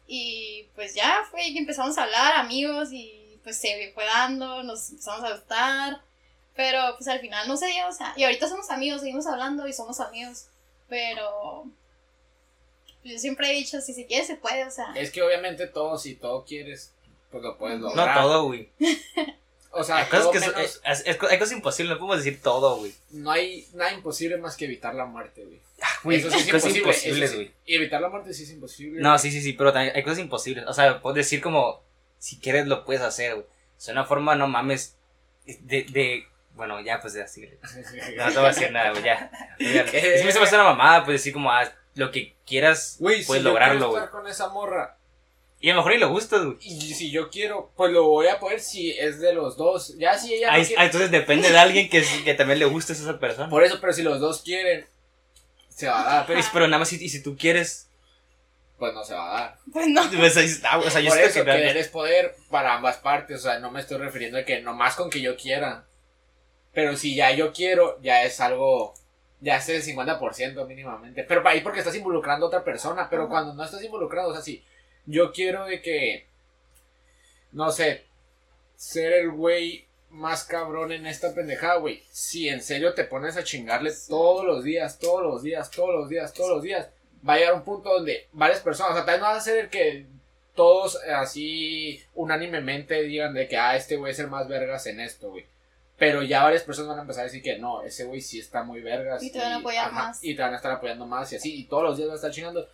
y 0.07 0.67
pues 0.75 0.95
ya 0.95 1.21
fue 1.31 1.41
que 1.53 1.59
empezamos 1.59 1.97
a 1.97 2.03
hablar, 2.03 2.33
amigos 2.35 2.89
y 2.91 3.39
pues 3.43 3.57
se 3.57 3.91
fue 3.93 4.05
dando, 4.05 4.63
nos 4.63 4.89
empezamos 4.91 5.23
a 5.23 5.33
gustar, 5.33 6.01
pero 6.55 6.95
pues 6.97 7.07
al 7.07 7.19
final 7.19 7.47
no 7.47 7.57
se 7.57 7.67
dio, 7.67 7.87
o 7.87 7.91
sea, 7.91 8.13
y 8.15 8.23
ahorita 8.23 8.47
somos 8.47 8.69
amigos, 8.69 9.01
seguimos 9.01 9.27
hablando 9.27 9.67
y 9.67 9.73
somos 9.73 9.99
amigos, 9.99 10.47
pero 10.87 11.65
yo 13.03 13.19
siempre 13.19 13.49
he 13.51 13.53
dicho, 13.53 13.81
si 13.81 13.93
se 13.93 14.05
quiere 14.05 14.25
se 14.25 14.35
puede, 14.37 14.65
o 14.65 14.71
sea. 14.71 14.93
Es 14.95 15.11
que 15.11 15.21
obviamente 15.21 15.67
todo, 15.67 15.97
si 15.97 16.15
todo 16.15 16.45
quieres, 16.45 16.93
pues 17.31 17.43
lo 17.43 17.57
puedes 17.57 17.79
No, 17.79 17.89
No 17.89 17.95
lograr. 17.95 18.21
todo, 18.21 18.45
güey. 18.45 18.69
O 19.75 19.83
sea, 19.83 19.97
Hay 19.97 20.05
cosas, 20.05 20.27
que 20.31 20.39
menos- 20.39 20.55
es- 20.57 20.81
es- 21.05 21.17
hay 21.29 21.39
cosas 21.39 21.51
imposibles, 21.51 21.89
no 21.93 21.97
podemos 21.99 22.23
decir 22.23 22.41
todo, 22.41 22.77
güey. 22.77 22.93
no 23.09 23.31
hay 23.31 23.67
nada 23.73 23.91
imposible 23.91 24.38
más 24.38 24.55
que 24.55 24.65
evitar 24.65 24.93
la 24.93 25.05
muerte, 25.05 25.43
güey. 25.43 25.59
Güey, 26.03 26.19
Eso 26.19 26.29
sí 26.29 26.38
es 26.38 26.45
cosas 26.45 26.75
imposible, 26.75 26.79
imposibles, 26.79 27.36
güey. 27.36 27.51
Y 27.65 27.75
evitar 27.75 27.99
la 28.01 28.09
muerte 28.09 28.33
sí 28.33 28.43
es 28.43 28.51
imposible. 28.51 29.01
No, 29.01 29.17
sí, 29.17 29.31
sí, 29.31 29.41
sí, 29.41 29.53
pero 29.53 29.73
también 29.73 29.95
hay 29.95 30.03
cosas 30.03 30.19
imposibles. 30.19 30.65
O 30.67 30.73
sea, 30.73 31.01
puedes 31.01 31.15
decir 31.25 31.41
como, 31.41 31.81
si 32.19 32.38
quieres 32.38 32.67
lo 32.67 32.86
puedes 32.86 33.01
hacer, 33.01 33.33
güey. 33.33 33.45
Es 33.77 33.88
una 33.88 34.05
forma, 34.05 34.36
no 34.36 34.47
mames, 34.47 34.95
de, 35.45 35.83
de, 35.83 36.25
bueno, 36.55 36.79
ya, 36.79 37.01
pues, 37.01 37.13
de 37.13 37.23
así. 37.23 37.49
No, 38.15 38.25
no 38.27 38.31
te 38.31 38.38
voy 38.38 38.45
a 38.45 38.49
decir 38.53 38.71
nada, 38.71 38.91
güey, 38.91 39.03
ya. 39.03 39.31
Es 39.59 40.21
que 40.21 40.23
me 40.23 40.29
hace 40.43 40.55
una 40.55 40.63
mamada, 40.65 41.03
pues, 41.03 41.15
decir 41.19 41.33
como, 41.33 41.51
ah, 41.51 41.69
lo 41.95 42.12
que 42.12 42.36
quieras, 42.45 42.97
Güey, 42.99 43.25
puedes 43.25 43.41
si 43.41 43.45
yo 43.45 43.49
lograrlo, 43.49 43.73
quiero 43.79 43.89
güey. 43.91 44.03
estar 44.03 44.12
con 44.21 44.27
esa 44.29 44.49
morra 44.49 44.97
Y 45.63 45.69
a 45.69 45.76
lo 45.76 45.80
mejor 45.80 45.93
ni 45.93 45.97
le 45.99 46.06
gustas, 46.08 46.43
güey. 46.43 46.58
y 46.60 46.93
si 46.93 47.10
yo 47.10 47.30
quiero, 47.30 47.71
pues 47.78 47.89
lo 47.93 48.04
voy 48.04 48.28
a 48.28 48.38
poder 48.38 48.60
si 48.60 48.91
es 48.91 49.21
de 49.21 49.32
los 49.34 49.56
dos. 49.56 49.97
Ya 49.97 50.17
si 50.17 50.34
ella 50.34 50.52
no 50.52 50.58
quiere- 50.62 50.76
ah, 50.78 50.84
entonces 50.86 51.10
depende 51.10 51.49
de 51.49 51.58
alguien 51.58 51.89
que, 51.89 52.04
que 52.26 52.34
también 52.34 52.60
le 52.60 52.65
guste 52.65 52.91
a 52.91 52.95
esa 52.97 53.17
persona. 53.17 53.47
Por 53.49 53.63
eso, 53.63 53.78
pero 53.80 53.93
si 53.93 54.04
los 54.04 54.19
dos 54.19 54.41
quieren, 54.41 54.86
se 55.69 55.88
va 55.88 56.02
a 56.02 56.15
dar. 56.15 56.28
Pero, 56.28 56.41
pero 56.52 56.67
nada 56.67 56.80
más, 56.80 56.89
si, 56.89 57.02
y 57.02 57.08
si 57.08 57.23
tú 57.23 57.38
quieres, 57.38 57.88
Pues 58.78 58.93
no 58.93 59.06
se 59.06 59.13
va 59.13 59.26
a 59.38 59.39
dar. 59.41 59.58
Pues 59.71 59.88
no. 59.88 60.02
pues 60.17 60.36
ahí 60.36 60.47
está, 60.47 60.78
o 60.78 60.89
sea, 60.89 60.99
yo 60.99 61.08
Por 61.12 61.17
siento 61.17 61.39
eso, 61.39 61.45
que 61.45 61.52
querer 61.52 61.78
es 61.78 61.88
poder 61.88 62.36
para 62.49 62.73
ambas 62.76 62.97
partes. 62.97 63.39
O 63.39 63.43
sea, 63.43 63.60
no 63.60 63.71
me 63.71 63.80
estoy 63.80 63.99
refiriendo 63.99 64.38
a 64.38 64.43
que 64.43 64.60
nomás 64.60 64.95
con 64.97 65.10
que 65.10 65.21
yo 65.21 65.38
quiera. 65.38 65.86
Pero 66.73 66.97
si 66.97 67.15
ya 67.15 67.32
yo 67.32 67.54
quiero, 67.54 68.02
ya 68.02 68.23
es 68.26 68.41
algo. 68.41 68.95
Ya 69.39 69.56
es 69.58 69.69
el 69.69 69.82
50% 69.82 70.67
mínimamente. 70.67 71.23
Pero 71.23 71.47
ahí 71.47 71.62
porque 71.62 71.80
estás 71.80 71.95
involucrando 71.95 72.47
a 72.47 72.49
otra 72.49 72.65
persona. 72.65 73.08
Pero 73.10 73.23
Ajá. 73.23 73.32
cuando 73.32 73.54
no 73.54 73.63
estás 73.63 73.82
involucrado, 73.82 74.28
o 74.28 74.34
sea, 74.34 74.41
si 74.41 74.62
yo 75.05 75.31
quiero 75.31 75.65
de 75.65 75.81
que. 75.81 76.27
No 77.51 77.71
sé. 77.71 78.05
Ser 78.75 79.13
el 79.13 79.31
güey 79.31 79.85
más 80.09 80.43
cabrón 80.43 80.91
en 80.91 81.07
esta 81.07 81.33
pendejada, 81.33 81.77
güey. 81.77 82.03
Si 82.11 82.47
en 82.47 82.61
serio 82.61 82.93
te 82.93 83.03
pones 83.03 83.35
a 83.37 83.43
chingarle 83.43 83.91
todos 84.07 84.45
los 84.45 84.63
días, 84.63 84.99
todos 84.99 85.23
los 85.23 85.43
días, 85.43 85.71
todos 85.71 85.93
los 85.93 86.09
días, 86.09 86.33
todos 86.33 86.49
los 86.49 86.63
días. 86.63 86.89
Va 87.27 87.33
a 87.33 87.37
llegar 87.37 87.53
un 87.53 87.63
punto 87.63 87.89
donde 87.89 88.27
varias 88.33 88.59
personas, 88.59 88.91
o 88.91 88.95
sea, 88.95 89.05
tal 89.05 89.15
vez 89.15 89.21
no 89.21 89.27
vas 89.27 89.37
a 89.37 89.41
ser 89.41 89.59
el 89.59 89.69
que 89.69 90.05
todos 90.55 90.99
así 91.15 92.03
unánimemente 92.13 93.01
digan 93.03 93.33
de 93.33 93.47
que, 93.47 93.57
ah, 93.57 93.75
este 93.75 93.95
güey 93.95 94.11
es 94.11 94.19
el 94.19 94.27
más 94.27 94.47
vergas 94.47 94.85
en 94.87 94.99
esto, 94.99 95.31
güey. 95.31 95.45
Pero 95.97 96.21
ya 96.21 96.43
varias 96.43 96.63
personas 96.63 96.89
van 96.89 96.99
a 96.99 97.01
empezar 97.03 97.21
a 97.21 97.25
decir 97.25 97.41
que 97.41 97.57
no, 97.57 97.81
ese 97.83 98.03
güey 98.03 98.19
sí 98.21 98.39
está 98.39 98.63
muy 98.63 98.81
vergas. 98.81 99.23
Y 99.23 99.31
te 99.31 99.39
van 99.39 99.53
a 99.53 99.57
apoyar 99.57 99.91
más. 99.91 100.23
Y 100.23 100.35
te 100.35 100.41
van 100.41 100.53
a 100.53 100.57
estar 100.57 100.71
apoyando 100.71 101.05
más 101.05 101.31
y 101.31 101.37
así. 101.37 101.59
Y 101.61 101.63
todos 101.65 101.83
los 101.83 101.97
días 101.97 102.09
vas 102.09 102.15
a 102.15 102.27
estar 102.27 102.31
chingando. 102.31 102.67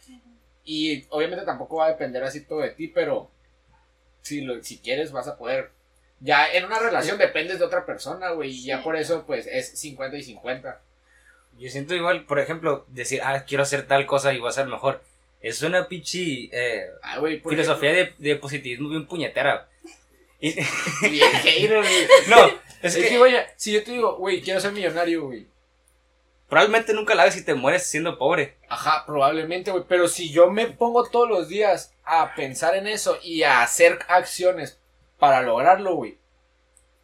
Y 0.65 1.05
obviamente 1.09 1.45
tampoco 1.45 1.77
va 1.77 1.85
a 1.87 1.91
depender 1.91 2.23
así 2.23 2.41
todo 2.41 2.59
de 2.59 2.69
ti, 2.71 2.87
pero 2.87 3.29
si, 4.21 4.41
lo, 4.41 4.63
si 4.63 4.77
quieres 4.79 5.11
vas 5.11 5.27
a 5.27 5.37
poder. 5.37 5.71
Ya 6.19 6.51
en 6.51 6.65
una 6.65 6.79
relación 6.79 7.17
dependes 7.17 7.59
de 7.59 7.65
otra 7.65 7.85
persona, 7.85 8.31
güey. 8.31 8.51
Y 8.51 8.65
ya 8.65 8.83
por 8.83 8.95
eso, 8.95 9.25
pues 9.25 9.47
es 9.47 9.69
50 9.79 10.17
y 10.17 10.23
50. 10.23 10.81
Yo 11.57 11.69
siento 11.69 11.95
igual, 11.95 12.25
por 12.25 12.39
ejemplo, 12.39 12.85
decir, 12.89 13.21
ah, 13.23 13.43
quiero 13.45 13.63
hacer 13.63 13.87
tal 13.87 14.05
cosa 14.05 14.33
y 14.33 14.39
voy 14.39 14.49
a 14.49 14.53
ser 14.53 14.67
mejor. 14.67 15.01
Es 15.41 15.61
una 15.61 15.87
pinche 15.87 16.49
eh, 16.51 16.87
Ah, 17.01 17.21
filosofía 17.47 17.93
de, 17.93 18.13
de 18.17 18.35
positivismo 18.35 18.89
bien 18.89 19.07
puñetera. 19.07 19.69
Y- 20.41 20.53
bien 21.09 21.27
no, 22.29 22.47
Es 22.81 22.95
es, 22.95 22.95
que, 22.95 23.09
que, 23.09 23.45
si 23.57 23.73
yo 23.73 23.83
te 23.83 23.91
digo, 23.91 24.15
güey, 24.17 24.41
quiero 24.41 24.59
ser 24.59 24.71
millonario, 24.71 25.25
güey. 25.25 25.45
Probablemente 26.49 26.93
nunca 26.93 27.15
la 27.15 27.23
hagas 27.23 27.35
si 27.35 27.45
te 27.45 27.53
mueres 27.53 27.85
siendo 27.85 28.17
pobre. 28.17 28.57
Ajá, 28.67 29.03
probablemente, 29.05 29.71
güey. 29.71 29.83
Pero 29.87 30.07
si 30.07 30.31
yo 30.31 30.49
me 30.49 30.67
pongo 30.67 31.07
todos 31.09 31.29
los 31.29 31.47
días 31.47 31.93
a 32.03 32.33
pensar 32.35 32.75
en 32.75 32.87
eso 32.87 33.19
y 33.23 33.43
a 33.43 33.61
hacer 33.61 33.99
acciones 34.07 34.79
para 35.19 35.41
lograrlo, 35.41 35.95
güey. 35.95 36.17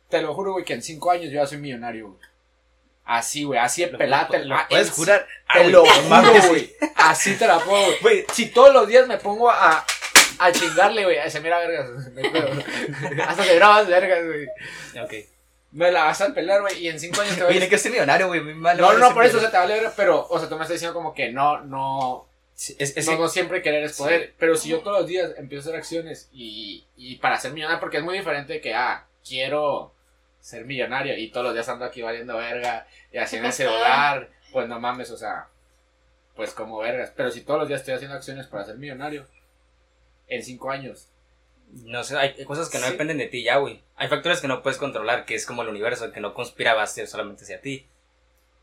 Te 0.09 0.21
lo 0.21 0.33
juro, 0.33 0.53
güey, 0.53 0.65
que 0.65 0.73
en 0.73 0.81
cinco 0.83 1.11
años 1.11 1.25
yo 1.31 1.41
ya 1.41 1.47
soy 1.47 1.57
millonario, 1.59 2.07
güey. 2.09 2.19
Así, 3.05 3.43
güey, 3.43 3.59
así 3.59 3.85
de 3.85 3.91
Lo- 3.91 3.97
pelate. 3.99 4.39
lo 4.45 4.55
ah, 4.55 4.65
puedes 4.69 4.87
en- 4.87 4.93
jurar. 4.93 5.27
Ah, 5.47 5.53
Te 5.59 5.67
lo 5.69 5.85
juro, 5.85 6.47
güey. 6.49 6.73
Así 6.95 7.35
te 7.35 7.45
la 7.45 7.59
pongo, 7.59 7.85
güey. 8.01 8.25
Si 8.33 8.47
todos 8.47 8.73
los 8.73 8.87
días 8.87 9.07
me 9.07 9.17
pongo 9.17 9.49
a, 9.51 9.85
a 10.39 10.51
chingarle, 10.51 11.03
güey. 11.03 11.29
Se 11.29 11.39
mira 11.39 11.59
vergas. 11.59 11.87
pedo. 12.15 12.49
Hasta 13.27 13.43
te 13.43 13.55
grabas 13.55 13.87
vergas, 13.87 14.25
güey. 14.25 14.47
Ok. 15.03 15.27
Me 15.75 15.91
la 15.91 16.05
vas 16.05 16.21
a 16.21 16.33
pelar, 16.33 16.61
güey. 16.61 16.77
Y 16.85 16.87
en 16.87 16.99
cinco 16.99 17.19
años 17.21 17.35
te 17.35 17.43
voy 17.43 17.53
a 17.53 17.57
Oye, 17.57 17.67
que 17.67 17.77
ser 17.77 17.91
millonario, 17.91 18.27
güey, 18.27 18.41
muy 18.41 18.53
mal. 18.53 18.77
No, 18.77 18.93
no, 18.93 19.13
por 19.13 19.25
eso, 19.25 19.37
o 19.37 19.41
sea, 19.41 19.51
te 19.51 19.57
vale 19.57 19.73
verga, 19.73 19.93
pero, 19.95 20.25
o 20.29 20.39
sea, 20.39 20.47
tú 20.47 20.55
me 20.55 20.61
estás 20.61 20.75
diciendo 20.75 20.93
como 20.93 21.13
que 21.13 21.31
no, 21.33 21.59
no, 21.61 22.27
Sí, 22.53 22.73
es, 22.79 22.95
es 22.95 23.05
no, 23.07 23.11
que- 23.11 23.19
no 23.19 23.27
siempre 23.27 23.61
querer 23.61 23.83
es 23.83 23.97
poder. 23.97 24.33
Pero 24.39 24.55
si 24.55 24.69
yo 24.69 24.79
todos 24.79 24.99
los 25.01 25.07
días 25.07 25.31
empiezo 25.37 25.67
a 25.67 25.71
hacer 25.71 25.79
acciones 25.79 26.29
y, 26.31 26.85
y 26.95 27.17
para 27.17 27.37
ser 27.37 27.51
millonario, 27.51 27.81
porque 27.81 27.97
es 27.97 28.03
muy 28.03 28.17
diferente 28.17 28.53
de 28.53 28.61
que, 28.61 28.73
ah, 28.73 29.05
quiero 29.27 29.91
ser 30.39 30.63
millonario 30.63 31.17
y 31.17 31.29
todos 31.31 31.47
los 31.47 31.53
días 31.53 31.67
ando 31.67 31.83
aquí 31.83 32.01
valiendo 32.01 32.37
verga 32.37 32.87
y 33.11 33.17
haciendo 33.17 33.49
Ajá. 33.49 33.57
celular, 33.57 34.29
pues 34.53 34.69
no 34.69 34.79
mames, 34.79 35.11
o 35.11 35.17
sea, 35.17 35.47
pues 36.37 36.51
como 36.51 36.77
vergas. 36.77 37.11
Pero 37.13 37.31
si 37.31 37.41
todos 37.41 37.59
los 37.59 37.67
días 37.67 37.81
estoy 37.81 37.95
haciendo 37.95 38.15
acciones 38.15 38.47
para 38.47 38.63
ser 38.63 38.77
millonario, 38.77 39.27
en 40.29 40.41
cinco 40.41 40.71
años, 40.71 41.09
No 41.71 42.03
sé, 42.03 42.17
hay 42.17 42.43
cosas 42.45 42.69
que 42.69 42.77
no 42.79 42.85
Sí. 42.85 42.91
dependen 42.91 43.17
de 43.17 43.27
ti 43.27 43.43
ya, 43.43 43.57
güey. 43.57 43.81
Hay 43.97 44.07
factores 44.07 44.39
que 44.41 44.47
no 44.47 44.61
puedes 44.61 44.77
controlar, 44.79 45.25
que 45.25 45.35
es 45.35 45.45
como 45.45 45.61
el 45.61 45.67
universo, 45.69 46.11
que 46.11 46.19
no 46.21 46.33
conspira 46.33 46.73
va 46.73 46.83
a 46.83 46.87
ser 46.87 47.07
solamente 47.07 47.43
hacia 47.43 47.61
ti. 47.61 47.85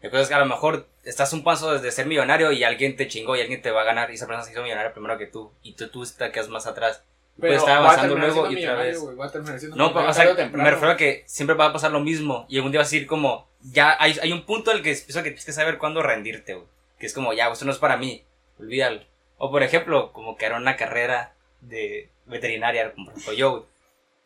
Hay 0.02 0.10
cosas 0.10 0.28
que 0.28 0.34
a 0.34 0.38
lo 0.38 0.46
mejor 0.46 0.88
estás 1.04 1.32
un 1.32 1.44
paso 1.44 1.72
desde 1.72 1.92
ser 1.92 2.06
millonario 2.06 2.50
y 2.52 2.64
alguien 2.64 2.96
te 2.96 3.06
chingó 3.08 3.36
y 3.36 3.40
alguien 3.40 3.62
te 3.62 3.70
va 3.70 3.82
a 3.82 3.84
ganar 3.84 4.10
y 4.10 4.14
esa 4.14 4.26
persona 4.26 4.44
se 4.44 4.52
hizo 4.52 4.62
millonaria 4.62 4.92
primero 4.92 5.16
que 5.18 5.26
tú 5.26 5.52
y 5.62 5.74
tú, 5.74 5.88
tú 5.88 6.04
te 6.06 6.30
quedas 6.32 6.48
más 6.48 6.66
atrás. 6.66 7.04
pero 7.40 7.60
voy 7.60 7.70
a 7.70 7.76
avanzando 7.78 8.16
luego 8.16 8.50
y 8.50 8.64
otra 8.64 8.74
vez. 8.82 8.98
a 8.98 9.58
siendo 9.58 9.76
No, 9.76 9.86
o 9.88 10.12
temprano. 10.34 10.64
me 10.64 10.70
refiero 10.70 10.92
a 10.92 10.96
que 10.96 11.22
siempre 11.26 11.54
va 11.56 11.66
a 11.66 11.72
pasar 11.72 11.92
lo 11.92 12.00
mismo 12.00 12.46
y 12.48 12.56
algún 12.56 12.72
día 12.72 12.80
vas 12.80 12.88
a 12.88 12.90
decir 12.90 13.06
como, 13.06 13.48
ya 13.60 13.96
hay, 13.98 14.18
hay 14.20 14.32
un 14.32 14.44
punto 14.44 14.70
en 14.72 14.78
el 14.78 14.82
que 14.82 14.90
pienso 14.92 15.22
que 15.22 15.30
tienes 15.30 15.44
que 15.44 15.52
saber 15.52 15.78
cuándo 15.78 16.02
rendirte, 16.02 16.54
güey. 16.54 16.66
Que 16.98 17.06
es 17.06 17.14
como, 17.14 17.32
ya, 17.32 17.48
esto 17.50 17.64
no 17.64 17.70
es 17.72 17.78
para 17.78 17.96
mí, 17.96 18.24
olvídalo. 18.58 19.02
O 19.38 19.50
por 19.50 19.62
ejemplo, 19.62 20.12
como 20.12 20.36
que 20.36 20.46
era 20.46 20.56
una 20.56 20.76
carrera 20.76 21.32
de 21.60 22.10
veterinaria, 22.26 22.92
como 22.92 23.06
por 23.06 23.14
ejemplo 23.14 23.32
yo, 23.34 23.50
güey. 23.50 23.62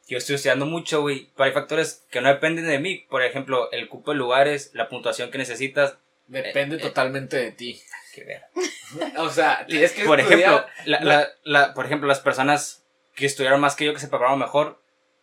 Yo 0.09 0.19
estoy 0.19 0.37
estudiando 0.37 0.67
mucho, 0.67 1.01
güey, 1.01 1.29
pero 1.37 1.47
hay 1.49 1.53
factores 1.53 2.05
que 2.11 2.21
no 2.21 2.29
dependen 2.29 2.67
de 2.69 2.79
mí. 2.79 3.05
Por 3.11 3.23
ejemplo, 3.25 3.71
el 3.73 3.89
cupo 3.89 4.13
de 4.13 4.17
lugares, 4.19 4.71
la 4.73 4.89
puntuación 4.89 5.33
que 5.33 5.39
necesitas. 5.39 5.97
Depende 6.29 6.77
eh, 6.77 6.79
eh. 6.79 6.83
totalmente 6.83 7.37
de 7.37 7.51
ti. 7.53 7.81
Que 8.15 8.23
ver. 8.25 8.43
O 9.19 9.29
sea, 9.31 9.67
tienes 9.67 9.91
que 9.93 10.05
Por 10.05 10.21
estudiar- 10.21 10.39
ejemplo, 10.41 10.67
la, 10.85 11.01
la, 11.01 11.29
la- 11.43 11.75
por 11.75 11.87
ejemplo, 11.87 12.07
las 12.07 12.21
personas 12.21 12.85
que 13.17 13.27
estudiaron 13.27 13.61
más 13.61 13.75
que 13.75 13.85
yo, 13.85 13.93
que 13.95 13.99
se 13.99 14.07
prepararon 14.07 14.39
mejor, 14.39 14.79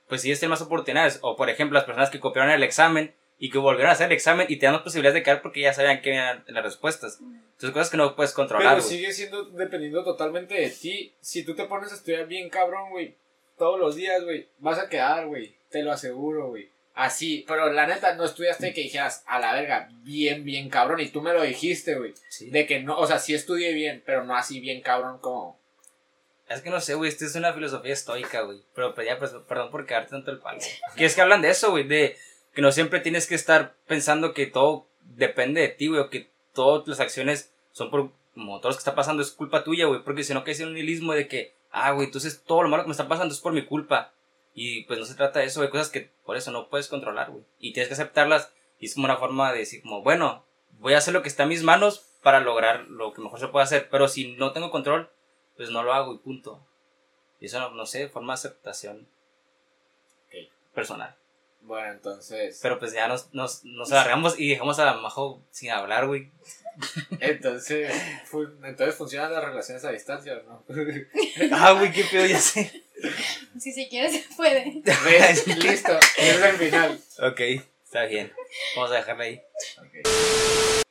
pues 0.09 0.21
sí, 0.21 0.27
tienen 0.33 0.49
más 0.49 0.61
oportunidades. 0.61 1.19
O 1.21 1.37
por 1.37 1.49
ejemplo, 1.49 1.75
las 1.75 1.85
personas 1.85 2.09
que 2.09 2.19
copiaron 2.19 2.51
el 2.51 2.61
examen 2.63 3.13
y 3.39 3.49
que 3.49 3.57
volvieron 3.57 3.89
a 3.89 3.93
hacer 3.93 4.07
el 4.07 4.13
examen 4.13 4.47
y 4.49 4.57
te 4.57 4.65
dan 4.65 4.75
más 4.75 4.83
posibilidades 4.83 5.15
de 5.15 5.23
quedar 5.23 5.41
porque 5.41 5.61
ya 5.61 5.73
sabían 5.73 6.01
que 6.01 6.13
eran 6.13 6.43
las 6.47 6.63
respuestas. 6.63 7.19
Entonces, 7.19 7.71
cosas 7.71 7.89
que 7.89 7.97
no 7.97 8.15
puedes 8.15 8.33
controlar, 8.33 8.75
Pero 8.75 8.83
güey. 8.83 8.97
sigue 8.97 9.13
siendo 9.13 9.45
dependiendo 9.45 10.03
totalmente 10.03 10.55
de 10.55 10.69
ti. 10.69 11.13
Si 11.21 11.43
tú 11.43 11.55
te 11.55 11.65
pones 11.65 11.91
a 11.91 11.95
estudiar 11.95 12.25
bien 12.27 12.49
cabrón, 12.49 12.89
güey, 12.91 13.15
todos 13.57 13.79
los 13.79 13.95
días, 13.95 14.23
güey, 14.23 14.47
vas 14.59 14.79
a 14.79 14.89
quedar, 14.89 15.27
güey. 15.27 15.55
Te 15.69 15.83
lo 15.83 15.91
aseguro, 15.91 16.49
güey. 16.49 16.69
Así, 16.95 17.43
pero 17.47 17.71
la 17.73 17.87
neta 17.87 18.13
no 18.15 18.23
estudiaste 18.23 18.71
que 18.71 18.81
dijeras 18.81 19.23
a 19.25 19.39
la 19.39 19.53
verga, 19.53 19.89
bien, 20.03 20.43
bien 20.43 20.69
cabrón. 20.69 20.99
Y 20.99 21.09
tú 21.09 21.21
me 21.21 21.33
lo 21.33 21.41
dijiste, 21.41 21.95
güey. 21.95 22.13
Sí. 22.29 22.49
De 22.51 22.67
que 22.67 22.81
no, 22.81 22.97
o 22.97 23.07
sea, 23.07 23.17
sí 23.17 23.33
estudié 23.33 23.73
bien, 23.73 24.03
pero 24.05 24.23
no 24.23 24.35
así 24.35 24.59
bien 24.59 24.81
cabrón 24.81 25.17
como. 25.17 25.59
Es 26.49 26.61
que 26.61 26.69
no 26.69 26.79
sé, 26.81 26.93
güey, 26.93 27.09
esta 27.09 27.25
es 27.25 27.35
una 27.35 27.53
filosofía 27.53 27.93
estoica, 27.93 28.41
güey. 28.41 28.61
Pero 28.75 28.93
pues 28.93 29.07
ya, 29.07 29.17
pues, 29.17 29.31
perdón 29.47 29.71
por 29.71 29.87
quedarte 29.87 30.11
tanto 30.11 30.29
el 30.29 30.39
palo. 30.39 30.59
que 30.95 31.05
es 31.05 31.15
que 31.15 31.21
hablan 31.21 31.41
de 31.41 31.49
eso, 31.49 31.71
güey, 31.71 31.87
de 31.87 32.15
que 32.53 32.61
no 32.61 32.71
siempre 32.71 32.99
tienes 32.99 33.27
que 33.27 33.35
estar 33.35 33.75
pensando 33.87 34.33
que 34.33 34.47
todo 34.47 34.87
depende 35.01 35.61
de 35.61 35.69
ti, 35.69 35.87
güey, 35.87 36.01
o 36.01 36.09
que 36.09 36.29
todas 36.53 36.87
las 36.87 36.99
acciones 36.99 37.51
son 37.71 37.89
por 37.89 38.11
como 38.33 38.59
todo 38.59 38.71
lo 38.71 38.75
que 38.75 38.79
está 38.79 38.95
pasando 38.95 39.21
es 39.21 39.31
culpa 39.31 39.63
tuya, 39.63 39.85
güey, 39.85 40.03
porque 40.03 40.23
si 40.23 40.33
no 40.33 40.43
caes 40.43 40.59
en 40.59 40.69
un 40.69 40.73
nihilismo 40.73 41.13
de 41.13 41.27
que, 41.27 41.53
ah, 41.71 41.91
güey, 41.91 42.07
entonces 42.07 42.43
todo 42.43 42.63
lo 42.63 42.69
malo 42.69 42.83
que 42.83 42.87
me 42.87 42.93
está 42.93 43.07
pasando 43.07 43.33
es 43.33 43.39
por 43.39 43.53
mi 43.53 43.65
culpa. 43.65 44.11
Y 44.55 44.83
pues 44.85 44.99
no 44.99 45.05
se 45.05 45.15
trata 45.15 45.39
de 45.39 45.45
eso, 45.45 45.61
hay 45.61 45.69
cosas 45.69 45.89
que 45.89 46.09
por 46.25 46.37
eso 46.37 46.51
no 46.51 46.67
puedes 46.69 46.87
controlar, 46.87 47.31
güey. 47.31 47.43
Y 47.59 47.73
tienes 47.73 47.87
que 47.89 47.93
aceptarlas 47.93 48.51
y 48.79 48.85
es 48.85 48.93
como 48.93 49.05
una 49.05 49.17
forma 49.17 49.51
de 49.51 49.59
decir, 49.59 49.81
como, 49.81 50.01
bueno, 50.01 50.45
voy 50.79 50.93
a 50.93 50.97
hacer 50.97 51.13
lo 51.13 51.21
que 51.21 51.29
está 51.29 51.43
en 51.43 51.49
mis 51.49 51.63
manos 51.63 52.05
para 52.21 52.39
lograr 52.39 52.87
lo 52.87 53.13
que 53.13 53.21
mejor 53.21 53.39
se 53.39 53.47
puede 53.47 53.63
hacer, 53.63 53.87
pero 53.89 54.07
si 54.07 54.33
no 54.35 54.51
tengo 54.51 54.71
control, 54.71 55.09
pues 55.55 55.69
no 55.69 55.83
lo 55.83 55.93
hago 55.93 56.13
y 56.13 56.17
punto. 56.19 56.65
Y 57.39 57.47
eso, 57.47 57.59
no, 57.59 57.69
no 57.71 57.85
sé, 57.85 58.09
forma 58.09 58.33
de 58.33 58.39
aceptación 58.39 59.07
Ok. 60.27 60.49
personal. 60.73 61.15
Bueno, 61.63 61.93
entonces. 61.93 62.59
Pero 62.61 62.77
pues 62.77 62.93
ya 62.93 63.07
nos, 63.07 63.33
nos, 63.33 63.63
nos 63.63 63.91
alargamos 63.91 64.39
y 64.39 64.49
dejamos 64.49 64.79
a 64.79 64.85
la 64.85 64.93
Majo 64.93 65.41
sin 65.51 65.71
hablar, 65.71 66.07
güey. 66.07 66.29
Entonces, 67.19 67.93
entonces 68.63 68.95
funcionan 68.95 69.31
las 69.31 69.43
relaciones 69.43 69.85
a 69.85 69.91
distancia, 69.91 70.37
¿o 70.37 70.43
¿no? 70.43 70.63
Ah, 71.51 71.73
güey, 71.73 71.91
qué 71.91 72.03
pedo, 72.03 72.25
ya 72.25 72.39
sé. 72.39 72.83
Si 73.59 73.71
se 73.71 73.87
quiere, 73.87 74.09
se 74.09 74.25
puede. 74.35 74.81
¿Ves? 74.83 75.47
Listo. 75.57 75.93
Es 76.17 76.41
el 76.41 76.55
final. 76.55 76.99
Ok, 77.19 77.39
está 77.83 78.05
bien. 78.05 78.33
Vamos 78.75 78.91
a 78.91 78.95
dejarla 78.95 79.23
ahí. 79.25 79.41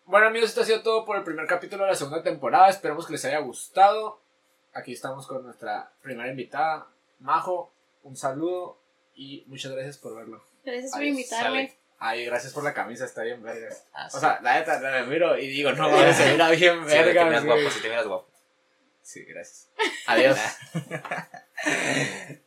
Bueno 0.05 0.27
amigos, 0.27 0.51
esto 0.51 0.61
ha 0.61 0.67
sido 0.67 0.83
todo 0.83 1.05
por 1.05 1.17
el 1.17 1.25
primer 1.25 1.47
capítulo 1.47 1.85
de 1.85 1.91
la 1.91 1.97
segunda 1.97 2.23
temporada. 2.23 2.69
Esperemos 2.69 3.07
que 3.07 3.13
les 3.13 3.25
haya 3.25 3.39
gustado. 3.39 4.21
Aquí 4.75 4.93
estamos 4.93 5.27
con 5.27 5.43
nuestra 5.43 5.93
primera 6.03 6.31
invitada, 6.31 6.87
Majo. 7.19 7.73
Un 8.03 8.17
saludo 8.17 8.79
y 9.15 9.45
muchas 9.47 9.73
gracias 9.73 9.99
por 9.99 10.17
verlo. 10.17 10.43
Gracias 10.65 10.93
por 10.93 11.03
invitarme. 11.05 11.69
sale. 11.69 11.79
Ay, 11.99 12.25
gracias 12.25 12.53
por 12.53 12.65
la 12.65 12.75
camisa, 12.75 13.05
está 13.05 13.23
bien 13.23 13.43
verga. 13.43 13.69
Ah, 13.93 14.09
O 14.13 14.19
sea, 14.19 14.41
la 14.43 14.55
neta, 14.55 14.81
la 14.81 15.05
miro 15.05 15.39
y 15.39 15.47
digo, 15.49 15.71
no, 15.73 16.13
se 16.13 16.33
mira 16.33 16.51
bien 16.51 16.81
sí, 16.89 16.97
güey, 16.97 17.15
te 17.15 17.25
miras 17.25 17.45
guapo, 17.45 17.71
sí 17.71 17.81
te 17.81 17.89
miras 17.89 18.07
guapo. 18.07 18.29
Sí, 19.03 19.25
gracias. 19.25 19.69
Adiós. 20.07 20.39